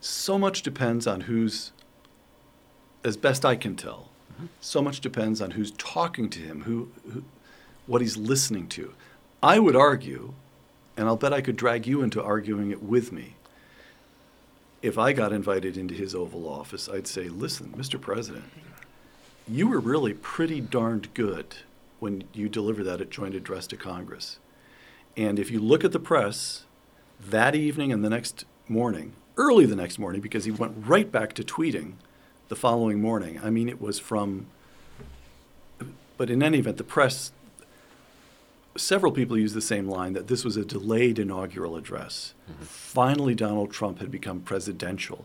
So 0.00 0.38
much 0.38 0.62
depends 0.62 1.06
on 1.06 1.22
who's, 1.22 1.72
as 3.04 3.16
best 3.16 3.44
I 3.44 3.56
can 3.56 3.74
tell, 3.76 4.08
mm-hmm. 4.32 4.46
so 4.60 4.80
much 4.80 5.00
depends 5.00 5.40
on 5.40 5.52
who's 5.52 5.72
talking 5.72 6.30
to 6.30 6.40
him, 6.40 6.62
who, 6.62 6.90
who, 7.12 7.24
what 7.86 8.00
he's 8.00 8.16
listening 8.16 8.68
to. 8.68 8.94
I 9.42 9.58
would 9.58 9.76
argue, 9.76 10.34
and 10.96 11.08
I'll 11.08 11.16
bet 11.16 11.32
I 11.32 11.40
could 11.40 11.56
drag 11.56 11.86
you 11.86 12.02
into 12.02 12.22
arguing 12.22 12.70
it 12.70 12.82
with 12.82 13.12
me. 13.12 13.34
If 14.82 14.96
I 14.96 15.12
got 15.12 15.32
invited 15.32 15.76
into 15.76 15.94
his 15.94 16.14
Oval 16.14 16.48
Office, 16.48 16.88
I'd 16.88 17.06
say, 17.06 17.28
listen, 17.28 17.74
Mr. 17.76 18.00
President, 18.00 18.44
you 19.48 19.66
were 19.66 19.80
really 19.80 20.14
pretty 20.14 20.60
darned 20.60 21.12
good 21.14 21.56
when 21.98 22.24
you 22.32 22.48
delivered 22.48 22.84
that 22.84 23.00
at 23.00 23.10
joint 23.10 23.34
address 23.34 23.66
to 23.68 23.76
Congress. 23.76 24.38
And 25.16 25.38
if 25.38 25.50
you 25.50 25.58
look 25.58 25.84
at 25.84 25.90
the 25.90 25.98
press 25.98 26.64
that 27.20 27.56
evening 27.56 27.92
and 27.92 28.04
the 28.04 28.10
next 28.10 28.44
morning, 28.68 29.14
early 29.38 29.64
the 29.64 29.76
next 29.76 29.98
morning, 29.98 30.20
because 30.20 30.44
he 30.44 30.50
went 30.50 30.74
right 30.86 31.10
back 31.10 31.32
to 31.34 31.42
tweeting 31.42 31.92
the 32.48 32.56
following 32.56 33.00
morning. 33.00 33.40
I 33.42 33.50
mean, 33.50 33.68
it 33.68 33.80
was 33.80 33.98
from, 33.98 34.46
but 36.16 36.28
in 36.28 36.42
any 36.42 36.58
event, 36.58 36.76
the 36.76 36.84
press, 36.84 37.32
several 38.76 39.12
people 39.12 39.38
used 39.38 39.54
the 39.54 39.62
same 39.62 39.88
line 39.88 40.12
that 40.12 40.28
this 40.28 40.44
was 40.44 40.56
a 40.56 40.64
delayed 40.64 41.18
inaugural 41.18 41.76
address. 41.76 42.34
Finally, 42.60 43.34
Donald 43.34 43.70
Trump 43.70 44.00
had 44.00 44.10
become 44.10 44.40
presidential. 44.40 45.24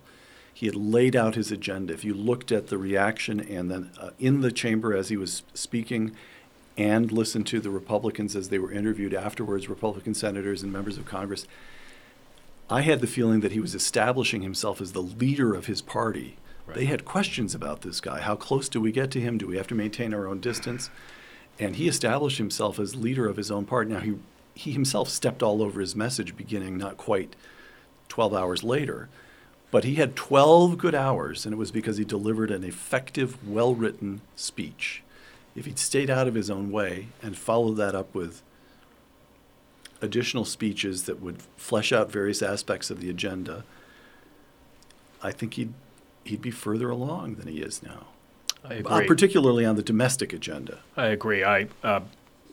He 0.54 0.67
had 0.67 0.76
laid 0.76 1.15
out 1.15 1.36
his 1.36 1.52
agenda. 1.52 1.93
If 1.93 2.06
you 2.06 2.13
looked 2.13 2.52
at 2.52 2.67
the 2.67 2.78
reaction 2.78 3.39
and 3.39 3.71
then 3.71 3.91
uh, 3.99 4.12
in 4.19 4.41
the 4.41 4.52
chamber 4.52 4.95
as 4.95 5.10
he 5.10 5.17
was 5.17 5.43
speaking, 5.54 6.15
and 6.78 7.12
listened 7.12 7.45
to 7.47 7.60
the 7.60 7.69
Republicans 7.69 8.36
as 8.36 8.49
they 8.49 8.60
were 8.60 8.71
interviewed 8.71 9.13
afterwards, 9.13 9.69
Republican 9.69 10.13
senators 10.13 10.63
and 10.63 10.73
members 10.73 10.97
of 10.97 11.06
Congress, 11.06 11.45
I 12.69 12.82
had 12.82 13.02
the 13.02 13.08
feeling 13.08 13.41
that 13.41 13.52
he 13.52 13.60
was 13.60 13.76
establishing 13.76 14.41
himself 14.41 14.82
as 14.82 14.93
the 14.93 15.02
leader 15.02 15.54
of 15.54 15.65
his 15.65 15.82
party. 15.82 16.38
Right. 16.65 16.78
They 16.78 16.86
had 16.86 17.06
questions 17.06 17.54
about 17.54 17.82
this 17.82 17.99
guy. 17.99 18.21
How 18.21 18.36
close 18.36 18.69
do 18.69 18.80
we 18.80 18.91
get 18.91 19.12
to 19.12 19.21
him? 19.21 19.38
Do 19.38 19.47
we 19.47 19.58
have 19.58 19.67
to 19.67 19.76
maintain 19.76 20.13
our 20.13 20.28
own 20.28 20.39
distance? 20.39 20.89
And 21.60 21.76
he 21.76 21.88
established 21.88 22.38
himself 22.38 22.80
as 22.80 22.95
leader 22.95 23.28
of 23.28 23.38
his 23.38 23.52
own 23.52 23.65
party. 23.65 23.91
Now, 23.91 23.99
he, 23.99 24.15
he 24.56 24.71
himself 24.71 25.10
stepped 25.10 25.43
all 25.43 25.62
over 25.62 25.82
his 25.82 25.95
message 25.95 26.38
beginning 26.38 26.78
not 26.78 26.97
quite 26.97 27.36
12 28.08 28.34
hours 28.34 28.63
later, 28.63 29.10
but 29.69 29.84
he 29.84 29.95
had 29.95 30.15
12 30.15 30.78
good 30.78 30.95
hours, 30.95 31.45
and 31.45 31.54
it 31.54 31.58
was 31.58 31.71
because 31.71 31.97
he 31.97 32.06
delivered 32.06 32.52
an 32.52 32.63
effective, 32.63 33.38
well 33.48 33.75
written 33.75 34.21
speech. 34.35 35.04
If 35.56 35.65
he'd 35.65 35.79
stayed 35.79 36.10
out 36.10 36.27
of 36.27 36.35
his 36.35 36.50
own 36.50 36.71
way 36.71 37.08
and 37.21 37.37
followed 37.37 37.75
that 37.75 37.94
up 37.94 38.13
with 38.15 38.42
additional 40.04 40.43
speeches 40.43 41.04
that 41.04 41.21
would 41.21 41.41
flesh 41.58 41.91
out 41.91 42.12
various 42.12 42.41
aspects 42.41 42.91
of 42.91 42.99
the 42.99 43.10
agenda, 43.10 43.63
I 45.23 45.31
think 45.31 45.56
he'd 45.56 45.73
he'd 46.25 46.41
be 46.41 46.51
further 46.51 46.89
along 46.89 47.35
than 47.35 47.47
he 47.47 47.60
is 47.60 47.81
now. 47.81 48.08
I 48.63 48.81
Uh, 48.85 49.08
particularly 49.08 49.65
on 49.65 49.75
the 49.75 49.81
domestic 49.81 50.31
agenda. 50.33 50.79
I 50.95 51.08
agree. 51.08 51.43
I 51.43 51.67
uh, 51.83 52.01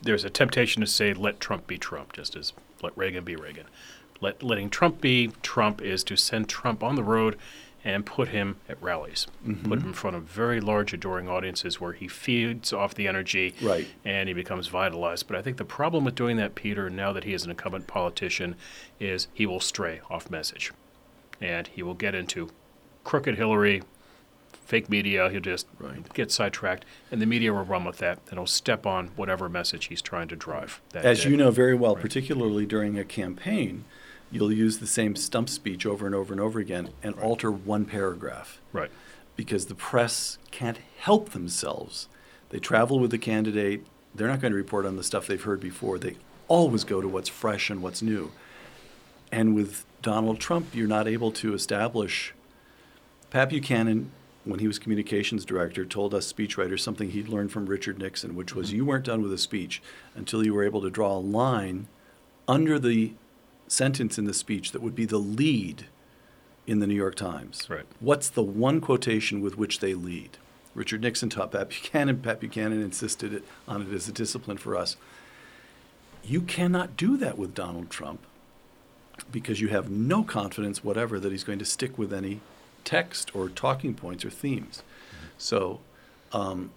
there's 0.01 0.23
a 0.23 0.29
temptation 0.29 0.81
to 0.81 0.87
say 0.87 1.13
let 1.13 1.39
Trump 1.39 1.67
be 1.67 1.77
Trump, 1.77 2.13
just 2.13 2.35
as 2.35 2.53
let 2.81 2.97
Reagan 2.97 3.23
be 3.23 3.35
Reagan. 3.35 3.65
Let 4.21 4.41
letting 4.41 4.69
Trump 4.69 5.01
be 5.01 5.31
Trump 5.41 5.81
is 5.81 6.03
to 6.05 6.15
send 6.15 6.47
Trump 6.47 6.83
on 6.83 6.95
the 6.95 7.03
road 7.03 7.37
and 7.83 8.05
put 8.05 8.27
him 8.27 8.57
at 8.69 8.81
rallies, 8.81 9.27
mm-hmm. 9.45 9.67
put 9.67 9.79
him 9.79 9.87
in 9.87 9.93
front 9.93 10.15
of 10.15 10.23
very 10.23 10.61
large, 10.61 10.93
adoring 10.93 11.27
audiences 11.27 11.81
where 11.81 11.93
he 11.93 12.07
feeds 12.07 12.71
off 12.71 12.93
the 12.93 13.07
energy 13.07 13.55
Right. 13.61 13.87
and 14.05 14.27
he 14.29 14.33
becomes 14.33 14.67
vitalized. 14.67 15.27
But 15.27 15.35
I 15.37 15.41
think 15.41 15.57
the 15.57 15.65
problem 15.65 16.05
with 16.05 16.15
doing 16.15 16.37
that, 16.37 16.53
Peter, 16.55 16.89
now 16.89 17.11
that 17.13 17.23
he 17.23 17.33
is 17.33 17.43
an 17.43 17.49
incumbent 17.49 17.87
politician, 17.87 18.55
is 18.99 19.27
he 19.33 19.45
will 19.45 19.59
stray 19.59 20.01
off 20.09 20.29
message. 20.29 20.71
And 21.39 21.67
he 21.67 21.81
will 21.81 21.95
get 21.95 22.13
into 22.13 22.49
crooked 23.03 23.35
Hillary, 23.35 23.81
fake 24.65 24.87
media. 24.89 25.29
He'll 25.29 25.41
just 25.41 25.65
Right. 25.79 26.13
get 26.13 26.31
sidetracked, 26.31 26.85
and 27.11 27.19
the 27.21 27.25
media 27.25 27.51
will 27.51 27.65
run 27.65 27.83
with 27.83 27.97
that, 27.97 28.19
and 28.29 28.37
he'll 28.37 28.45
step 28.45 28.85
on 28.85 29.07
whatever 29.15 29.49
message 29.49 29.85
he's 29.85 30.01
trying 30.03 30.27
to 30.29 30.35
drive. 30.35 30.79
That 30.91 31.03
As 31.03 31.23
day. 31.23 31.31
you 31.31 31.37
know 31.37 31.49
very 31.51 31.73
well, 31.73 31.95
particularly 31.95 32.65
during 32.67 32.97
a 32.97 33.03
campaign, 33.03 33.85
you'll 34.31 34.51
use 34.51 34.79
the 34.79 34.87
same 34.87 35.15
stump 35.15 35.49
speech 35.49 35.85
over 35.85 36.05
and 36.05 36.15
over 36.15 36.33
and 36.33 36.41
over 36.41 36.59
again 36.59 36.89
and 37.03 37.15
alter 37.15 37.51
one 37.51 37.85
paragraph 37.85 38.59
Right. 38.71 38.91
because 39.35 39.65
the 39.65 39.75
press 39.75 40.37
can't 40.51 40.79
help 40.99 41.29
themselves. 41.31 42.07
They 42.49 42.59
travel 42.59 42.99
with 42.99 43.11
the 43.11 43.17
candidate. 43.17 43.85
They're 44.15 44.27
not 44.27 44.41
going 44.41 44.51
to 44.51 44.57
report 44.57 44.85
on 44.85 44.95
the 44.95 45.03
stuff 45.03 45.27
they've 45.27 45.41
heard 45.41 45.59
before. 45.59 45.99
They 45.99 46.17
always 46.47 46.83
go 46.83 47.01
to 47.01 47.07
what's 47.07 47.29
fresh 47.29 47.69
and 47.69 47.81
what's 47.81 48.01
new. 48.01 48.31
And 49.31 49.55
with 49.55 49.85
Donald 50.01 50.39
Trump, 50.39 50.73
you're 50.73 50.87
not 50.87 51.07
able 51.07 51.31
to 51.33 51.53
establish. 51.53 52.33
Pat 53.29 53.49
Buchanan, 53.49 54.11
when 54.43 54.59
he 54.59 54.67
was 54.67 54.79
communications 54.79 55.45
director, 55.45 55.85
told 55.85 56.13
us 56.13 56.31
speechwriters 56.31 56.81
something 56.81 57.11
he'd 57.11 57.29
learned 57.29 57.51
from 57.51 57.67
Richard 57.67 57.99
Nixon, 57.99 58.35
which 58.35 58.53
was 58.53 58.67
mm-hmm. 58.67 58.75
you 58.77 58.85
weren't 58.85 59.05
done 59.05 59.21
with 59.21 59.31
a 59.31 59.37
speech 59.37 59.81
until 60.15 60.45
you 60.45 60.53
were 60.53 60.63
able 60.63 60.81
to 60.81 60.89
draw 60.89 61.15
a 61.15 61.19
line 61.19 61.87
under 62.47 62.77
the 62.77 63.13
sentence 63.71 64.17
in 64.17 64.25
the 64.25 64.33
speech 64.33 64.71
that 64.71 64.81
would 64.81 64.95
be 64.95 65.05
the 65.05 65.17
lead 65.17 65.85
in 66.67 66.79
the 66.79 66.87
New 66.87 66.95
York 66.95 67.15
Times. 67.15 67.69
Right. 67.69 67.85
What's 67.99 68.29
the 68.29 68.43
one 68.43 68.81
quotation 68.81 69.41
with 69.41 69.57
which 69.57 69.79
they 69.79 69.93
lead? 69.93 70.37
Richard 70.75 71.01
Nixon 71.01 71.29
taught 71.29 71.51
Pat 71.51 71.69
Buchanan. 71.69 72.21
Pat 72.21 72.39
Buchanan 72.39 72.81
insisted 72.81 73.43
on 73.67 73.81
it 73.81 73.93
as 73.93 74.07
a 74.07 74.11
discipline 74.11 74.57
for 74.57 74.75
us. 74.75 74.97
You 76.23 76.41
cannot 76.41 76.97
do 76.97 77.17
that 77.17 77.37
with 77.37 77.55
Donald 77.55 77.89
Trump 77.89 78.21
because 79.31 79.61
you 79.61 79.69
have 79.69 79.89
no 79.89 80.23
confidence 80.23 80.83
whatever 80.83 81.19
that 81.19 81.31
he's 81.31 81.43
going 81.43 81.59
to 81.59 81.65
stick 81.65 81.97
with 81.97 82.13
any 82.13 82.41
text 82.83 83.35
or 83.35 83.49
talking 83.49 83.93
points 83.93 84.25
or 84.25 84.29
themes. 84.29 84.83
So, 85.37 85.79
um, 86.31 86.71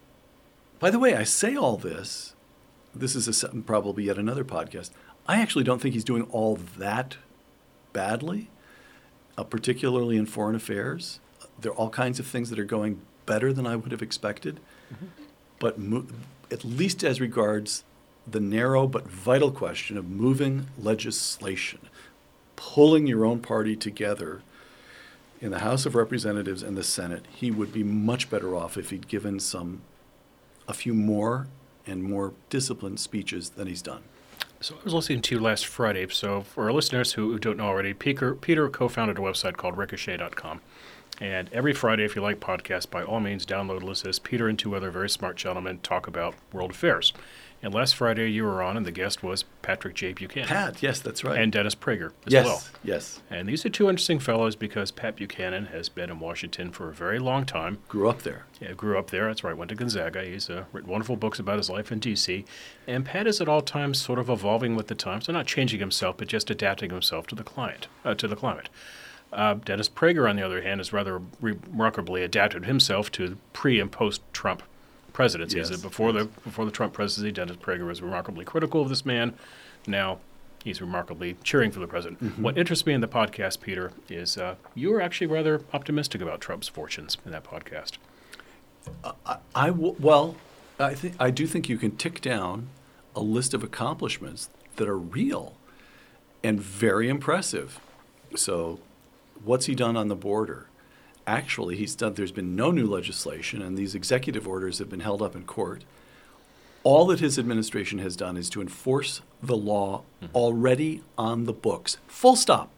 by 0.79 0.91
the 0.91 0.99
way, 0.99 1.15
I 1.15 1.25
say 1.25 1.57
all 1.57 1.77
this. 1.77 2.35
This 2.95 3.15
is 3.17 3.43
a, 3.43 3.49
probably 3.49 4.05
yet 4.05 4.19
another 4.19 4.45
podcast. 4.45 4.91
I 5.27 5.41
actually 5.41 5.65
don't 5.65 5.81
think 5.81 5.95
he's 5.95 6.05
doing 6.05 6.25
all 6.31 6.59
that 6.79 7.17
badly, 7.93 8.51
uh, 9.39 9.45
particularly 9.45 10.17
in 10.17 10.27
foreign 10.27 10.55
affairs. 10.55 11.21
There 11.59 11.73
are 11.73 11.77
all 11.77 11.91
kinds 11.91 12.19
of 12.19 12.27
things 12.27 12.51
that 12.51 12.59
are 12.59 12.65
going 12.65 13.01
better 13.27 13.53
than 13.53 13.67
I 13.67 13.77
would 13.77 13.93
have 13.93 14.03
expected. 14.03 14.61
But 15.59 15.79
mo- 15.79 16.07
at 16.51 16.65
least 16.65 17.03
as 17.03 17.21
regards 17.21 17.85
the 18.27 18.41
narrow 18.41 18.87
but 18.87 19.09
vital 19.09 19.51
question 19.51 19.97
of 19.97 20.09
moving 20.09 20.67
legislation, 20.79 21.81
pulling 22.57 23.07
your 23.07 23.25
own 23.25 23.41
party 23.41 23.77
together 23.77 24.43
in 25.41 25.51
the 25.51 25.61
House 25.61 25.87
of 25.87 25.95
Representatives 25.95 26.63
and 26.63 26.77
the 26.77 26.83
Senate, 26.83 27.25
he 27.31 27.51
would 27.51 27.73
be 27.73 27.83
much 27.83 28.31
better 28.31 28.55
off 28.55 28.77
if 28.77 28.91
he'd 28.91 29.09
given 29.09 29.41
some, 29.41 29.83
a 30.69 30.75
few 30.75 30.95
more 30.95 31.49
and 31.87 32.03
more 32.03 32.33
disciplined 32.51 33.01
speeches 33.01 33.51
than 33.51 33.67
he's 33.67 33.83
done. 33.83 34.03
So 34.61 34.77
I 34.77 34.85
was 34.85 34.95
listening 34.95 35.21
to 35.23 35.35
you 35.35 35.41
last 35.41 35.67
Friday. 35.67 36.07
So 36.09 36.43
for 36.43 36.65
our 36.65 36.73
listeners 36.73 37.13
who, 37.13 37.39
don't 37.39 37.59
know 37.59 37.67
already, 37.67 37.93
Peter, 37.93 38.35
Peter 38.35 38.69
co-founded 38.69 39.19
a 39.19 39.21
website 39.21 39.57
called 39.57 39.77
Ricochet.com. 39.77 40.61
And 41.21 41.49
every 41.53 41.73
Friday, 41.75 42.05
if 42.05 42.17
you 42.17 42.23
like 42.23 42.41
podcasts, 42.41 42.91
by 42.91 43.05
all 43.05 43.21
means, 43.21 43.47
download 43.47 43.83
list 43.83 44.07
as 44.07 44.19
Peter 44.19 44.49
and 44.49 44.59
two 44.59 44.75
other 44.75 44.91
very 44.91 45.09
smart 45.09 45.37
gentlemen 45.37 45.79
talk 45.83 46.07
about 46.07 46.35
world 46.53 46.73
affairs. 46.73 47.13
And 47.65 47.73
last 47.73 47.97
Friday, 47.97 48.31
you 48.31 48.45
were 48.45 48.63
on, 48.63 48.77
and 48.77 48.85
the 48.85 48.93
guest 48.93 49.23
was 49.23 49.47
Patrick 49.63 49.95
J. 49.95 50.13
Buchanan. 50.13 50.49
Pat, 50.49 50.83
yes, 50.83 51.01
that's 51.01 51.25
right. 51.25 51.41
And 51.41 51.51
Dennis 51.51 51.75
Prager 51.75 52.13
as 52.27 52.33
yes, 52.35 52.45
well. 52.45 52.63
yes. 52.85 53.23
And 53.31 53.49
these 53.49 53.65
are 53.65 53.71
two 53.71 53.89
interesting 53.89 54.19
fellows 54.19 54.55
because 54.55 54.91
Pat 54.91 55.17
Buchanan 55.17 55.65
has 55.67 55.89
been 55.89 56.11
in 56.11 56.21
Washington 56.21 56.73
for 56.73 56.91
a 56.91 56.93
very 56.93 57.19
long 57.19 57.47
time. 57.47 57.79
Grew 57.89 58.11
up 58.11 58.21
there. 58.21 58.45
Yeah, 58.61 58.75
grew 58.75 58.99
up 58.99 59.09
there. 59.09 59.29
That's 59.29 59.43
right. 59.43 59.57
Went 59.57 59.71
to 59.71 59.77
Gonzaga. 59.77 60.23
He's 60.25 60.51
uh, 60.51 60.65
written 60.75 60.91
wonderful 60.91 61.17
books 61.17 61.39
about 61.39 61.57
his 61.57 61.71
life 61.71 61.91
in 61.91 62.01
D.C. 62.01 62.45
And 62.87 63.07
Pat 63.07 63.27
is 63.27 63.41
at 63.41 63.49
all 63.49 63.63
times 63.63 63.99
sort 63.99 64.19
of 64.19 64.29
evolving 64.29 64.77
with 64.77 64.89
the 64.89 64.95
times, 64.95 65.25
so 65.25 65.33
not 65.33 65.47
changing 65.47 65.81
himself, 65.81 66.19
but 66.19 66.29
just 66.29 66.51
adapting 66.51 66.91
himself 66.91 67.27
to 67.29 67.35
the 67.35 67.45
client, 67.45 67.89
uh, 68.05 68.13
to 68.13 68.29
the 68.29 68.37
climate. 68.37 68.69
Uh, 69.33 69.55
Dennis 69.55 69.89
Prager, 69.89 70.29
on 70.29 70.37
the 70.37 70.43
other 70.43 70.61
hand, 70.61 70.81
has 70.81 70.93
rather 70.93 71.23
remarkably 71.41 72.23
adapted 72.23 72.67
himself 72.67 73.11
to 73.13 73.39
pre 73.55 73.81
and 73.81 73.91
post 73.91 74.21
Trump 74.35 74.63
presidencies. 75.15 75.71
Yes, 75.71 75.81
Before 75.81 76.13
yes. 76.13 76.27
the 76.27 76.41
before 76.43 76.67
the 76.67 76.71
Trump 76.71 76.93
presidency, 76.93 77.33
Dennis 77.33 77.57
Prager 77.57 77.87
was 77.87 78.03
remarkably 78.03 78.45
critical 78.45 78.83
of 78.83 78.91
this 78.91 79.07
man. 79.07 79.33
Now 79.87 80.19
he's 80.63 80.83
remarkably 80.83 81.37
cheering 81.43 81.71
for 81.71 81.81
the 81.81 81.87
president. 81.87 82.23
Mm-hmm. 82.23 82.43
What 82.43 82.59
interests 82.59 82.85
me 82.85 82.93
in 82.93 83.01
the 83.01 83.09
podcast, 83.09 83.61
Peter, 83.63 83.93
is 84.11 84.37
uh, 84.37 84.57
you 84.75 84.91
were 84.91 85.01
actually 85.01 85.29
rather 85.29 85.63
optimistic 85.73 86.21
about 86.21 86.41
Trump's 86.43 86.69
fortunes 86.69 87.17
in 87.25 87.33
that 87.33 87.45
podcast. 87.45 87.93
I 89.55 89.69
w- 89.69 89.97
well, 89.99 90.37
I 90.79 90.95
think 90.95 91.15
I 91.19 91.31
do 91.31 91.47
think 91.47 91.71
you 91.71 91.79
can 91.79 91.97
tick 91.97 92.21
down 92.21 92.69
a 93.17 93.21
list 93.21 93.55
of 93.55 93.63
accomplishments 93.63 94.51
that 94.77 94.89
are 94.89 94.99
real 94.99 95.55
and 96.43 96.61
very 96.61 97.09
impressive. 97.09 97.81
So, 98.37 98.81
what's 99.45 99.67
he 99.67 99.75
done 99.75 99.97
on 99.97 100.09
the 100.09 100.17
border? 100.17 100.67
Actually, 101.27 101.77
he's 101.77 101.95
done. 101.95 102.15
There's 102.15 102.33
been 102.33 102.55
no 102.55 102.71
new 102.71 102.87
legislation, 102.87 103.63
and 103.63 103.77
these 103.77 103.95
executive 103.95 104.47
orders 104.47 104.79
have 104.79 104.91
been 104.91 105.01
held 105.01 105.23
up 105.23 105.35
in 105.35 105.45
court. 105.45 105.85
All 106.83 107.07
that 107.07 107.21
his 107.21 107.39
administration 107.39 107.99
has 108.01 108.15
done 108.15 108.37
is 108.37 108.51
to 108.51 108.61
enforce 108.61 109.23
the 109.43 109.57
law 109.57 110.03
mm-hmm. 110.23 110.37
already 110.37 111.03
on 111.17 111.45
the 111.45 111.53
books. 111.53 111.97
Full 112.07 112.37
stop. 112.37 112.71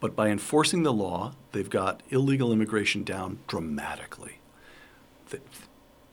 But 0.00 0.16
by 0.16 0.28
enforcing 0.28 0.82
the 0.82 0.92
law, 0.92 1.34
they've 1.52 1.70
got 1.70 2.02
illegal 2.10 2.52
immigration 2.52 3.04
down 3.04 3.38
dramatically 3.46 4.40
th- 5.30 5.42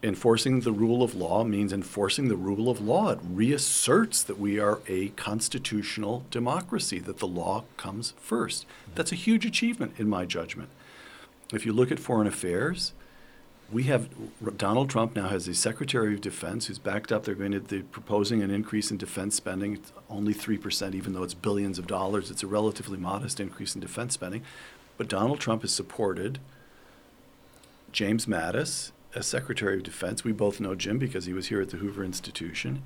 enforcing 0.02 0.60
the 0.60 0.72
rule 0.72 1.02
of 1.02 1.14
law 1.14 1.44
means 1.44 1.72
enforcing 1.72 2.28
the 2.28 2.36
rule 2.36 2.68
of 2.68 2.80
law. 2.80 3.10
It 3.10 3.20
reasserts 3.22 4.22
that 4.22 4.38
we 4.38 4.58
are 4.58 4.80
a 4.86 5.08
constitutional 5.10 6.24
democracy, 6.30 6.98
that 7.00 7.18
the 7.18 7.26
law 7.26 7.64
comes 7.76 8.12
first. 8.18 8.66
Mm-hmm. 8.66 8.92
That's 8.96 9.12
a 9.12 9.16
huge 9.16 9.46
achievement, 9.46 9.94
in 9.98 10.08
my 10.08 10.24
judgment. 10.26 10.68
If 11.54 11.64
you 11.64 11.72
look 11.72 11.92
at 11.92 11.98
foreign 11.98 12.26
affairs, 12.26 12.92
we 13.72 13.84
have 13.84 14.08
Donald 14.56 14.90
Trump 14.90 15.16
now 15.16 15.28
has 15.28 15.48
a 15.48 15.54
Secretary 15.54 16.14
of 16.14 16.20
Defense 16.20 16.66
who's 16.66 16.78
backed 16.78 17.10
up. 17.10 17.24
They're 17.24 17.34
going 17.34 17.52
to 17.52 17.60
they're 17.60 17.82
proposing 17.82 18.42
an 18.42 18.50
increase 18.50 18.90
in 18.90 18.98
defense 18.98 19.34
spending. 19.36 19.74
It's 19.74 19.92
only 20.10 20.32
three 20.32 20.58
percent, 20.58 20.94
even 20.94 21.12
though 21.12 21.22
it's 21.22 21.34
billions 21.34 21.78
of 21.78 21.86
dollars. 21.86 22.30
It's 22.30 22.42
a 22.42 22.46
relatively 22.46 22.98
modest 22.98 23.40
increase 23.40 23.74
in 23.74 23.80
defense 23.80 24.14
spending. 24.14 24.42
But 24.96 25.08
Donald 25.08 25.40
Trump 25.40 25.62
has 25.62 25.72
supported 25.72 26.38
James 27.90 28.26
Mattis 28.26 28.92
as 29.14 29.26
Secretary 29.26 29.76
of 29.76 29.82
Defense. 29.82 30.24
We 30.24 30.32
both 30.32 30.60
know 30.60 30.74
Jim 30.74 30.98
because 30.98 31.24
he 31.24 31.32
was 31.32 31.46
here 31.46 31.60
at 31.60 31.70
the 31.70 31.78
Hoover 31.78 32.04
Institution. 32.04 32.82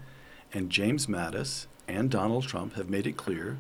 And 0.53 0.71
James 0.71 1.07
Mattis 1.07 1.67
and 1.87 2.11
Donald 2.11 2.47
Trump 2.47 2.75
have 2.75 2.89
made 2.89 3.07
it 3.07 3.17
clear 3.17 3.59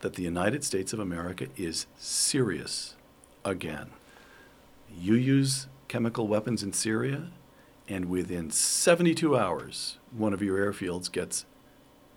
that 0.00 0.14
the 0.14 0.22
United 0.22 0.64
States 0.64 0.92
of 0.92 0.98
America 0.98 1.46
is 1.56 1.86
serious 1.96 2.94
again. 3.44 3.90
You 4.96 5.14
use 5.14 5.66
chemical 5.88 6.26
weapons 6.26 6.62
in 6.62 6.72
Syria, 6.72 7.28
and 7.88 8.08
within 8.10 8.50
72 8.50 9.36
hours, 9.36 9.98
one 10.12 10.32
of 10.32 10.42
your 10.42 10.58
airfields 10.58 11.10
gets 11.10 11.46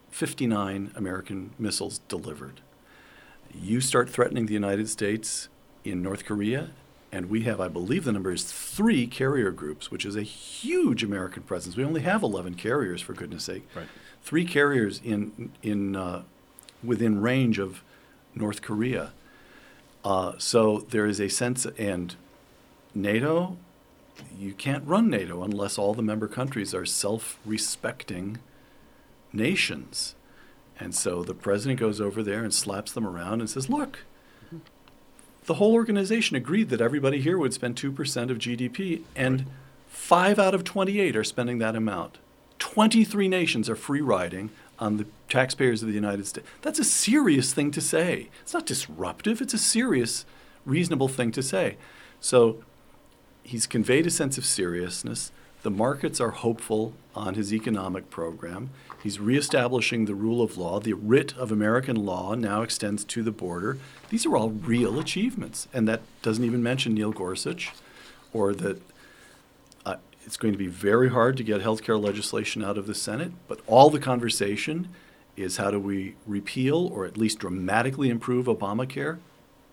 59 0.10 0.92
American 0.96 1.52
missiles 1.58 2.00
delivered. 2.08 2.62
You 3.54 3.82
start 3.82 4.10
threatening 4.10 4.46
the 4.46 4.54
United 4.54 4.90
States 4.90 5.48
in 5.84 6.02
North 6.02 6.26
Korea, 6.26 6.72
and 7.12 7.30
we 7.30 7.42
have, 7.42 7.60
I 7.60 7.68
believe 7.68 8.06
the 8.06 8.12
number 8.12 8.32
is 8.32 8.44
three 8.44 9.08
carrier 9.08 9.52
groups, 9.52 9.92
which 9.92 10.06
is 10.06 10.16
a 10.16 10.24
huge 10.24 11.04
American 11.04 11.44
presence. 11.44 11.76
We 11.76 11.84
only 11.84 12.02
have 12.02 12.24
11 12.24 12.56
carriers, 12.56 13.02
for 13.02 13.14
goodness 13.14 13.44
sake. 13.44 13.68
Right. 13.76 13.88
Three 14.22 14.46
carriers 14.46 15.02
in, 15.04 15.52
in, 15.62 15.96
uh, 15.96 16.24
within 16.84 17.22
range 17.22 17.60
of 17.60 17.84
North 18.36 18.62
Korea. 18.62 19.12
Uh, 20.06 20.34
so 20.38 20.86
there 20.90 21.06
is 21.06 21.20
a 21.20 21.28
sense, 21.28 21.66
and 21.78 22.16
NATO, 22.94 23.58
you 24.38 24.54
can't 24.54 24.88
run 24.88 25.10
NATO 25.10 25.44
unless 25.44 25.78
all 25.78 25.94
the 25.94 26.02
member 26.02 26.28
countries 26.28 26.74
are 26.74 26.86
self 26.86 27.40
respecting 27.46 28.40
nations. 29.34 30.16
And 30.80 30.96
so 30.96 31.24
the 31.24 31.34
president 31.34 31.80
goes 31.80 32.02
over 32.02 32.24
there 32.24 32.44
and 32.44 32.54
slaps 32.54 32.92
them 32.92 33.06
around 33.06 33.40
and 33.40 33.50
says, 33.50 33.70
Look, 33.70 34.00
the 35.46 35.56
whole 35.56 35.74
organization 35.74 36.36
agreed 36.36 36.70
that 36.70 36.82
everybody 36.82 37.22
here 37.22 37.38
would 37.38 37.54
spend 37.54 37.76
2% 37.76 38.30
of 38.30 38.38
GDP, 38.38 39.02
and 39.16 39.46
five 39.88 40.40
out 40.40 40.56
of 40.56 40.64
28 40.64 41.16
are 41.16 41.24
spending 41.24 41.58
that 41.60 41.76
amount. 41.76 42.18
23 42.60 43.28
nations 43.28 43.70
are 43.70 43.76
free 43.76 44.02
riding 44.02 44.52
on 44.78 44.98
the 44.98 45.06
taxpayers 45.30 45.82
of 45.82 45.88
the 45.88 45.96
United 45.96 46.28
States. 46.28 46.48
That's 46.62 46.80
a 46.80 46.84
serious 46.84 47.54
thing 47.54 47.72
to 47.72 47.82
say. 47.82 48.30
It's 48.42 48.54
not 48.54 48.66
disruptive, 48.66 49.42
it's 49.42 49.54
a 49.54 49.60
serious 49.60 50.26
reasonable 50.66 51.08
thing 51.08 51.32
to 51.32 51.44
say. 51.44 51.78
So 52.20 52.64
he's 53.44 53.68
conveyed 53.68 54.08
a 54.08 54.12
sense 54.12 54.38
of 54.38 54.46
seriousness. 54.46 55.32
The 55.64 55.72
markets 55.72 56.20
are 56.20 56.32
hopeful 56.32 56.94
on 57.16 57.36
his 57.36 57.54
economic 57.54 58.10
program. 58.10 58.72
He's 59.02 59.20
reestablishing 59.20 60.06
the 60.06 60.16
rule 60.16 60.42
of 60.42 60.58
law. 60.58 60.80
The 60.80 60.94
writ 60.94 61.36
of 61.38 61.52
American 61.52 61.96
law 61.96 62.36
now 62.36 62.62
extends 62.62 63.04
to 63.06 63.24
the 63.24 63.32
border. 63.32 63.78
These 64.10 64.26
are 64.26 64.36
all 64.36 64.50
real 64.50 65.00
achievements. 65.00 65.68
And 65.74 65.88
that 65.88 66.02
doesn't 66.22 66.44
even 66.44 66.62
mention 66.62 66.94
Neil 66.94 67.12
Gorsuch 67.12 67.72
or 68.34 68.54
that 68.54 68.82
uh, 69.86 69.96
it's 70.26 70.38
going 70.38 70.54
to 70.54 70.58
be 70.58 70.68
very 70.68 71.10
hard 71.10 71.36
to 71.38 71.44
get 71.44 71.62
health 71.62 71.84
care 71.84 71.98
legislation 71.98 72.64
out 72.64 72.78
of 72.78 72.88
the 72.88 72.96
Senate. 72.96 73.32
But 73.48 73.60
all 73.68 73.90
the 73.90 74.00
conversation 74.00 74.90
is 75.36 75.58
how 75.58 75.72
do 75.72 75.80
we 75.80 76.16
repeal 76.28 76.88
or 76.88 77.06
at 77.06 77.18
least 77.18 77.40
dramatically 77.40 78.10
improve 78.10 78.46
Obamacare? 78.46 79.18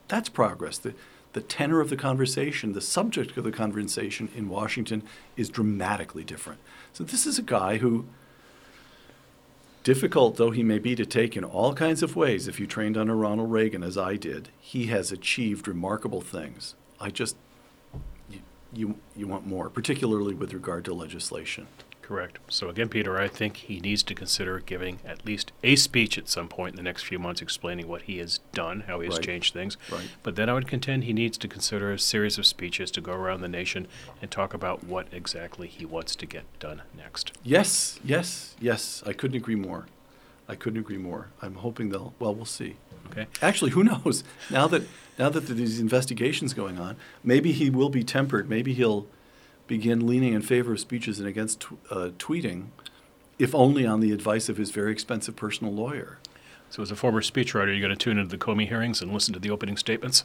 That's 0.09 0.29
progress. 0.29 0.79
The, 0.79 0.95
the 1.33 1.41
tenor 1.41 1.81
of 1.81 1.91
the 1.91 1.97
conversation, 1.97 2.73
the 2.73 2.81
subject 2.81 3.37
of 3.37 3.45
the 3.45 3.53
conversation 3.53 4.29
in 4.35 4.49
Washington 4.49 5.03
is 5.37 5.49
dramatically 5.49 6.25
different. 6.25 6.61
So 6.93 7.05
this 7.05 7.27
is 7.27 7.39
a 7.39 7.43
guy 7.43 7.79
who 7.79 8.07
difficult 9.85 10.37
though 10.37 10.51
he 10.51 10.63
may 10.63 10.79
be 10.79 10.95
to 10.95 11.07
take 11.07 11.37
in 11.37 11.45
all 11.45 11.73
kinds 11.73 12.03
of 12.03 12.17
ways, 12.17 12.47
if 12.47 12.61
you 12.61 12.67
trained 12.67 12.97
under 12.97 13.15
Ronald 13.15 13.51
Reagan 13.51 13.83
as 13.83 13.97
I 13.97 14.17
did, 14.17 14.51
he 14.61 14.87
has 14.87 15.13
achieved 15.13 15.67
remarkable 15.67 16.21
things. 16.21 16.75
I 17.01 17.11
just, 17.11 17.37
you, 18.29 18.41
you, 18.73 18.97
you 19.17 19.27
want 19.27 19.47
more, 19.47 19.71
particularly 19.71 20.35
with 20.35 20.53
regard 20.53 20.85
to 20.87 20.95
legislation. 20.95 21.69
Correct. 22.09 22.39
So 22.49 22.71
again, 22.71 22.89
Peter, 22.89 23.19
I 23.19 23.29
think 23.29 23.59
he 23.59 23.81
needs 23.81 24.03
to 24.05 24.15
consider 24.15 24.61
giving 24.61 24.99
at 25.05 25.27
least 25.27 25.53
a 25.63 25.77
speech 25.77 26.17
at 26.17 26.27
some 26.27 26.49
point 26.49 26.73
in 26.73 26.77
the 26.79 26.83
next 26.83 27.03
few 27.03 27.19
months 27.19 27.43
explaining 27.43 27.87
what 27.87 28.01
he 28.03 28.17
has 28.17 28.41
done, 28.55 28.85
how 28.87 29.01
he 29.01 29.09
has 29.09 29.17
Right. 29.17 29.25
changed 29.27 29.53
things. 29.53 29.77
Right. 29.93 30.09
But 30.23 30.35
then 30.35 30.49
I 30.49 30.55
would 30.55 30.67
contend 30.67 31.05
he 31.05 31.13
needs 31.13 31.37
to 31.37 31.47
consider 31.47 31.93
a 31.93 31.99
series 31.99 32.39
of 32.39 32.47
speeches 32.47 32.91
to 32.93 33.03
go 33.03 33.13
around 33.13 33.43
the 33.43 33.49
nation 33.49 33.87
and 34.23 34.31
talk 34.31 34.55
about 34.55 34.85
what 34.85 35.09
exactly 35.13 35.69
he 35.69 35.85
wants 35.85 36.17
to 36.17 36.25
get 36.25 36.45
done 36.59 36.81
next. 36.97 37.33
Yes, 37.45 38.01
yes, 38.03 38.57
yes. 38.59 39.03
I 39.07 39.13
couldn't 39.13 39.37
agree 39.37 39.55
more. 39.57 39.85
I 40.49 40.55
couldn't 40.55 40.81
agree 40.81 40.97
more. 40.97 41.29
I'm 41.43 41.57
hoping 41.57 41.91
they'll. 41.91 42.15
Well, 42.19 42.35
we'll 42.35 42.47
see. 42.47 42.77
Okay? 43.11 43.27
Actually, 43.43 43.73
who 43.73 43.85
knows? 43.85 44.25
Now 44.49 44.67
that 44.69 44.85
now 45.19 45.29
that 45.29 45.41
these 45.47 45.79
investigations 45.79 46.55
going 46.55 46.79
on, 46.79 46.97
maybe 47.23 47.53
he 47.53 47.69
will 47.69 47.91
be 47.91 48.03
tempered. 48.03 48.49
Maybe 48.49 48.73
he'll 48.73 49.07
begin 49.69 50.07
leaning 50.07 50.33
in 50.33 50.43
favor 50.43 50.73
of 50.73 50.81
speeches 50.81 51.21
and 51.21 51.29
against 51.29 51.67
uh, 51.91 52.11
tweeting, 52.19 52.67
if 53.39 53.55
only 53.55 53.87
on 53.87 54.01
the 54.01 54.11
advice 54.11 54.49
of 54.49 54.57
his 54.57 54.73
very 54.73 54.91
expensive 54.91 55.37
personal 55.37 55.73
lawyer. 55.73 56.19
So 56.71 56.83
as 56.83 56.91
a 56.91 56.97
former 56.97 57.21
speechwriter, 57.21 57.75
you 57.75 57.81
going 57.81 57.91
to 57.91 57.97
tune 57.97 58.19
into 58.19 58.37
the 58.37 58.45
Comey 58.45 58.67
hearings 58.67 59.01
and 59.01 59.13
listen 59.13 59.33
to 59.35 59.41
the 59.41 59.51
opening 59.51 59.77
statements? 59.77 60.25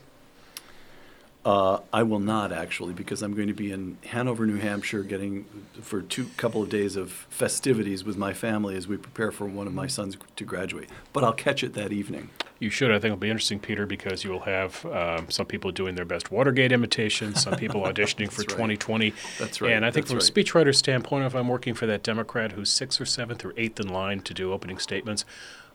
Uh, 1.45 1.79
I 1.91 2.03
will 2.03 2.21
not 2.21 2.53
actually, 2.53 2.93
because 2.93 3.21
I'm 3.21 3.33
going 3.33 3.49
to 3.49 3.53
be 3.53 3.69
in 3.71 3.97
Hanover, 4.05 4.45
New 4.45 4.57
Hampshire, 4.57 5.03
getting 5.03 5.45
for 5.81 6.01
two 6.01 6.27
couple 6.37 6.63
of 6.63 6.69
days 6.69 6.95
of 6.95 7.11
festivities 7.29 8.05
with 8.05 8.15
my 8.15 8.33
family 8.33 8.77
as 8.77 8.87
we 8.87 8.95
prepare 8.95 9.29
for 9.29 9.45
one 9.45 9.67
of 9.67 9.73
my 9.73 9.87
sons 9.87 10.17
to 10.37 10.45
graduate. 10.45 10.89
But 11.11 11.25
I'll 11.25 11.33
catch 11.33 11.61
it 11.61 11.73
that 11.73 11.91
evening. 11.91 12.29
You 12.59 12.69
should. 12.69 12.91
I 12.91 12.93
think 12.93 13.05
it'll 13.05 13.17
be 13.17 13.29
interesting, 13.29 13.59
Peter, 13.59 13.85
because 13.85 14.23
you 14.23 14.31
will 14.31 14.41
have 14.41 14.85
um, 14.85 15.29
some 15.29 15.45
people 15.45 15.71
doing 15.71 15.95
their 15.95 16.05
best 16.05 16.31
Watergate 16.31 16.71
imitations, 16.71 17.41
some 17.43 17.55
people 17.55 17.81
auditioning 17.85 18.31
for 18.31 18.43
right. 18.43 18.49
2020. 18.49 19.13
That's 19.37 19.59
right. 19.59 19.73
And 19.73 19.85
I 19.85 19.91
think 19.91 20.05
That's 20.05 20.11
from 20.11 20.19
right. 20.19 20.47
a 20.47 20.53
speechwriter 20.53 20.73
standpoint, 20.73 21.25
if 21.25 21.35
I'm 21.35 21.49
working 21.49 21.73
for 21.73 21.85
that 21.87 22.03
Democrat 22.03 22.53
who's 22.53 22.69
sixth 22.69 23.01
or 23.01 23.05
seventh 23.05 23.43
or 23.43 23.53
eighth 23.57 23.81
in 23.81 23.89
line 23.89 24.21
to 24.21 24.33
do 24.33 24.53
opening 24.53 24.77
statements, 24.77 25.25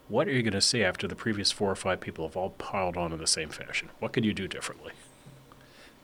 what 0.09 0.29
are 0.29 0.33
you 0.33 0.43
going 0.43 0.55
to 0.55 0.62
say 0.62 0.83
after 0.83 1.07
the 1.07 1.14
previous 1.14 1.53
four 1.53 1.71
or 1.71 1.77
five 1.77 2.01
people 2.01 2.27
have 2.27 2.39
all 2.39 2.51
piled 2.51 2.97
on 2.97 3.12
in 3.12 3.19
the 3.19 3.27
same 3.27 3.51
fashion? 3.51 3.91
What 3.99 4.14
could 4.14 4.25
you 4.25 4.33
do 4.33 4.49
differently? 4.49 4.93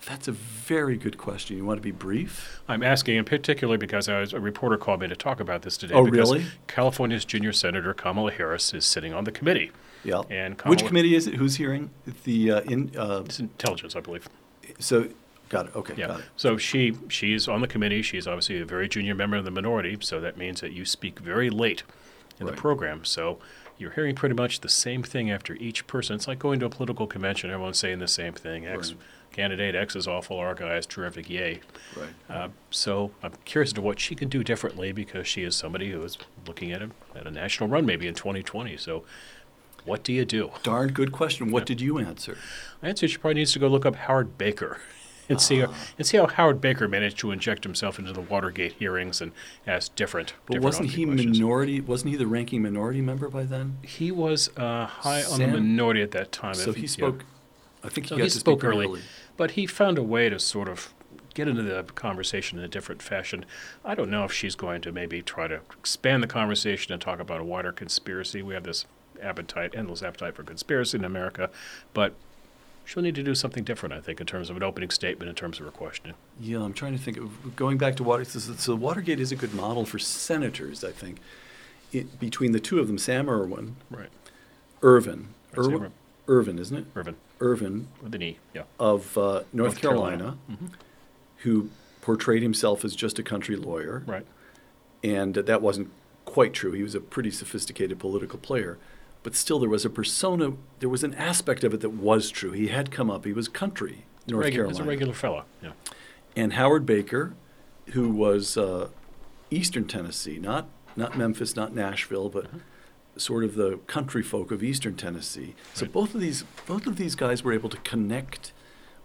That's 0.07 0.29
a 0.29 0.33
very 0.33 0.97
good 0.97 1.17
question. 1.17 1.57
You 1.57 1.65
want 1.65 1.79
to 1.79 1.83
be 1.83 1.91
brief? 1.91 2.61
I'm 2.69 2.83
asking 2.83 3.17
in 3.17 3.25
particular 3.25 3.79
because 3.79 4.09
I 4.09 4.21
was, 4.21 4.33
a 4.35 4.41
reporter 4.41 4.77
called 4.77 5.01
me 5.01 5.09
to 5.09 5.17
talk 5.17 5.41
about 5.41 5.63
this 5.63 5.77
today. 5.79 5.95
Oh, 5.95 6.05
because 6.05 6.31
really? 6.33 6.47
California's 6.67 7.25
junior 7.25 7.53
senator 7.53 7.95
Kamala 7.95 8.31
Harris 8.33 8.75
is 8.75 8.85
sitting 8.85 9.15
on 9.15 9.25
the 9.25 9.33
committee. 9.33 9.71
Yeah. 10.05 10.23
And 10.29 10.61
Which 10.63 10.85
committee 10.85 11.15
is 11.15 11.27
it? 11.27 11.37
Who's 11.37 11.57
hearing 11.57 11.91
the 12.25 12.51
uh, 12.51 12.61
in? 12.63 12.93
Uh, 12.97 13.23
It's 13.25 13.41
intelligence, 13.41 13.97
I 13.97 14.01
believe. 14.01 14.29
so, 14.79 15.09
got 15.49 15.67
it. 15.69 15.77
Okay, 15.77 15.95
Yeah. 15.97 16.09
got 16.09 16.21
it. 16.21 16.27
So 16.37 16.59
she 16.59 16.99
she's 17.09 17.49
on 17.49 17.63
the 17.63 17.67
committee. 17.69 18.03
She's 18.03 18.27
obviously 18.27 18.61
a 18.61 18.67
very 18.67 18.89
junior 18.89 19.15
member 19.15 19.37
of 19.39 19.45
the 19.47 19.51
minority, 19.51 19.97
so 20.01 20.21
that 20.21 20.37
means 20.37 20.61
that 20.61 20.73
you 20.73 20.85
speak 20.85 21.19
very 21.21 21.49
late 21.49 21.83
in 22.39 22.47
Right. 22.47 22.55
the 22.55 22.61
program. 22.61 23.05
So 23.07 23.39
you're 23.79 23.93
hearing 23.93 24.15
pretty 24.15 24.35
much 24.35 24.61
the 24.61 24.69
same 24.69 25.03
thing 25.03 25.31
after 25.31 25.55
each 25.55 25.87
person. 25.87 26.17
It's 26.17 26.29
like 26.29 26.39
going 26.39 26.61
to 26.61 26.67
a 26.67 26.71
political 26.71 27.07
convention. 27.07 27.51
Everyone's 27.51 27.79
saying 27.79 28.01
the 28.01 28.07
same 28.09 28.35
thing. 28.35 28.67
X 28.67 28.91
Right. 28.93 29.01
Candidate 29.35 29.75
X 29.75 29.97
is 29.97 30.07
awful. 30.07 30.39
Our 30.39 30.55
guy 30.55 30.77
is 30.77 30.87
terrific. 30.87 31.29
Yay. 31.29 31.61
Right. 31.97 32.09
Uh, 32.29 32.49
so 32.71 33.11
I'm 33.23 33.33
curious 33.45 33.73
to 33.75 33.83
what 33.83 33.99
she 34.01 34.15
can 34.15 34.29
do 34.29 34.43
differently 34.45 34.93
because 34.93 35.27
she 35.27 35.43
is 35.43 35.55
somebody 35.57 35.91
who 35.91 36.03
is 36.03 36.17
looking 36.47 36.73
at 36.73 36.81
a, 36.83 36.91
at 37.15 37.27
a 37.27 37.31
national 37.31 37.69
run 37.69 37.85
maybe 37.85 38.07
in 38.07 38.15
2020. 38.15 38.77
So 38.77 39.05
what 39.85 40.03
do 40.05 40.13
you 40.13 40.25
do? 40.25 40.51
Darn 40.63 40.93
good 40.93 41.13
question. 41.13 41.51
What 41.51 41.67
did 41.67 41.81
you 41.81 41.99
answer? 41.99 42.39
I 42.83 42.89
answer 42.89 43.07
she 43.09 43.19
probably 43.19 43.35
needs 43.35 43.53
to 43.53 43.59
go 43.59 43.69
look 43.69 43.85
up 43.85 43.97
Howard 43.97 44.39
Baker 44.39 44.79
and 45.29 45.41
see 45.41 45.63
Ah. 45.63 45.67
how, 45.67 45.75
and 45.99 46.07
see 46.07 46.17
how 46.17 46.27
Howard 46.27 46.61
Baker 46.61 46.87
managed 46.89 47.19
to 47.19 47.31
inject 47.33 47.65
himself 47.65 47.99
into 47.99 48.13
the 48.13 48.21
Watergate 48.21 48.73
hearings 48.75 49.21
and 49.21 49.33
ask 49.67 49.95
different. 49.97 50.35
But 50.47 50.55
different 50.55 50.65
wasn't 50.65 50.91
he 50.93 51.05
questions. 51.07 51.39
minority? 51.39 51.81
Wasn't 51.81 52.11
he 52.11 52.17
the 52.17 52.27
ranking 52.27 52.63
minority 52.63 53.01
member 53.01 53.29
by 53.29 53.43
then? 53.45 53.79
He 53.83 54.11
was 54.13 54.49
uh, 54.57 54.87
high 54.87 55.23
on 55.25 55.39
the 55.41 55.47
minority 55.49 56.03
at 56.03 56.13
that 56.13 56.31
time. 56.33 56.55
So 56.55 56.73
he 56.73 56.83
yeah. 56.83 56.87
spoke. 56.89 57.25
I 57.83 57.91
think 57.91 58.07
he 58.07 58.09
So 58.09 58.17
he 58.17 58.23
to 58.23 58.31
spoke 58.31 58.61
speak 58.61 58.71
early, 58.71 58.87
early. 58.87 59.01
But 59.37 59.53
he 59.53 59.67
found 59.67 59.99
a 59.99 60.03
way 60.03 60.29
to 60.29 60.39
sort 60.39 60.69
of 60.69 60.93
get 61.35 61.49
into 61.49 61.63
the 61.63 61.83
conversation 61.95 62.59
in 62.59 62.65
a 62.65 62.69
different 62.69 63.03
fashion. 63.03 63.45
I 63.85 63.95
don't 63.95 64.11
know 64.11 64.25
if 64.25 64.33
she's 64.33 64.55
going 64.55 64.81
to 64.83 64.93
maybe 64.93 65.21
try 65.21 65.49
to 65.49 65.61
expand 65.79 66.23
the 66.23 66.29
conversation 66.29 66.93
and 66.93 67.03
talk 67.03 67.19
about 67.19 67.41
a 67.41 67.45
wider 67.45 67.73
conspiracy. 67.73 68.41
We 68.43 68.55
have 68.55 68.63
this 68.65 68.87
appetite, 69.21 69.75
endless 69.75 70.03
appetite 70.03 70.37
for 70.37 70.45
conspiracy 70.45 70.97
in 70.99 71.05
America, 71.05 71.51
but 71.93 72.15
she'll 72.85 73.03
need 73.03 73.17
to 73.17 73.23
do 73.25 73.35
something 73.35 73.65
different, 73.65 73.93
I 73.95 74.01
think, 74.01 74.21
in 74.21 74.27
terms 74.27 74.49
of 74.49 74.57
an 74.57 74.63
opening 74.63 74.91
statement, 74.91 75.29
in 75.29 75.35
terms 75.35 75.59
of 75.59 75.65
her 75.65 75.73
questioning. 75.73 76.15
Yeah, 76.41 76.63
I'm 76.63 76.73
trying 76.73 76.93
to 76.97 77.03
think 77.03 77.17
of 77.17 77.57
going 77.57 77.79
back 77.79 77.97
to 77.97 78.05
Watergate, 78.05 78.31
So, 78.43 78.75
Watergate 78.77 79.19
is 79.19 79.33
a 79.33 79.37
good 79.37 79.55
model 79.55 79.85
for 79.85 79.99
senators, 79.99 80.85
I 80.85 80.93
think. 80.93 81.19
It, 81.93 82.19
between 82.21 82.53
the 82.53 82.61
two 82.61 82.79
of 82.79 82.87
them, 82.87 82.99
Sam 82.99 83.29
Irwin, 83.31 83.77
Right. 83.91 84.11
Irvin, 84.83 85.29
Irwin, 85.57 85.83
Ir- 85.85 85.93
Irvin, 86.29 86.59
isn't 86.59 86.77
it? 86.77 86.85
Irvin, 86.97 87.17
Irvin 87.41 87.89
with 88.03 88.15
an 88.15 88.23
E, 88.23 88.39
yeah. 88.55 88.63
of 88.79 89.17
uh, 89.19 89.21
North, 89.23 89.53
North 89.53 89.81
Carolina. 89.81 90.17
Carolina, 90.17 90.39
Mhm. 90.51 90.71
who 91.39 91.71
portrayed 92.01 92.43
himself 92.43 92.85
as 92.85 92.95
just 92.97 93.19
a 93.19 93.23
country 93.23 93.57
lawyer, 93.57 94.03
Right. 94.07 94.27
and 95.03 95.35
that 95.35 95.61
wasn't 95.63 95.91
quite 96.25 96.53
true. 96.53 96.73
He 96.73 96.83
was 96.83 96.95
a 96.95 97.01
pretty 97.01 97.31
sophisticated 97.31 97.99
political 97.99 98.39
player, 98.39 98.79
but 99.23 99.35
still 99.35 99.59
there 99.59 99.69
was 99.69 99.85
a 99.85 99.91
persona, 99.91 100.53
there 100.81 100.89
was 100.89 101.05
an 101.05 101.15
aspect 101.15 101.65
of 101.65 101.75
it 101.75 101.81
that 101.81 101.91
was 101.91 102.31
true. 102.31 102.53
He 102.53 102.69
had 102.69 102.91
come 102.91 103.11
up. 103.11 103.25
He 103.25 103.33
was 103.33 103.49
country, 103.49 104.05
North 104.27 104.47
Regu- 104.47 104.53
Carolina. 104.53 104.79
He's 104.79 104.81
a 104.87 104.89
regular 104.89 105.13
fellow, 105.15 105.45
yeah. 105.63 105.73
and 106.37 106.55
Howard 106.55 106.87
Baker, 106.87 107.35
who 107.93 108.09
was 108.11 108.57
uh, 108.57 108.89
Eastern 109.51 109.85
Tennessee, 109.87 110.39
not 110.39 110.69
not 110.97 111.19
Memphis, 111.19 111.57
not 111.57 111.75
Nashville, 111.75 112.29
but 112.29 112.47
sort 113.17 113.45
of 113.45 113.55
the 113.55 113.79
country 113.87 114.23
folk 114.23 114.51
of 114.51 114.63
Eastern 114.63 114.97
Tennessee. 114.97 115.55
So 115.73 115.85
Right. 115.87 115.93
both 115.93 116.15
of 116.15 116.21
these 116.21 116.45
both 116.67 116.87
of 116.87 116.97
these 116.97 117.15
guys 117.15 117.43
were 117.45 117.53
able 117.53 117.69
to 117.71 117.77
connect 117.79 118.53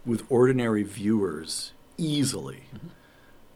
with 0.04 0.24
ordinary 0.28 0.82
viewers 0.82 1.72
easily. 1.96 2.64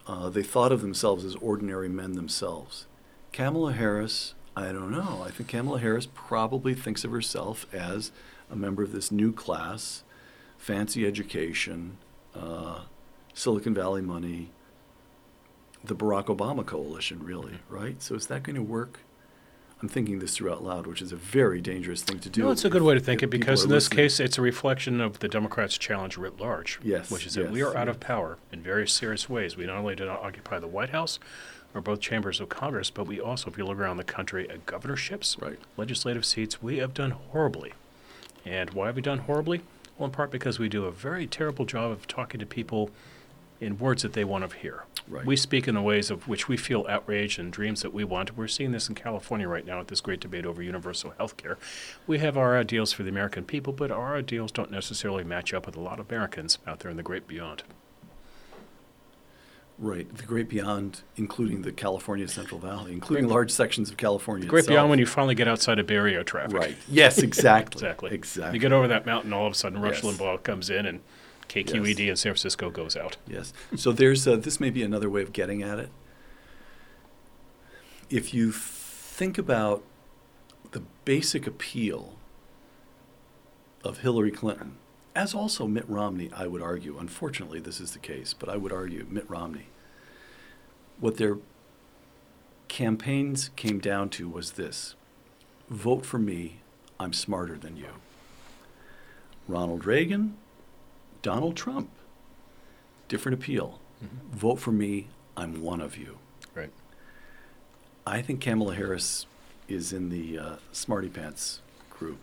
Uh, 0.06 0.28
they 0.28 0.42
thought 0.42 0.70
of 0.72 0.82
themselves 0.82 1.24
as 1.24 1.34
ordinary 1.36 1.88
men 1.88 2.12
themselves. 2.12 2.86
Kamala 3.32 3.72
Harris, 3.72 4.34
I 4.54 4.70
don't 4.70 4.90
know. 4.92 5.22
I 5.24 5.30
think 5.30 5.48
Kamala 5.48 5.80
Harris 5.80 6.06
probably 6.14 6.74
thinks 6.74 7.02
of 7.04 7.10
herself 7.10 7.66
as 7.72 8.12
a 8.50 8.54
member 8.56 8.82
of 8.82 8.92
this 8.92 9.10
new 9.10 9.32
class, 9.32 10.04
fancy 10.58 11.06
education, 11.06 11.96
uh, 12.34 12.80
Silicon 13.32 13.74
Valley 13.74 14.02
money, 14.02 14.50
the 15.82 15.94
Barack 15.96 16.26
Obama 16.26 16.64
coalition, 16.64 17.22
really, 17.24 17.58
right? 17.68 18.00
So 18.02 18.14
is 18.14 18.26
that 18.28 18.42
going 18.42 18.56
to 18.56 18.62
work? 18.62 19.00
I'm 19.84 19.88
thinking 19.90 20.18
this 20.18 20.34
through 20.38 20.50
out 20.50 20.64
loud, 20.64 20.86
which 20.86 21.02
is 21.02 21.12
a 21.12 21.16
very 21.16 21.60
dangerous 21.60 22.02
thing 22.02 22.18
to 22.20 22.30
do. 22.30 22.44
No, 22.44 22.50
it's 22.52 22.64
a 22.64 22.70
good 22.70 22.80
if- 22.80 22.86
way 22.86 22.94
to 22.94 23.00
think 23.00 23.22
it 23.22 23.26
because 23.26 23.64
in 23.64 23.68
this 23.68 23.84
listening. 23.90 23.96
case, 24.04 24.18
it's 24.18 24.38
a 24.38 24.40
reflection 24.40 24.98
of 24.98 25.18
the 25.18 25.28
Democrats' 25.28 25.76
challenge 25.76 26.16
writ 26.16 26.40
large. 26.40 26.78
Yes, 26.82 27.10
Which 27.10 27.26
is 27.26 27.34
that 27.34 27.50
we 27.50 27.60
are 27.62 27.76
out 27.76 27.86
of 27.88 28.00
power 28.00 28.38
in 28.50 28.62
very 28.62 28.88
serious 28.88 29.28
ways. 29.28 29.58
We 29.58 29.66
not 29.66 29.76
only 29.76 29.94
do 29.94 30.06
not 30.06 30.22
occupy 30.22 30.58
the 30.58 30.66
White 30.68 30.88
House 30.88 31.18
or 31.74 31.82
both 31.82 32.00
chambers 32.00 32.40
of 32.40 32.48
Congress, 32.48 32.88
but 32.88 33.06
we 33.06 33.20
also, 33.20 33.50
if 33.50 33.58
you 33.58 33.66
look 33.66 33.76
around 33.76 33.98
the 33.98 34.04
country, 34.04 34.48
at 34.48 34.64
governorships, 34.64 35.36
Right. 35.38 35.58
legislative 35.76 36.24
seats, 36.24 36.62
we 36.62 36.78
have 36.78 36.94
done 36.94 37.10
horribly. 37.10 37.74
And 38.46 38.70
why 38.70 38.86
have 38.86 38.96
we 38.96 39.02
done 39.02 39.18
horribly? 39.18 39.60
Well, 39.98 40.06
in 40.06 40.12
part 40.12 40.30
because 40.30 40.58
we 40.58 40.70
do 40.70 40.86
a 40.86 40.90
very 40.90 41.26
terrible 41.26 41.66
job 41.66 41.90
of 41.90 42.06
talking 42.08 42.40
to 42.40 42.46
people 42.46 42.90
in 43.60 43.78
words 43.78 44.02
that 44.02 44.12
they 44.12 44.24
want 44.24 44.48
to 44.48 44.56
hear. 44.56 44.84
Right. 45.08 45.24
We 45.26 45.36
speak 45.36 45.68
in 45.68 45.74
the 45.74 45.82
ways 45.82 46.10
of 46.10 46.26
which 46.26 46.48
we 46.48 46.56
feel 46.56 46.86
outraged 46.88 47.38
and 47.38 47.52
dreams 47.52 47.82
that 47.82 47.92
we 47.92 48.04
want. 48.04 48.36
We're 48.36 48.48
seeing 48.48 48.72
this 48.72 48.88
in 48.88 48.94
California 48.94 49.46
right 49.46 49.66
now 49.66 49.78
with 49.78 49.88
this 49.88 50.00
great 50.00 50.20
debate 50.20 50.46
over 50.46 50.62
universal 50.62 51.12
health 51.18 51.36
care. 51.36 51.58
We 52.06 52.18
have 52.18 52.36
our 52.38 52.56
ideals 52.58 52.92
for 52.92 53.02
the 53.02 53.10
American 53.10 53.44
people, 53.44 53.72
but 53.72 53.90
our 53.90 54.16
ideals 54.16 54.50
don't 54.50 54.70
necessarily 54.70 55.22
match 55.24 55.52
up 55.52 55.66
with 55.66 55.76
a 55.76 55.80
lot 55.80 56.00
of 56.00 56.10
Americans 56.10 56.58
out 56.66 56.80
there 56.80 56.90
in 56.90 56.96
the 56.96 57.02
great 57.02 57.28
beyond. 57.28 57.64
Right, 59.76 60.12
the 60.16 60.22
great 60.22 60.48
beyond, 60.48 61.02
including 61.16 61.62
the 61.62 61.72
California 61.72 62.28
Central 62.28 62.60
Valley, 62.60 62.92
including 62.92 63.26
large 63.26 63.50
sections 63.50 63.90
of 63.90 63.96
California. 63.96 64.46
The 64.46 64.50
great 64.50 64.60
itself. 64.60 64.74
beyond 64.74 64.90
when 64.90 65.00
you 65.00 65.06
finally 65.06 65.34
get 65.34 65.48
outside 65.48 65.80
of 65.80 65.90
Area 65.90 66.22
traffic. 66.22 66.56
Right. 66.56 66.76
Yes, 66.88 67.18
exactly. 67.18 67.78
Exactly. 67.78 68.10
Exactly. 68.14 68.54
You 68.54 68.60
get 68.60 68.72
over 68.72 68.86
that 68.86 69.04
mountain, 69.04 69.32
all 69.32 69.46
of 69.48 69.52
a 69.52 69.56
sudden 69.56 69.80
Rush 69.80 70.02
Yes. 70.04 70.14
Limbaugh 70.16 70.44
comes 70.44 70.70
in 70.70 70.86
and 70.86 71.00
KQED 71.48 72.08
in 72.08 72.16
San 72.16 72.32
Francisco 72.32 72.70
goes 72.70 72.96
out. 72.96 73.16
Yes. 73.26 73.52
So 73.76 73.92
there's 73.92 74.26
uh, 74.26 74.36
this 74.36 74.60
may 74.60 74.70
be 74.70 74.82
another 74.82 75.10
way 75.10 75.22
of 75.22 75.32
getting 75.32 75.62
at 75.62 75.78
it. 75.78 75.90
If 78.10 78.34
you 78.34 78.52
think 78.52 79.38
about 79.38 79.82
the 80.72 80.82
basic 81.04 81.46
appeal 81.46 82.14
of 83.82 83.98
Hillary 83.98 84.30
Clinton, 84.30 84.76
as 85.14 85.34
also 85.34 85.66
Mitt 85.66 85.88
Romney, 85.88 86.30
I 86.36 86.46
would 86.46 86.62
argue. 86.62 86.98
Unfortunately, 86.98 87.60
this 87.60 87.80
is 87.80 87.92
the 87.92 87.98
case, 87.98 88.34
but 88.34 88.48
I 88.48 88.56
would 88.56 88.72
argue 88.72 89.06
Mitt 89.08 89.28
Romney. 89.30 89.66
What 90.98 91.16
their 91.16 91.38
campaigns 92.68 93.50
came 93.56 93.78
down 93.78 94.08
to 94.10 94.28
was 94.28 94.52
this 94.52 94.94
vote 95.70 96.04
for 96.04 96.18
me, 96.18 96.60
I'm 96.98 97.12
smarter 97.12 97.56
than 97.56 97.76
you. 97.76 97.90
Ronald 99.46 99.86
Reagan, 99.86 100.36
Donald 101.24 101.56
Trump, 101.56 101.88
different 103.08 103.34
appeal. 103.34 103.80
Vote 104.30 104.56
for 104.56 104.72
me, 104.72 105.08
I'm 105.38 105.62
one 105.62 105.80
of 105.80 105.96
you. 105.96 106.18
Right. 106.54 106.70
I 108.06 108.20
think 108.20 108.42
Kamala 108.42 108.74
Harris 108.74 109.24
is 109.66 109.90
in 109.94 110.10
the 110.10 110.38
uh, 110.38 110.56
smarty 110.70 111.08
pants 111.08 111.62
group. 111.88 112.18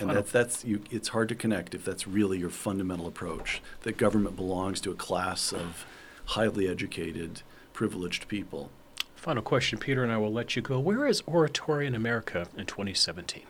And 0.00 0.10
that's, 0.10 0.32
that's 0.32 0.64
you, 0.64 0.82
it's 0.90 1.08
hard 1.10 1.28
to 1.28 1.36
connect 1.36 1.76
if 1.76 1.84
that's 1.84 2.08
really 2.08 2.38
your 2.38 2.50
fundamental 2.50 3.06
approach 3.06 3.62
that 3.82 3.96
government 3.96 4.34
belongs 4.34 4.80
to 4.80 4.90
a 4.90 4.94
class 4.94 5.52
of 5.52 5.86
highly 6.24 6.66
educated, 6.66 7.42
privileged 7.72 8.26
people. 8.26 8.70
Final 9.14 9.44
question, 9.44 9.78
Peter, 9.78 10.02
and 10.02 10.12
I 10.12 10.16
will 10.16 10.32
let 10.32 10.56
you 10.56 10.62
go. 10.62 10.80
Where 10.80 11.06
is 11.06 11.22
oratory 11.24 11.86
in 11.86 11.94
America 11.94 12.48
in 12.56 12.66
2017? 12.66 13.44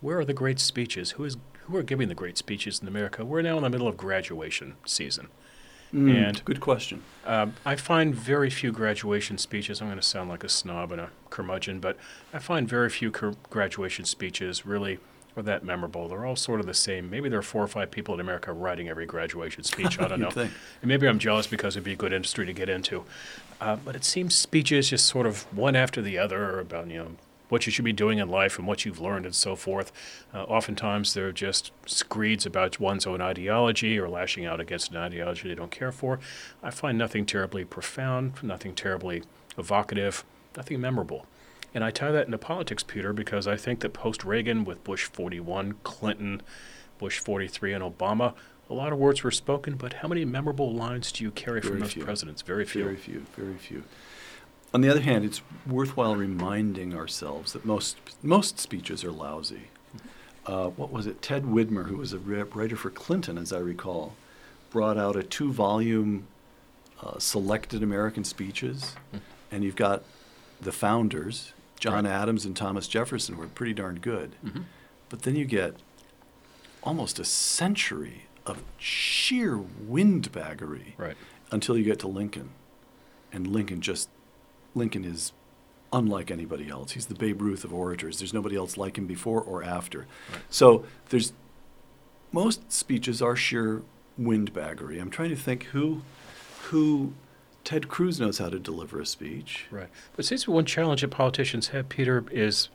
Where 0.00 0.20
are 0.20 0.24
the 0.24 0.34
great 0.34 0.60
speeches? 0.60 1.12
Who 1.12 1.24
is 1.24 1.36
who 1.66 1.76
are 1.76 1.82
giving 1.82 2.08
the 2.08 2.14
great 2.14 2.36
speeches 2.38 2.80
in 2.80 2.88
America? 2.88 3.24
We're 3.24 3.42
now 3.42 3.56
in 3.56 3.62
the 3.62 3.70
middle 3.70 3.88
of 3.88 3.96
graduation 3.96 4.74
season. 4.84 5.28
And- 5.92 6.44
good 6.44 6.58
question. 6.60 7.02
Um, 7.24 7.54
I 7.64 7.76
find 7.76 8.12
very 8.14 8.50
few 8.50 8.72
graduation 8.72 9.38
speeches. 9.38 9.80
I'm 9.80 9.86
going 9.86 9.96
to 9.96 10.02
sound 10.02 10.28
like 10.28 10.42
a 10.42 10.48
snob 10.48 10.90
and 10.90 11.00
a 11.00 11.10
curmudgeon, 11.30 11.78
but 11.78 11.96
I 12.32 12.40
find 12.40 12.68
very 12.68 12.90
few 12.90 13.12
cur- 13.12 13.34
graduation 13.48 14.04
speeches 14.04 14.66
really 14.66 14.98
are 15.36 15.42
that 15.44 15.62
memorable. 15.64 16.08
They're 16.08 16.26
all 16.26 16.34
sort 16.34 16.58
of 16.58 16.66
the 16.66 16.74
same. 16.74 17.08
Maybe 17.10 17.28
there 17.28 17.38
are 17.38 17.42
four 17.42 17.62
or 17.62 17.68
five 17.68 17.92
people 17.92 18.12
in 18.14 18.20
America 18.20 18.52
writing 18.52 18.88
every 18.88 19.06
graduation 19.06 19.62
speech. 19.62 20.00
I 20.00 20.08
don't 20.08 20.20
know. 20.20 20.30
Think. 20.30 20.50
And 20.82 20.88
maybe 20.88 21.06
I'm 21.06 21.20
jealous 21.20 21.46
because 21.46 21.76
it'd 21.76 21.84
be 21.84 21.92
a 21.92 21.96
good 21.96 22.12
industry 22.12 22.44
to 22.46 22.52
get 22.52 22.68
into. 22.68 23.04
Uh, 23.60 23.76
but 23.76 23.94
it 23.94 24.04
seems 24.04 24.34
speeches 24.34 24.90
just 24.90 25.06
sort 25.06 25.26
of 25.26 25.42
one 25.56 25.76
after 25.76 26.02
the 26.02 26.18
other 26.18 26.58
about, 26.58 26.88
you 26.88 26.98
know, 26.98 27.08
what 27.54 27.66
you 27.66 27.70
should 27.72 27.84
be 27.84 27.92
doing 27.92 28.18
in 28.18 28.28
life 28.28 28.58
and 28.58 28.66
what 28.66 28.84
you've 28.84 28.98
learned 28.98 29.24
and 29.24 29.34
so 29.34 29.54
forth. 29.54 29.92
Uh, 30.34 30.42
oftentimes 30.42 31.14
they're 31.14 31.30
just 31.30 31.70
screeds 31.86 32.44
about 32.44 32.80
one's 32.80 33.06
own 33.06 33.20
ideology 33.20 33.96
or 33.96 34.08
lashing 34.08 34.44
out 34.44 34.58
against 34.58 34.90
an 34.90 34.96
ideology 34.96 35.48
they 35.48 35.54
don't 35.54 35.70
care 35.70 35.92
for. 35.92 36.18
I 36.64 36.70
find 36.70 36.98
nothing 36.98 37.24
terribly 37.24 37.64
profound, 37.64 38.42
nothing 38.42 38.74
terribly 38.74 39.22
evocative, 39.56 40.24
nothing 40.56 40.80
memorable. 40.80 41.26
And 41.72 41.84
I 41.84 41.92
tie 41.92 42.10
that 42.10 42.26
into 42.26 42.38
politics, 42.38 42.82
Peter, 42.82 43.12
because 43.12 43.46
I 43.46 43.56
think 43.56 43.78
that 43.80 43.92
post 43.92 44.24
Reagan, 44.24 44.64
with 44.64 44.82
Bush 44.82 45.04
41, 45.04 45.76
Clinton, 45.84 46.42
Bush 46.98 47.20
43, 47.20 47.72
and 47.72 47.84
Obama, 47.84 48.34
a 48.68 48.74
lot 48.74 48.92
of 48.92 48.98
words 48.98 49.22
were 49.22 49.30
spoken, 49.30 49.76
but 49.76 49.92
how 49.94 50.08
many 50.08 50.24
memorable 50.24 50.72
lines 50.74 51.12
do 51.12 51.22
you 51.22 51.30
carry 51.30 51.60
from 51.60 51.70
Very 51.70 51.80
those 51.82 51.92
few. 51.92 52.04
presidents? 52.04 52.42
Very 52.42 52.64
few. 52.64 52.82
Very 52.82 52.96
few, 52.96 53.26
very 53.36 53.54
few. 53.58 53.84
On 54.74 54.80
the 54.80 54.88
other 54.90 55.00
hand, 55.00 55.24
it's 55.24 55.40
worthwhile 55.66 56.16
reminding 56.16 56.94
ourselves 56.94 57.52
that 57.52 57.64
most 57.64 57.96
most 58.22 58.58
speeches 58.58 59.04
are 59.04 59.12
lousy. 59.12 59.68
Uh, 60.46 60.66
what 60.70 60.90
was 60.92 61.06
it? 61.06 61.22
Ted 61.22 61.44
Widmer, 61.44 61.86
who 61.86 61.96
was 61.96 62.12
a 62.12 62.18
ri- 62.18 62.42
writer 62.42 62.76
for 62.76 62.90
Clinton, 62.90 63.38
as 63.38 63.52
I 63.52 63.58
recall, 63.60 64.14
brought 64.70 64.98
out 64.98 65.16
a 65.16 65.22
two-volume 65.22 66.26
uh, 67.00 67.18
selected 67.18 67.82
American 67.82 68.24
speeches, 68.24 68.94
and 69.50 69.64
you've 69.64 69.76
got 69.76 70.02
the 70.60 70.72
founders, 70.72 71.54
John 71.80 72.04
Right. 72.04 72.10
Adams 72.12 72.44
and 72.44 72.54
Thomas 72.54 72.88
Jefferson, 72.88 73.38
were 73.38 73.46
pretty 73.46 73.72
darn 73.72 74.00
good. 74.00 74.32
But 75.08 75.22
then 75.22 75.34
you 75.36 75.44
get 75.46 75.76
almost 76.82 77.18
a 77.18 77.24
century 77.24 78.26
of 78.44 78.62
sheer 78.76 79.56
windbaggery 79.56 80.92
Right. 80.98 81.16
until 81.50 81.78
you 81.78 81.84
get 81.84 81.98
to 82.00 82.08
Lincoln. 82.08 82.50
And 83.32 83.46
Lincoln 83.46 83.80
just, 83.80 84.10
Lincoln 84.74 85.04
is 85.04 85.32
unlike 85.92 86.30
anybody 86.30 86.68
else. 86.68 86.92
He's 86.92 87.06
the 87.06 87.14
Babe 87.14 87.40
Ruth 87.40 87.64
of 87.64 87.72
orators. 87.72 88.18
There's 88.18 88.34
nobody 88.34 88.56
else 88.56 88.76
like 88.76 88.98
him 88.98 89.06
before 89.06 89.40
or 89.40 89.62
after. 89.62 90.06
So 90.50 90.84
there's, 91.10 91.32
most 92.32 92.72
speeches 92.72 93.22
are 93.22 93.36
sheer 93.36 93.82
windbaggery. 94.20 95.00
I'm 95.00 95.10
trying 95.10 95.30
to 95.30 95.36
think 95.36 95.64
who, 95.64 96.02
who, 96.64 97.14
Ted 97.62 97.88
Cruz 97.88 98.20
knows 98.20 98.38
how 98.38 98.50
to 98.50 98.58
deliver 98.58 99.00
a 99.00 99.06
speech. 99.06 99.66
Right. 99.70 99.88
But 100.14 100.24
it 100.24 100.28
seems 100.28 100.42
to 100.42 100.50
be 100.50 100.54
one 100.54 100.66
challenge 100.66 101.00
that 101.00 101.08
politicians 101.08 101.68
have, 101.68 101.88
Peter, 101.88 102.24
is 102.30 102.68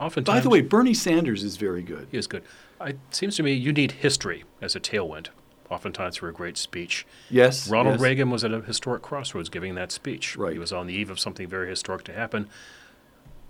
oftentimes. 0.00 0.38
By 0.38 0.40
the 0.40 0.48
way, 0.48 0.62
Bernie 0.62 0.94
Sanders 0.94 1.42
is 1.42 1.56
very 1.56 1.82
good. 1.82 2.08
he 2.10 2.16
is 2.16 2.26
good. 2.26 2.42
It 2.80 2.98
seems 3.10 3.36
to 3.36 3.42
me 3.42 3.52
you 3.52 3.72
need 3.72 3.92
history 3.92 4.44
as 4.60 4.74
a 4.74 4.80
tailwind, 4.80 5.28
oftentimes 5.76 6.16
for 6.18 6.28
a 6.28 6.32
great 6.32 6.56
speech. 6.56 7.06
Yes. 7.30 7.68
Ronald 7.68 7.94
yes. 7.94 8.02
Reagan 8.02 8.30
was 8.30 8.44
at 8.44 8.52
a 8.52 8.60
historic 8.60 9.02
crossroads 9.02 9.48
giving 9.48 9.74
that 9.74 9.90
speech. 9.90 10.36
Right. 10.36 10.52
He 10.52 10.58
was 10.58 10.72
on 10.72 10.86
the 10.86 10.94
eve 10.94 11.10
of 11.10 11.18
something 11.18 11.48
very 11.48 11.68
historic 11.68 12.04
to 12.04 12.12
happen. 12.12 12.48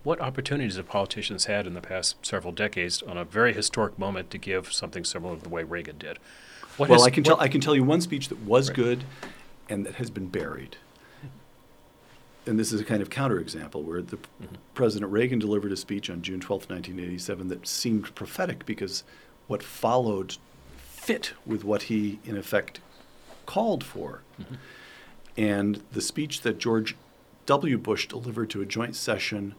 What 0.04 0.20
opportunities 0.20 0.76
have 0.76 0.88
politicians 0.88 1.44
had 1.44 1.66
in 1.66 1.74
the 1.74 1.80
past 1.80 2.24
several 2.24 2.52
decades 2.52 3.02
on 3.02 3.16
a 3.16 3.24
very 3.24 3.52
historic 3.52 3.98
moment 3.98 4.30
to 4.30 4.38
give 4.38 4.72
something 4.72 5.04
similar 5.04 5.36
to 5.36 5.42
the 5.42 5.48
way 5.48 5.62
Reagan 5.64 5.98
did? 5.98 6.18
What 6.76 6.88
well, 6.88 7.00
has- 7.00 7.06
I 7.06 7.10
can 7.10 7.22
tell. 7.24 7.38
I 7.40 7.48
can 7.48 7.60
tell 7.60 7.74
you 7.76 7.84
one 7.84 8.00
speech 8.00 8.28
that 8.28 8.40
was 8.40 8.68
Right. 8.68 8.76
good, 8.76 9.04
and 9.68 9.84
that 9.86 9.96
has 9.96 10.10
been 10.10 10.26
buried. 10.26 10.76
And 12.46 12.58
this 12.58 12.72
is 12.72 12.80
a 12.80 12.84
kind 12.84 13.00
of 13.02 13.10
counterexample 13.10 13.84
where 13.84 14.02
the 14.02 14.16
Mm-hmm. 14.16 14.54
President 14.74 15.12
Reagan 15.12 15.38
delivered 15.38 15.70
a 15.70 15.76
speech 15.76 16.10
on 16.10 16.22
June 16.22 16.40
twelfth, 16.40 16.68
1987, 16.70 17.46
that 17.48 17.68
seemed 17.68 18.12
prophetic 18.16 18.66
because 18.66 19.04
what 19.46 19.62
followed 19.62 20.36
fit 21.02 21.32
with 21.44 21.64
what 21.64 21.82
he, 21.84 22.20
in 22.24 22.36
effect, 22.36 22.80
called 23.44 23.82
for. 23.82 24.22
Mm-hmm. 24.40 24.54
And 25.36 25.82
the 25.90 26.00
speech 26.00 26.42
that 26.42 26.58
George 26.58 26.96
W. 27.46 27.76
Bush 27.76 28.06
delivered 28.06 28.50
to 28.50 28.62
a 28.62 28.66
joint 28.66 28.94
session, 28.94 29.56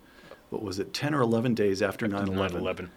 what 0.50 0.64
was 0.64 0.80
it, 0.80 0.94
10 0.94 1.14
or 1.14 1.22
11 1.22 1.54
days 1.54 1.82
after 1.82 2.08
9 2.08 2.28
11? 2.30 2.62
9/11. 2.62 2.90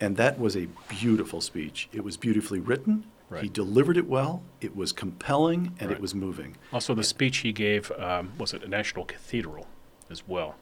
And 0.00 0.16
that 0.16 0.38
was 0.40 0.56
a 0.56 0.68
beautiful 0.88 1.40
speech. 1.42 1.88
It 1.92 2.02
was 2.02 2.16
beautifully 2.16 2.58
written. 2.58 3.04
Right. 3.28 3.42
He 3.42 3.48
delivered 3.48 3.96
it 3.98 4.08
well. 4.08 4.42
It 4.60 4.74
was 4.74 4.92
compelling 4.92 5.74
and 5.78 5.90
Right. 5.90 5.96
it 5.96 6.00
was 6.00 6.14
moving. 6.14 6.56
Also, 6.72 6.94
the 6.94 7.02
speech 7.04 7.38
he 7.38 7.52
gave 7.52 7.90
um, 7.92 8.32
was 8.38 8.54
at 8.54 8.62
a 8.64 8.68
national 8.68 9.04
cathedral 9.04 9.66
as 10.10 10.26
well. 10.26 10.56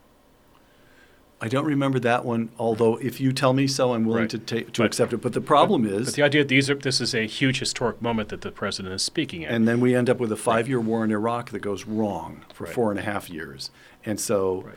I 1.45 1.49
don't 1.49 1.64
remember 1.64 1.99
that 1.99 2.24
one, 2.24 2.51
although 2.57 2.97
if 2.99 3.20
you 3.20 3.32
tell 3.32 3.53
me 3.53 3.66
so, 3.66 3.95
I'm 3.95 4.05
willing 4.05 4.22
Right. 4.22 4.30
to 4.30 4.38
take 4.38 4.72
to 4.74 4.82
But- 4.82 4.86
accept 4.86 5.12
it. 5.12 5.16
But 5.20 5.32
the 5.32 5.40
problem 5.40 5.82
But 5.82 5.93
is, 5.93 6.12
the 6.14 6.22
idea 6.22 6.43
that 6.43 6.49
these 6.49 6.70
are 6.70 6.76
this 6.76 7.01
is 7.01 7.14
a 7.16 7.26
huge 7.26 7.59
historic 7.59 8.01
moment 8.01 8.28
that 8.28 8.43
the 8.43 8.53
president 8.53 8.95
is 8.95 9.03
speaking 9.03 9.45
at. 9.45 9.51
and 9.53 9.66
then 9.66 9.80
we 9.80 9.93
end 9.95 10.09
up 10.09 10.20
with 10.20 10.30
a 10.30 10.36
five-year 10.36 10.80
war 10.80 11.05
in 11.05 11.11
Iraq 11.11 11.51
that 11.51 11.59
goes 11.59 11.84
wrong 11.84 12.43
for 12.55 12.64
Right. 12.64 12.72
four 12.72 12.90
and 12.93 12.99
a 13.01 13.03
half 13.03 13.28
years. 13.28 13.70
And 14.07 14.20
so, 14.20 14.62
Right. 14.64 14.76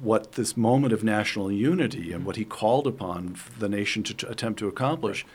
what 0.00 0.32
this 0.32 0.56
moment 0.56 0.94
of 0.94 1.04
national 1.04 1.52
unity 1.52 2.12
and 2.12 2.20
mm-hmm. 2.20 2.24
what 2.24 2.36
he 2.36 2.46
called 2.46 2.86
upon 2.86 3.36
the 3.58 3.68
nation 3.68 4.02
to, 4.04 4.14
to 4.14 4.30
attempt 4.30 4.58
to 4.60 4.68
accomplish 4.68 5.26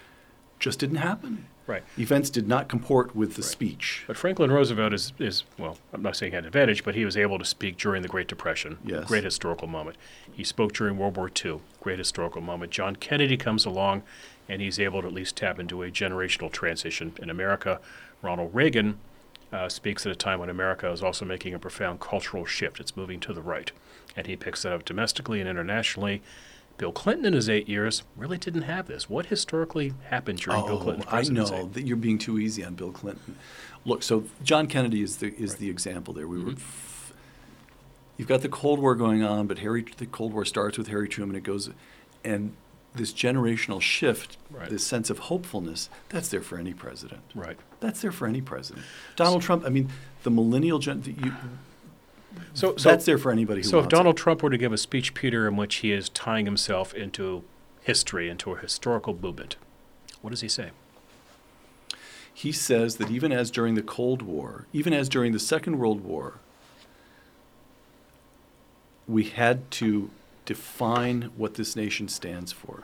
just 0.60 0.80
didn't 0.80 0.96
happen. 0.98 1.46
Right. 1.68 1.84
Events 1.98 2.30
did 2.30 2.48
not 2.48 2.68
comport 2.68 3.16
with 3.16 3.36
the 3.36 3.42
Right. 3.42 3.50
speech. 3.52 4.04
But 4.06 4.18
Franklin 4.18 4.52
Roosevelt 4.52 4.94
is, 4.94 5.14
is, 5.18 5.44
well, 5.58 5.78
I'm 5.94 6.04
not 6.04 6.16
saying 6.16 6.32
he 6.32 6.36
had 6.36 6.44
an 6.44 6.48
advantage, 6.48 6.84
but 6.84 6.94
he 6.94 7.06
was 7.06 7.18
able 7.18 7.40
to 7.40 7.46
speak 7.46 7.78
during 7.78 8.04
the 8.04 8.08
Great 8.08 8.28
Depression. 8.28 8.78
Yes. 8.86 9.06
Great 9.08 9.24
historical 9.24 9.68
moment. 9.68 9.98
He 10.32 10.44
spoke 10.44 10.74
during 10.74 10.98
World 10.98 11.18
War 11.18 11.32
II. 11.44 11.62
Great 11.82 11.98
historical 11.98 12.42
moment. 12.42 12.72
John 12.72 12.96
Kennedy 12.96 13.36
comes 13.36 13.66
along, 13.66 14.04
and 14.48 14.62
he's 14.62 14.80
able 14.80 15.02
to 15.02 15.08
at 15.08 15.14
least 15.14 15.36
tap 15.38 15.60
into 15.60 15.82
a 15.82 15.90
generational 15.90 16.52
transition 16.52 17.14
in 17.20 17.32
America. 17.32 17.80
Ronald 18.22 18.54
Reagan 18.54 19.00
uh, 19.52 19.68
speaks 19.70 20.06
at 20.06 20.12
a 20.12 20.16
time 20.16 20.40
when 20.40 20.50
America 20.50 20.92
is 20.92 21.02
also 21.02 21.26
making 21.26 21.56
a 21.56 21.60
profound 21.60 22.00
cultural 22.00 22.46
shift. 22.46 22.80
It's 22.80 22.96
moving 22.96 23.20
to 23.22 23.34
the 23.34 23.42
right. 23.42 23.72
And 24.16 24.28
he 24.28 24.36
picks 24.36 24.62
that 24.64 24.72
up 24.72 24.86
domestically 24.86 25.40
and 25.40 25.50
internationally. 25.50 26.22
Bill 26.78 26.92
Clinton 26.92 27.26
in 27.26 27.34
his 27.34 27.48
eight 27.50 27.70
years 27.70 28.04
really 28.18 28.38
didn't 28.38 28.64
have 28.64 28.88
this. 28.88 29.10
What 29.10 29.28
historically 29.28 29.94
happened 30.10 30.40
during 30.40 30.66
Bill 30.66 30.80
Clinton's 30.80 31.08
Oh, 31.12 31.16
I 31.18 31.22
know 31.24 31.70
that 31.74 31.86
you're 31.88 31.96
being 31.98 32.18
too 32.18 32.38
easy 32.38 32.64
on 32.66 32.76
Bill 32.76 32.92
Clinton. 32.92 33.38
Look, 33.86 34.04
so 34.04 34.26
John 34.44 34.68
Kennedy 34.68 35.02
is 35.02 35.18
the 35.18 35.34
is 35.36 35.56
the 35.56 35.70
example 35.70 36.14
there. 36.14 36.28
We 36.28 36.38
were. 36.40 36.52
Mm-hmm. 36.52 36.58
F- 36.58 37.14
you've 38.18 38.28
got 38.28 38.42
the 38.42 38.50
Cold 38.50 38.80
War 38.80 38.96
going 38.96 39.24
on, 39.24 39.48
but 39.48 39.60
Harry, 39.60 39.86
the 39.98 40.06
Cold 40.06 40.34
War 40.34 40.44
starts 40.46 40.78
with 40.78 40.88
Harry 40.88 41.08
Truman. 41.08 41.36
And 41.36 41.46
it 41.46 41.48
goes, 41.48 41.70
and 42.24 42.54
this 42.94 43.12
generational 43.14 43.82
shift, 43.82 44.38
Right. 44.50 44.70
this 44.70 44.86
sense 44.86 45.10
of 45.10 45.20
hopefulness, 45.20 45.90
that's 46.10 46.30
there 46.30 46.42
for 46.42 46.58
any 46.58 46.74
president. 46.74 47.22
Right. 47.36 47.58
That's 47.82 48.02
there 48.02 48.12
for 48.14 48.26
any 48.28 48.42
president. 48.42 48.86
Donald 49.18 49.42
Trump. 49.42 49.66
I 49.66 49.70
mean, 49.70 49.90
the 50.24 50.32
millennial 50.32 50.80
gen. 50.80 51.02
the- 51.02 51.12
You, 51.12 51.34
So, 52.54 52.76
so 52.78 52.90
that's 52.90 53.06
there 53.06 53.18
for 53.18 53.32
anybody 53.32 53.62
who 53.62 53.68
So 53.68 53.78
if 53.78 53.84
wants 53.84 53.94
it. 53.94 53.96
Donald 53.96 54.18
Trump 54.18 54.44
were 54.44 54.50
to 54.50 54.58
give 54.58 54.74
a 54.74 54.78
speech, 54.78 55.14
Peter, 55.14 55.48
in 55.48 55.56
which 55.56 55.76
he 55.78 55.92
is 55.92 56.10
tying 56.10 56.46
himself 56.46 56.94
into 56.94 57.44
history, 57.82 58.30
into 58.30 58.54
a 58.54 58.58
historical 58.58 59.14
movement, 59.14 59.58
what 60.22 60.32
does 60.32 60.42
he 60.42 60.50
say? 60.50 60.72
He 62.34 62.52
says 62.52 62.98
that 62.98 63.10
even 63.10 63.32
as 63.32 63.50
during 63.52 63.76
the 63.76 63.82
Cold 63.82 64.22
War, 64.22 64.66
even 64.74 64.92
as 64.92 65.08
during 65.08 65.32
the 65.32 65.40
Second 65.40 65.78
World 65.80 66.04
War, 66.04 66.40
we 69.08 69.26
had 69.26 69.70
to 69.72 70.10
define 70.46 71.32
what 71.36 71.56
this 71.56 71.76
nation 71.76 72.08
stands 72.08 72.52
for. 72.52 72.84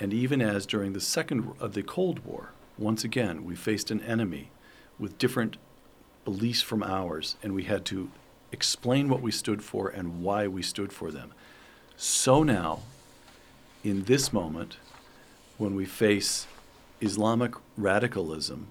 And 0.00 0.14
even 0.14 0.40
as 0.40 0.66
during 0.66 0.92
the 0.92 1.00
second 1.00 1.40
of 1.60 1.62
uh, 1.62 1.66
the 1.68 1.82
Cold 1.82 2.24
War, 2.24 2.52
once 2.78 3.02
again, 3.02 3.44
we 3.44 3.56
faced 3.56 3.90
an 3.90 4.00
enemy 4.02 4.50
with 4.98 5.18
different 5.18 5.56
beliefs 6.24 6.62
from 6.62 6.82
ours, 6.82 7.36
and 7.42 7.54
we 7.54 7.64
had 7.64 7.84
to 7.86 8.10
explain 8.52 9.08
what 9.08 9.20
we 9.20 9.30
stood 9.30 9.62
for 9.62 9.88
and 9.88 10.22
why 10.22 10.46
we 10.46 10.62
stood 10.62 10.92
for 10.92 11.10
them. 11.10 11.32
So 11.96 12.42
now, 12.42 12.80
in 13.84 14.04
this 14.04 14.32
moment, 14.32 14.76
when 15.56 15.74
we 15.74 15.84
face 15.84 16.46
Islamic 17.00 17.54
radicalism, 17.76 18.68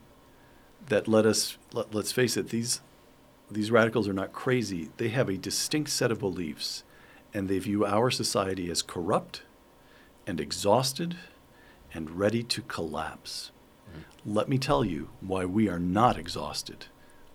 that 0.88 1.07
let 1.07 1.25
us 1.25 1.57
let, 1.73 1.93
let's 1.93 2.11
face 2.11 2.38
it, 2.38 2.49
these 2.49 2.82
these 3.49 3.71
radicals 3.71 4.07
are 4.07 4.13
not 4.13 4.34
crazy. 4.34 4.89
They 4.97 5.09
have 5.09 5.30
a 5.30 5.38
distinct 5.38 5.89
set 5.89 6.11
of 6.11 6.19
beliefs, 6.19 6.84
and 7.34 7.47
they 7.47 7.59
view 7.59 7.86
our 7.86 8.09
society 8.09 8.69
as 8.69 8.82
corrupt 8.82 9.43
and 10.25 10.39
exhausted 10.39 11.17
and 11.93 12.11
ready 12.11 12.43
to 12.43 12.61
collapse. 12.61 13.51
Mm. 13.89 14.03
Let 14.25 14.49
me 14.49 14.57
tell 14.57 14.84
you 14.84 15.09
why 15.21 15.45
we 15.45 15.69
are 15.69 15.80
not 15.80 16.17
exhausted 16.17 16.88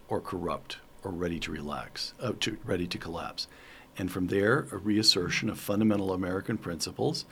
or 0.09 0.21
corrupt 0.21 0.79
or 1.05 1.11
ready 1.11 1.39
to 1.41 1.51
relax, 1.51 2.15
uh, 2.21 2.33
to, 2.41 2.57
ready 2.65 2.87
to 2.87 2.99
collapse. 2.99 3.47
And 3.99 4.11
from 4.11 4.29
there, 4.29 4.67
a 4.73 4.77
reassertion 4.77 5.51
of 5.51 5.59
fundamental 5.59 6.13
American 6.13 6.59
principles. 6.59 7.25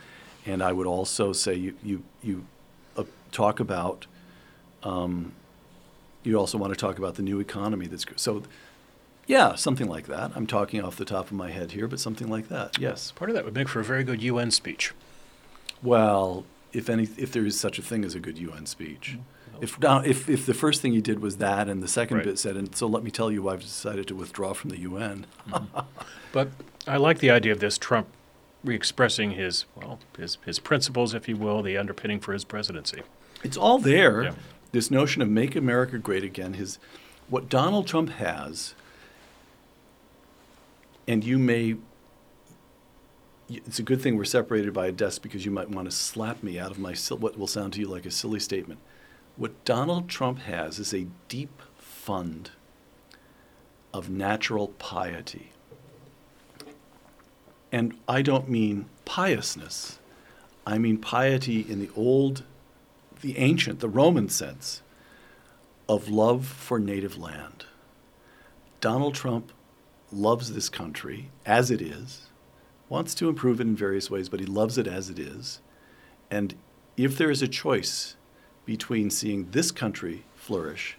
And 0.45 0.63
I 0.63 0.73
would 0.73 0.87
also 0.87 1.33
say 1.33 1.55
you, 1.55 1.75
you, 1.83 2.03
you 2.23 2.47
uh, 2.97 3.05
talk 3.33 3.61
about, 3.61 4.07
um, 4.83 5.33
you 6.23 6.37
also 6.37 6.59
want 6.59 6.73
to 6.73 6.79
talk 6.79 6.99
about 6.99 7.15
the 7.15 7.23
new 7.23 7.41
economy 7.41 7.87
that's 7.87 8.05
so. 8.17 8.43
Yeah, 9.27 9.55
something 9.55 9.87
like 9.89 10.07
that. 10.09 10.33
I'm 10.35 10.47
talking 10.47 10.83
off 10.83 10.97
the 10.97 11.05
top 11.05 11.27
of 11.27 11.33
my 11.33 11.51
head 11.51 11.71
here, 11.71 11.87
but 11.87 12.01
something 12.01 12.29
like 12.29 12.49
that. 12.49 12.79
Yes. 12.81 13.13
Part 13.13 13.31
of 13.31 13.37
that 13.37 13.45
would 13.45 13.55
make 13.55 13.69
for 13.69 13.79
a 13.79 13.85
very 13.85 14.03
good 14.03 14.21
UN 14.23 14.51
speech. 14.51 14.93
Well, 15.83 16.45
if 16.73 16.91
any, 16.91 17.05
if 17.17 17.31
there 17.31 17.47
is 17.47 17.59
such 17.59 17.79
a 17.79 17.83
thing 17.83 18.05
as 18.05 18.17
a 18.17 18.21
good 18.21 18.39
UN 18.39 18.67
speech, 18.67 19.19
if 19.61 19.79
if 19.83 20.29
if 20.29 20.47
the 20.47 20.55
first 20.55 20.81
thing 20.81 20.93
he 20.93 21.01
did 21.01 21.21
was 21.21 21.37
that, 21.39 21.69
and 21.69 21.83
the 21.83 21.89
second 21.89 22.19
Right. 22.19 22.27
bit 22.27 22.39
said, 22.39 22.57
and 22.57 22.75
so 22.75 22.87
let 22.87 23.03
me 23.03 23.11
tell 23.11 23.31
you, 23.31 23.43
why 23.43 23.55
I've 23.55 23.61
decided 23.61 24.07
to 24.09 24.15
withdraw 24.15 24.53
from 24.53 24.71
the 24.71 24.79
UN. 24.81 25.27
Mm-hmm. 25.49 25.81
But 26.33 26.49
I 26.87 26.97
like 26.97 27.19
the 27.19 27.31
idea 27.31 27.53
of 27.53 27.61
this 27.61 27.77
Trump 27.79 28.09
re-expressing 28.63 29.33
his 29.33 29.65
well 29.75 29.99
his 30.19 30.39
his 30.45 30.59
principles, 30.59 31.15
if 31.15 31.29
you 31.29 31.37
will, 31.37 31.63
the 31.63 31.77
underpinning 31.77 32.21
for 32.21 32.33
his 32.33 32.45
presidency. 32.45 33.03
It's 33.43 33.57
all 33.57 33.79
there. 33.79 34.23
Yeah. 34.23 34.35
This 34.73 34.91
notion 34.91 35.23
of 35.23 35.29
make 35.29 35.57
America 35.57 35.99
great 35.99 36.23
again. 36.25 36.55
His 36.55 36.79
what 37.29 37.49
Donald 37.49 37.87
Trump 37.87 38.11
has, 38.11 38.75
and 41.09 41.25
you 41.25 41.39
may. 41.39 41.77
It's 43.49 43.81
a 43.81 43.83
good 43.83 44.01
thing 44.01 44.17
we're 44.17 44.25
separated 44.25 44.73
by 44.73 44.87
a 44.87 44.93
desk 44.93 45.23
because 45.23 45.45
you 45.45 45.51
might 45.51 45.69
want 45.69 45.91
to 45.91 45.97
slap 45.97 46.41
me 46.41 46.57
out 46.57 46.71
of 46.71 46.79
my 46.79 46.95
what 47.19 47.37
will 47.37 47.49
sound 47.49 47.73
to 47.73 47.81
you 47.81 47.89
like 47.89 48.07
a 48.07 48.11
silly 48.11 48.39
statement. 48.39 48.79
What 49.37 49.65
Donald 49.65 50.09
Trump 50.09 50.41
has 50.41 50.79
is 50.79 50.93
a 50.93 51.07
deep 51.29 51.63
fund 51.77 52.51
of 53.93 54.11
natural 54.11 54.69
piety. 54.69 55.53
And 57.73 57.95
I 58.09 58.23
don't 58.23 58.49
mean 58.49 58.87
piousness. 59.05 59.99
I 60.67 60.79
mean 60.79 60.99
piety 60.99 61.61
in 61.61 61.81
the 61.81 61.91
old 61.97 62.45
the 63.21 63.39
ancient, 63.39 63.81
the 63.81 63.89
Roman 63.89 64.29
sense 64.29 64.83
of 65.89 66.09
love 66.09 66.47
for 66.47 66.79
native 66.79 67.19
land. 67.19 67.67
Donald 68.81 69.15
Trump 69.15 69.53
loves 70.11 70.53
this 70.53 70.69
country 70.69 71.31
as 71.45 71.71
it 71.71 71.83
is, 71.83 72.29
wants 72.89 73.15
to 73.15 73.29
improve 73.29 73.61
it 73.61 73.67
in 73.67 73.77
various 73.77 74.11
ways, 74.11 74.29
but 74.29 74.41
he 74.41 74.47
loves 74.47 74.79
it 74.79 74.87
as 74.87 75.11
it 75.11 75.19
is. 75.19 75.61
And 76.31 76.55
if 76.97 77.19
there 77.19 77.31
is 77.31 77.43
a 77.43 77.49
choice 77.49 78.17
between 78.71 79.11
seeing 79.11 79.51
this 79.51 79.73
country 79.73 80.23
flourish 80.37 80.97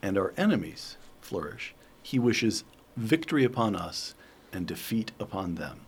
and 0.00 0.16
our 0.16 0.32
enemies 0.38 0.96
flourish, 1.20 1.74
he 2.02 2.18
wishes 2.18 2.64
victory 2.96 3.44
upon 3.44 3.76
us 3.76 4.14
and 4.54 4.66
defeat 4.66 5.12
upon 5.20 5.56
them. 5.56 5.82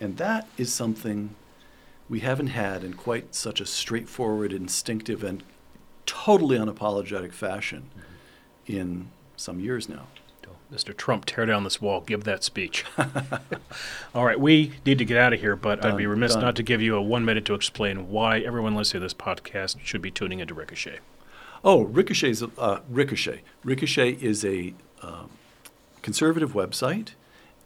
And 0.00 0.16
that 0.18 0.46
is 0.56 0.72
something 0.72 1.34
we 2.08 2.20
haven't 2.20 2.54
had 2.62 2.84
in 2.84 2.94
quite 2.94 3.34
such 3.34 3.60
a 3.60 3.66
straightforward, 3.66 4.52
instinctive, 4.52 5.24
and 5.24 5.42
totally 6.06 6.56
unapologetic 6.56 7.32
fashion 7.32 7.90
mm-hmm. 7.90 8.72
in 8.78 9.08
some 9.36 9.58
years 9.58 9.88
now. 9.88 10.06
Mr. 10.72 10.96
Trump, 10.96 11.24
tear 11.24 11.46
down 11.46 11.64
this 11.64 11.80
wall. 11.80 12.00
Give 12.00 12.24
that 12.24 12.44
speech. 12.44 12.84
All 14.14 14.24
right, 14.24 14.38
we 14.38 14.72
need 14.86 14.98
to 14.98 15.04
get 15.04 15.16
out 15.16 15.32
of 15.32 15.40
here, 15.40 15.56
but 15.56 15.84
I'd 15.84 15.96
be 15.96 16.06
remiss 16.06 16.34
done. 16.34 16.42
not 16.42 16.56
to 16.56 16.62
give 16.62 16.80
you 16.80 16.94
a 16.96 17.02
one 17.02 17.24
minute 17.24 17.44
to 17.46 17.54
explain 17.54 18.08
why 18.08 18.38
everyone 18.40 18.74
listening 18.74 19.00
to 19.00 19.04
this 19.04 19.14
podcast 19.14 19.76
should 19.82 20.02
be 20.02 20.10
tuning 20.10 20.40
into 20.40 20.54
Ricochet. 20.54 21.00
Oh, 21.64 21.82
Ricochet's 21.82 22.42
uh, 22.56 22.80
Ricochet. 22.88 23.42
Ricochet 23.64 24.12
is 24.12 24.44
a 24.44 24.74
um, 25.02 25.30
conservative 26.02 26.52
website, 26.52 27.10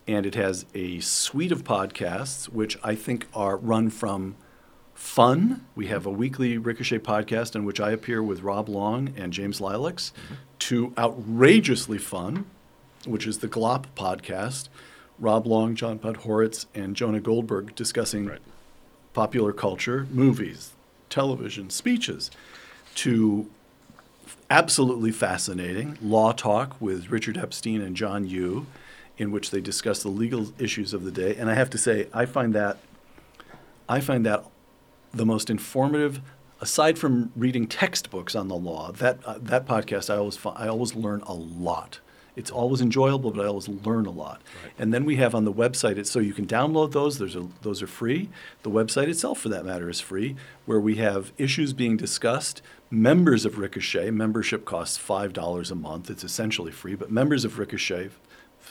and 0.08 0.26
it 0.26 0.34
has 0.34 0.66
a 0.74 1.00
suite 1.00 1.52
of 1.52 1.62
podcasts 1.64 2.48
which 2.48 2.78
I 2.82 2.94
think 2.94 3.26
are 3.34 3.56
run 3.56 3.90
from 3.90 4.36
fun. 4.94 5.64
We 5.74 5.86
have 5.88 6.06
a 6.06 6.10
weekly 6.10 6.56
Ricochet 6.58 7.00
podcast 7.00 7.54
in 7.54 7.64
which 7.64 7.80
I 7.80 7.90
appear 7.90 8.22
with 8.22 8.42
Rob 8.42 8.68
Long 8.68 9.12
and 9.16 9.32
James 9.32 9.60
Lileks, 9.60 10.12
to 10.60 10.92
outrageously 10.96 11.98
fun, 11.98 12.46
which 13.06 13.26
is 13.26 13.38
the 13.38 13.48
Glop 13.48 13.84
podcast. 13.96 14.68
Rob 15.18 15.46
Long, 15.46 15.74
John 15.76 15.98
Podhoretz, 15.98 16.66
and 16.74 16.96
Jonah 16.96 17.20
Goldberg 17.20 17.74
discussing 17.76 18.26
Right. 18.26 18.40
popular 19.12 19.52
culture, 19.52 20.06
movies, 20.10 20.72
television, 21.08 21.70
speeches, 21.70 22.30
to 22.96 23.48
absolutely 24.50 25.10
fascinating 25.12 25.96
law 26.02 26.32
talk 26.32 26.80
with 26.80 27.10
Richard 27.10 27.38
Epstein 27.38 27.80
and 27.80 27.96
John 27.96 28.26
Yoo, 28.26 28.66
in 29.16 29.30
which 29.30 29.50
they 29.50 29.60
discuss 29.60 30.02
the 30.02 30.08
legal 30.08 30.52
issues 30.58 30.92
of 30.92 31.04
the 31.04 31.10
day. 31.12 31.36
And 31.36 31.48
I 31.48 31.54
have 31.54 31.70
to 31.70 31.78
say, 31.78 32.08
I 32.12 32.26
find 32.26 32.52
that 32.54 32.78
I 33.88 34.00
find 34.00 34.24
that 34.26 34.44
the 35.12 35.26
most 35.26 35.50
informative. 35.50 36.20
Aside 36.60 36.98
from 36.98 37.30
reading 37.36 37.66
textbooks 37.66 38.34
on 38.34 38.48
the 38.48 38.54
law, 38.56 38.90
that 38.92 39.18
uh, 39.26 39.38
that 39.40 39.66
podcast 39.66 40.08
I 40.12 40.16
always 40.16 40.38
I 40.44 40.66
always 40.66 40.94
learn 40.94 41.20
a 41.26 41.34
lot. 41.34 42.00
It's 42.36 42.50
always 42.50 42.80
enjoyable, 42.80 43.30
but 43.30 43.44
I 43.44 43.48
always 43.48 43.68
learn 43.68 44.06
a 44.06 44.10
lot. 44.10 44.42
And 44.76 44.92
then 44.92 45.04
we 45.04 45.16
have 45.16 45.34
on 45.36 45.44
the 45.44 45.52
website, 45.52 46.04
so 46.06 46.18
you 46.18 46.32
can 46.32 46.46
download 46.46 46.90
those. 46.90 47.18
There's 47.18 47.36
a, 47.36 47.46
those 47.62 47.80
are 47.80 47.86
free. 47.86 48.28
The 48.64 48.70
website 48.70 49.08
itself, 49.08 49.38
for 49.38 49.48
that 49.50 49.64
matter, 49.64 49.88
is 49.88 50.00
free, 50.00 50.34
where 50.66 50.80
we 50.80 50.96
have 50.96 51.32
issues 51.38 51.72
being 51.72 51.96
discussed. 51.96 52.60
Members 52.90 53.44
of 53.44 53.58
Ricochet, 53.58 54.10
membership 54.10 54.64
costs 54.64 54.96
five 54.96 55.32
dollars 55.32 55.70
a 55.70 55.76
month. 55.76 56.10
It's 56.10 56.24
essentially 56.24 56.72
free, 56.72 56.96
but 56.96 57.10
members 57.10 57.44
of 57.44 57.58
Ricochet, 57.58 58.10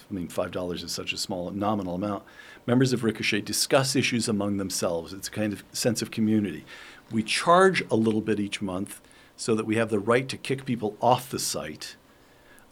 I 0.10 0.14
mean, 0.14 0.28
five 0.28 0.52
dollars 0.52 0.84
is 0.84 0.92
such 0.92 1.14
a 1.14 1.18
small 1.18 1.50
nominal 1.52 1.96
amount. 1.96 2.24
Members 2.68 2.92
of 2.92 3.04
Ricochet 3.04 3.42
discuss 3.42 3.96
issues 3.96 4.28
among 4.28 4.58
themselves. 4.58 5.14
It's 5.14 5.30
a 5.30 5.32
kind 5.32 5.54
of 5.54 5.64
sense 5.72 6.02
of 6.02 6.12
community. 6.12 6.66
We 7.12 7.24
charge 7.24 7.82
a 7.90 7.96
little 7.96 8.22
bit 8.22 8.40
each 8.42 8.62
month 8.62 9.02
so 9.38 9.56
that 9.56 9.66
we 9.66 9.78
have 9.78 9.90
the 9.90 10.00
right 10.00 10.28
to 10.28 10.38
kick 10.38 10.66
people 10.66 10.98
off 11.02 11.30
the 11.30 11.40
site 11.40 11.96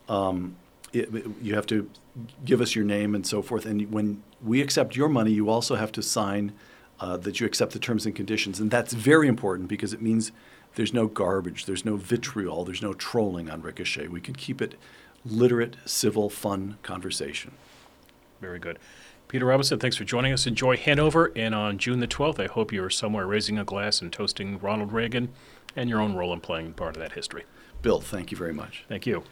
um, 0.08 0.56
it, 0.94 1.10
you 1.42 1.56
have 1.56 1.66
to 1.68 1.90
give 2.44 2.62
us 2.62 2.76
your 2.76 2.86
name 2.86 3.16
and 3.16 3.26
so 3.26 3.42
forth. 3.42 3.66
And 3.66 3.92
when 3.92 4.24
we 4.44 4.62
accept 4.62 4.96
your 4.96 5.10
money, 5.10 5.32
you 5.32 5.50
also 5.50 5.76
have 5.76 5.92
to 5.94 6.02
sign 6.02 6.54
uh, 7.00 7.18
that 7.18 7.40
you 7.40 7.46
accept 7.46 7.74
the 7.74 7.80
terms 7.80 8.06
and 8.06 8.16
conditions. 8.16 8.60
And 8.60 8.70
that's 8.70 8.94
very 8.94 9.28
important 9.28 9.70
because 9.70 9.94
it 9.94 10.02
means 10.02 10.32
there's 10.76 10.94
no 10.94 11.08
garbage, 11.08 11.66
there's 11.66 11.84
no 11.84 11.98
vitriol, 11.98 12.64
there's 12.64 12.82
no 12.82 12.94
trolling 12.94 13.50
on 13.50 13.62
Ricochet. 13.62 14.08
We 14.08 14.22
can 14.22 14.36
keep 14.36 14.62
it 14.62 14.76
literate, 15.26 15.76
civil, 15.86 16.30
fun 16.30 16.78
conversation. 16.84 17.54
Very 18.40 18.60
good. 18.60 18.80
Peter 19.28 19.46
Robinson, 19.46 19.80
thanks 19.80 19.96
for 19.96 20.04
joining 20.04 20.34
us. 20.34 20.46
Enjoy 20.46 20.76
Hanover, 20.76 21.32
and 21.36 21.56
on 21.56 21.78
June 21.78 22.02
the 22.02 22.08
12th, 22.08 22.40
I 22.40 22.48
hope 22.48 22.74
you 22.74 22.84
are 22.84 22.90
somewhere 22.90 23.26
raising 23.26 23.58
a 23.58 23.64
glass 23.64 24.02
and 24.02 24.12
toasting 24.12 24.60
Ronald 24.60 24.92
Reagan 24.92 25.30
and 25.76 25.90
your 25.90 26.02
own 26.02 26.16
role 26.16 26.34
in 26.34 26.42
playing 26.42 26.74
part 26.74 26.98
of 26.98 27.02
that 27.02 27.14
history. 27.14 27.46
Bill, 27.82 28.02
thank 28.02 28.32
you 28.32 28.38
very 28.38 28.54
much. 28.54 28.84
Thank 28.90 29.06
you. 29.06 29.24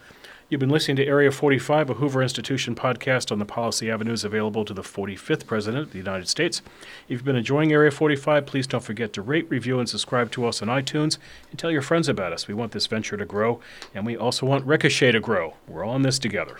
You've 0.51 0.59
been 0.59 0.71
listening 0.71 0.97
to 0.97 1.05
Area 1.05 1.29
45, 1.29 1.91
a 1.91 1.93
Hoover 1.93 2.23
Institution 2.23 2.73
podcast 2.73 3.31
on 3.31 3.37
the 3.37 3.45
policy 3.45 3.91
avenues 3.91 4.23
available 4.23 4.65
to 4.65 4.73
the 4.73 4.81
45th 4.81 5.45
President 5.45 5.83
of 5.83 5.91
the 5.91 5.99
United 5.99 6.27
States. 6.27 6.63
If 7.05 7.09
you've 7.09 7.23
been 7.23 7.35
enjoying 7.35 7.71
Area 7.71 7.91
45, 7.91 8.47
please 8.47 8.65
don't 8.65 8.83
forget 8.83 9.13
to 9.13 9.21
rate, 9.21 9.45
review, 9.47 9.79
and 9.79 9.87
subscribe 9.87 10.31
to 10.31 10.47
us 10.47 10.63
on 10.63 10.69
iTunes 10.69 11.19
and 11.51 11.59
tell 11.59 11.69
your 11.69 11.83
friends 11.83 12.09
about 12.09 12.33
us. 12.33 12.47
We 12.47 12.55
want 12.55 12.71
this 12.71 12.87
venture 12.87 13.15
to 13.15 13.25
grow, 13.25 13.59
and 13.93 14.07
we 14.07 14.17
also 14.17 14.47
want 14.47 14.65
Ricochet 14.65 15.11
to 15.11 15.19
grow. 15.19 15.53
We're 15.67 15.85
all 15.85 15.95
in 15.95 16.01
this 16.01 16.17
together. 16.17 16.57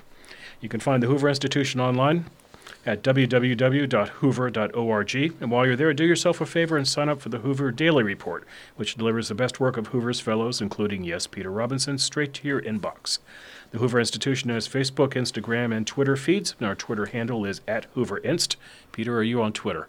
You 0.62 0.70
can 0.70 0.82
find 0.82 1.02
the 1.02 1.08
Hoover 1.08 1.28
Institution 1.28 1.82
online 1.82 2.26
at 2.86 3.02
www.hoover.org. 3.02 5.16
And 5.42 5.52
while 5.52 5.66
you're 5.66 5.76
there, 5.76 5.94
do 5.96 6.06
yourself 6.06 6.42
a 6.42 6.46
favor 6.46 6.78
and 6.78 6.88
sign 6.88 7.10
up 7.10 7.22
for 7.22 7.30
the 7.30 7.40
Hoover 7.40 7.72
Daily 7.72 8.04
Report, 8.04 8.46
which 8.76 8.94
delivers 8.96 9.30
the 9.30 9.36
best 9.36 9.60
work 9.60 9.78
of 9.78 9.88
Hoover's 9.88 10.20
fellows, 10.20 10.62
including, 10.62 11.04
yes, 11.04 11.26
Peter 11.26 11.52
Robinson, 11.52 11.98
straight 11.98 12.36
to 12.36 12.48
your 12.48 12.62
inbox. 12.62 13.18
The 13.72 13.78
Hoover 13.78 14.00
Institution 14.00 14.50
has 14.50 14.68
Facebook, 14.68 15.14
Instagram, 15.14 15.76
and 15.76 15.86
Twitter 15.86 16.16
feeds, 16.16 16.56
and 16.60 16.68
our 16.68 16.76
Twitter 16.76 17.06
handle 17.06 17.46
is 17.46 17.62
at 17.68 17.94
HooverInst. 17.94 18.56
Peter, 18.92 19.16
are 19.18 19.24
you 19.24 19.42
on 19.44 19.54
Twitter? 19.54 19.88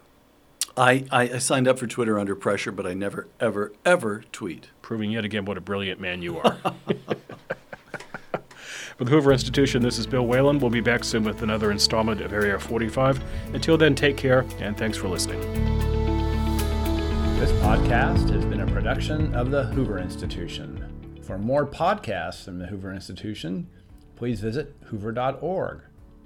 I, 0.77 1.05
I, 1.11 1.23
I 1.23 1.37
signed 1.39 1.67
up 1.67 1.79
for 1.79 1.87
Twitter 1.87 2.19
under 2.19 2.35
pressure, 2.35 2.71
but 2.71 2.85
I 2.85 2.93
never, 2.93 3.27
ever, 3.39 3.73
ever 3.83 4.23
tweet. 4.31 4.67
Proving 4.81 5.11
yet 5.11 5.25
again 5.25 5.45
what 5.45 5.57
a 5.57 5.61
brilliant 5.61 5.99
man 5.99 6.21
you 6.21 6.37
are. 6.37 6.57
For 8.97 9.05
the 9.05 9.11
Hoover 9.11 9.31
Institution, 9.31 9.81
this 9.81 9.97
is 9.97 10.05
Bill 10.05 10.27
Whalen. 10.27 10.59
We'll 10.59 10.69
be 10.69 10.79
back 10.79 11.03
soon 11.03 11.23
with 11.23 11.41
another 11.41 11.71
installment 11.71 12.21
of 12.21 12.33
Area 12.33 12.59
45. 12.59 13.23
Until 13.55 13.75
then, 13.75 13.95
take 13.95 14.15
care, 14.15 14.45
and 14.59 14.77
thanks 14.77 14.95
for 14.95 15.07
listening. 15.07 15.41
This 17.39 17.51
podcast 17.53 18.29
has 18.29 18.45
been 18.45 18.61
a 18.61 18.67
production 18.67 19.33
of 19.33 19.49
the 19.49 19.63
Hoover 19.63 19.97
Institution. 19.97 20.90
For 21.31 21.37
more 21.37 21.65
podcasts 21.65 22.43
from 22.43 22.59
the 22.59 22.67
Hoover 22.67 22.91
Institution, 22.91 23.69
please 24.17 24.41
visit 24.41 24.75
hoover.org 24.87 25.79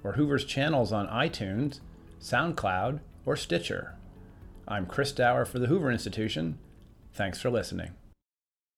or 0.03 0.13
Hoover's 0.13 0.45
channels 0.45 0.91
on 0.91 1.07
iTunes, 1.09 1.79
SoundCloud, 2.19 3.01
or 3.23 3.35
Stitcher. 3.35 3.93
I'm 4.67 4.87
Chris 4.87 5.11
Dower 5.11 5.45
for 5.45 5.59
the 5.59 5.67
Hoover 5.67 5.91
Institution. 5.91 6.57
Thanks 7.13 7.39
for 7.39 7.51
listening. 7.51 7.91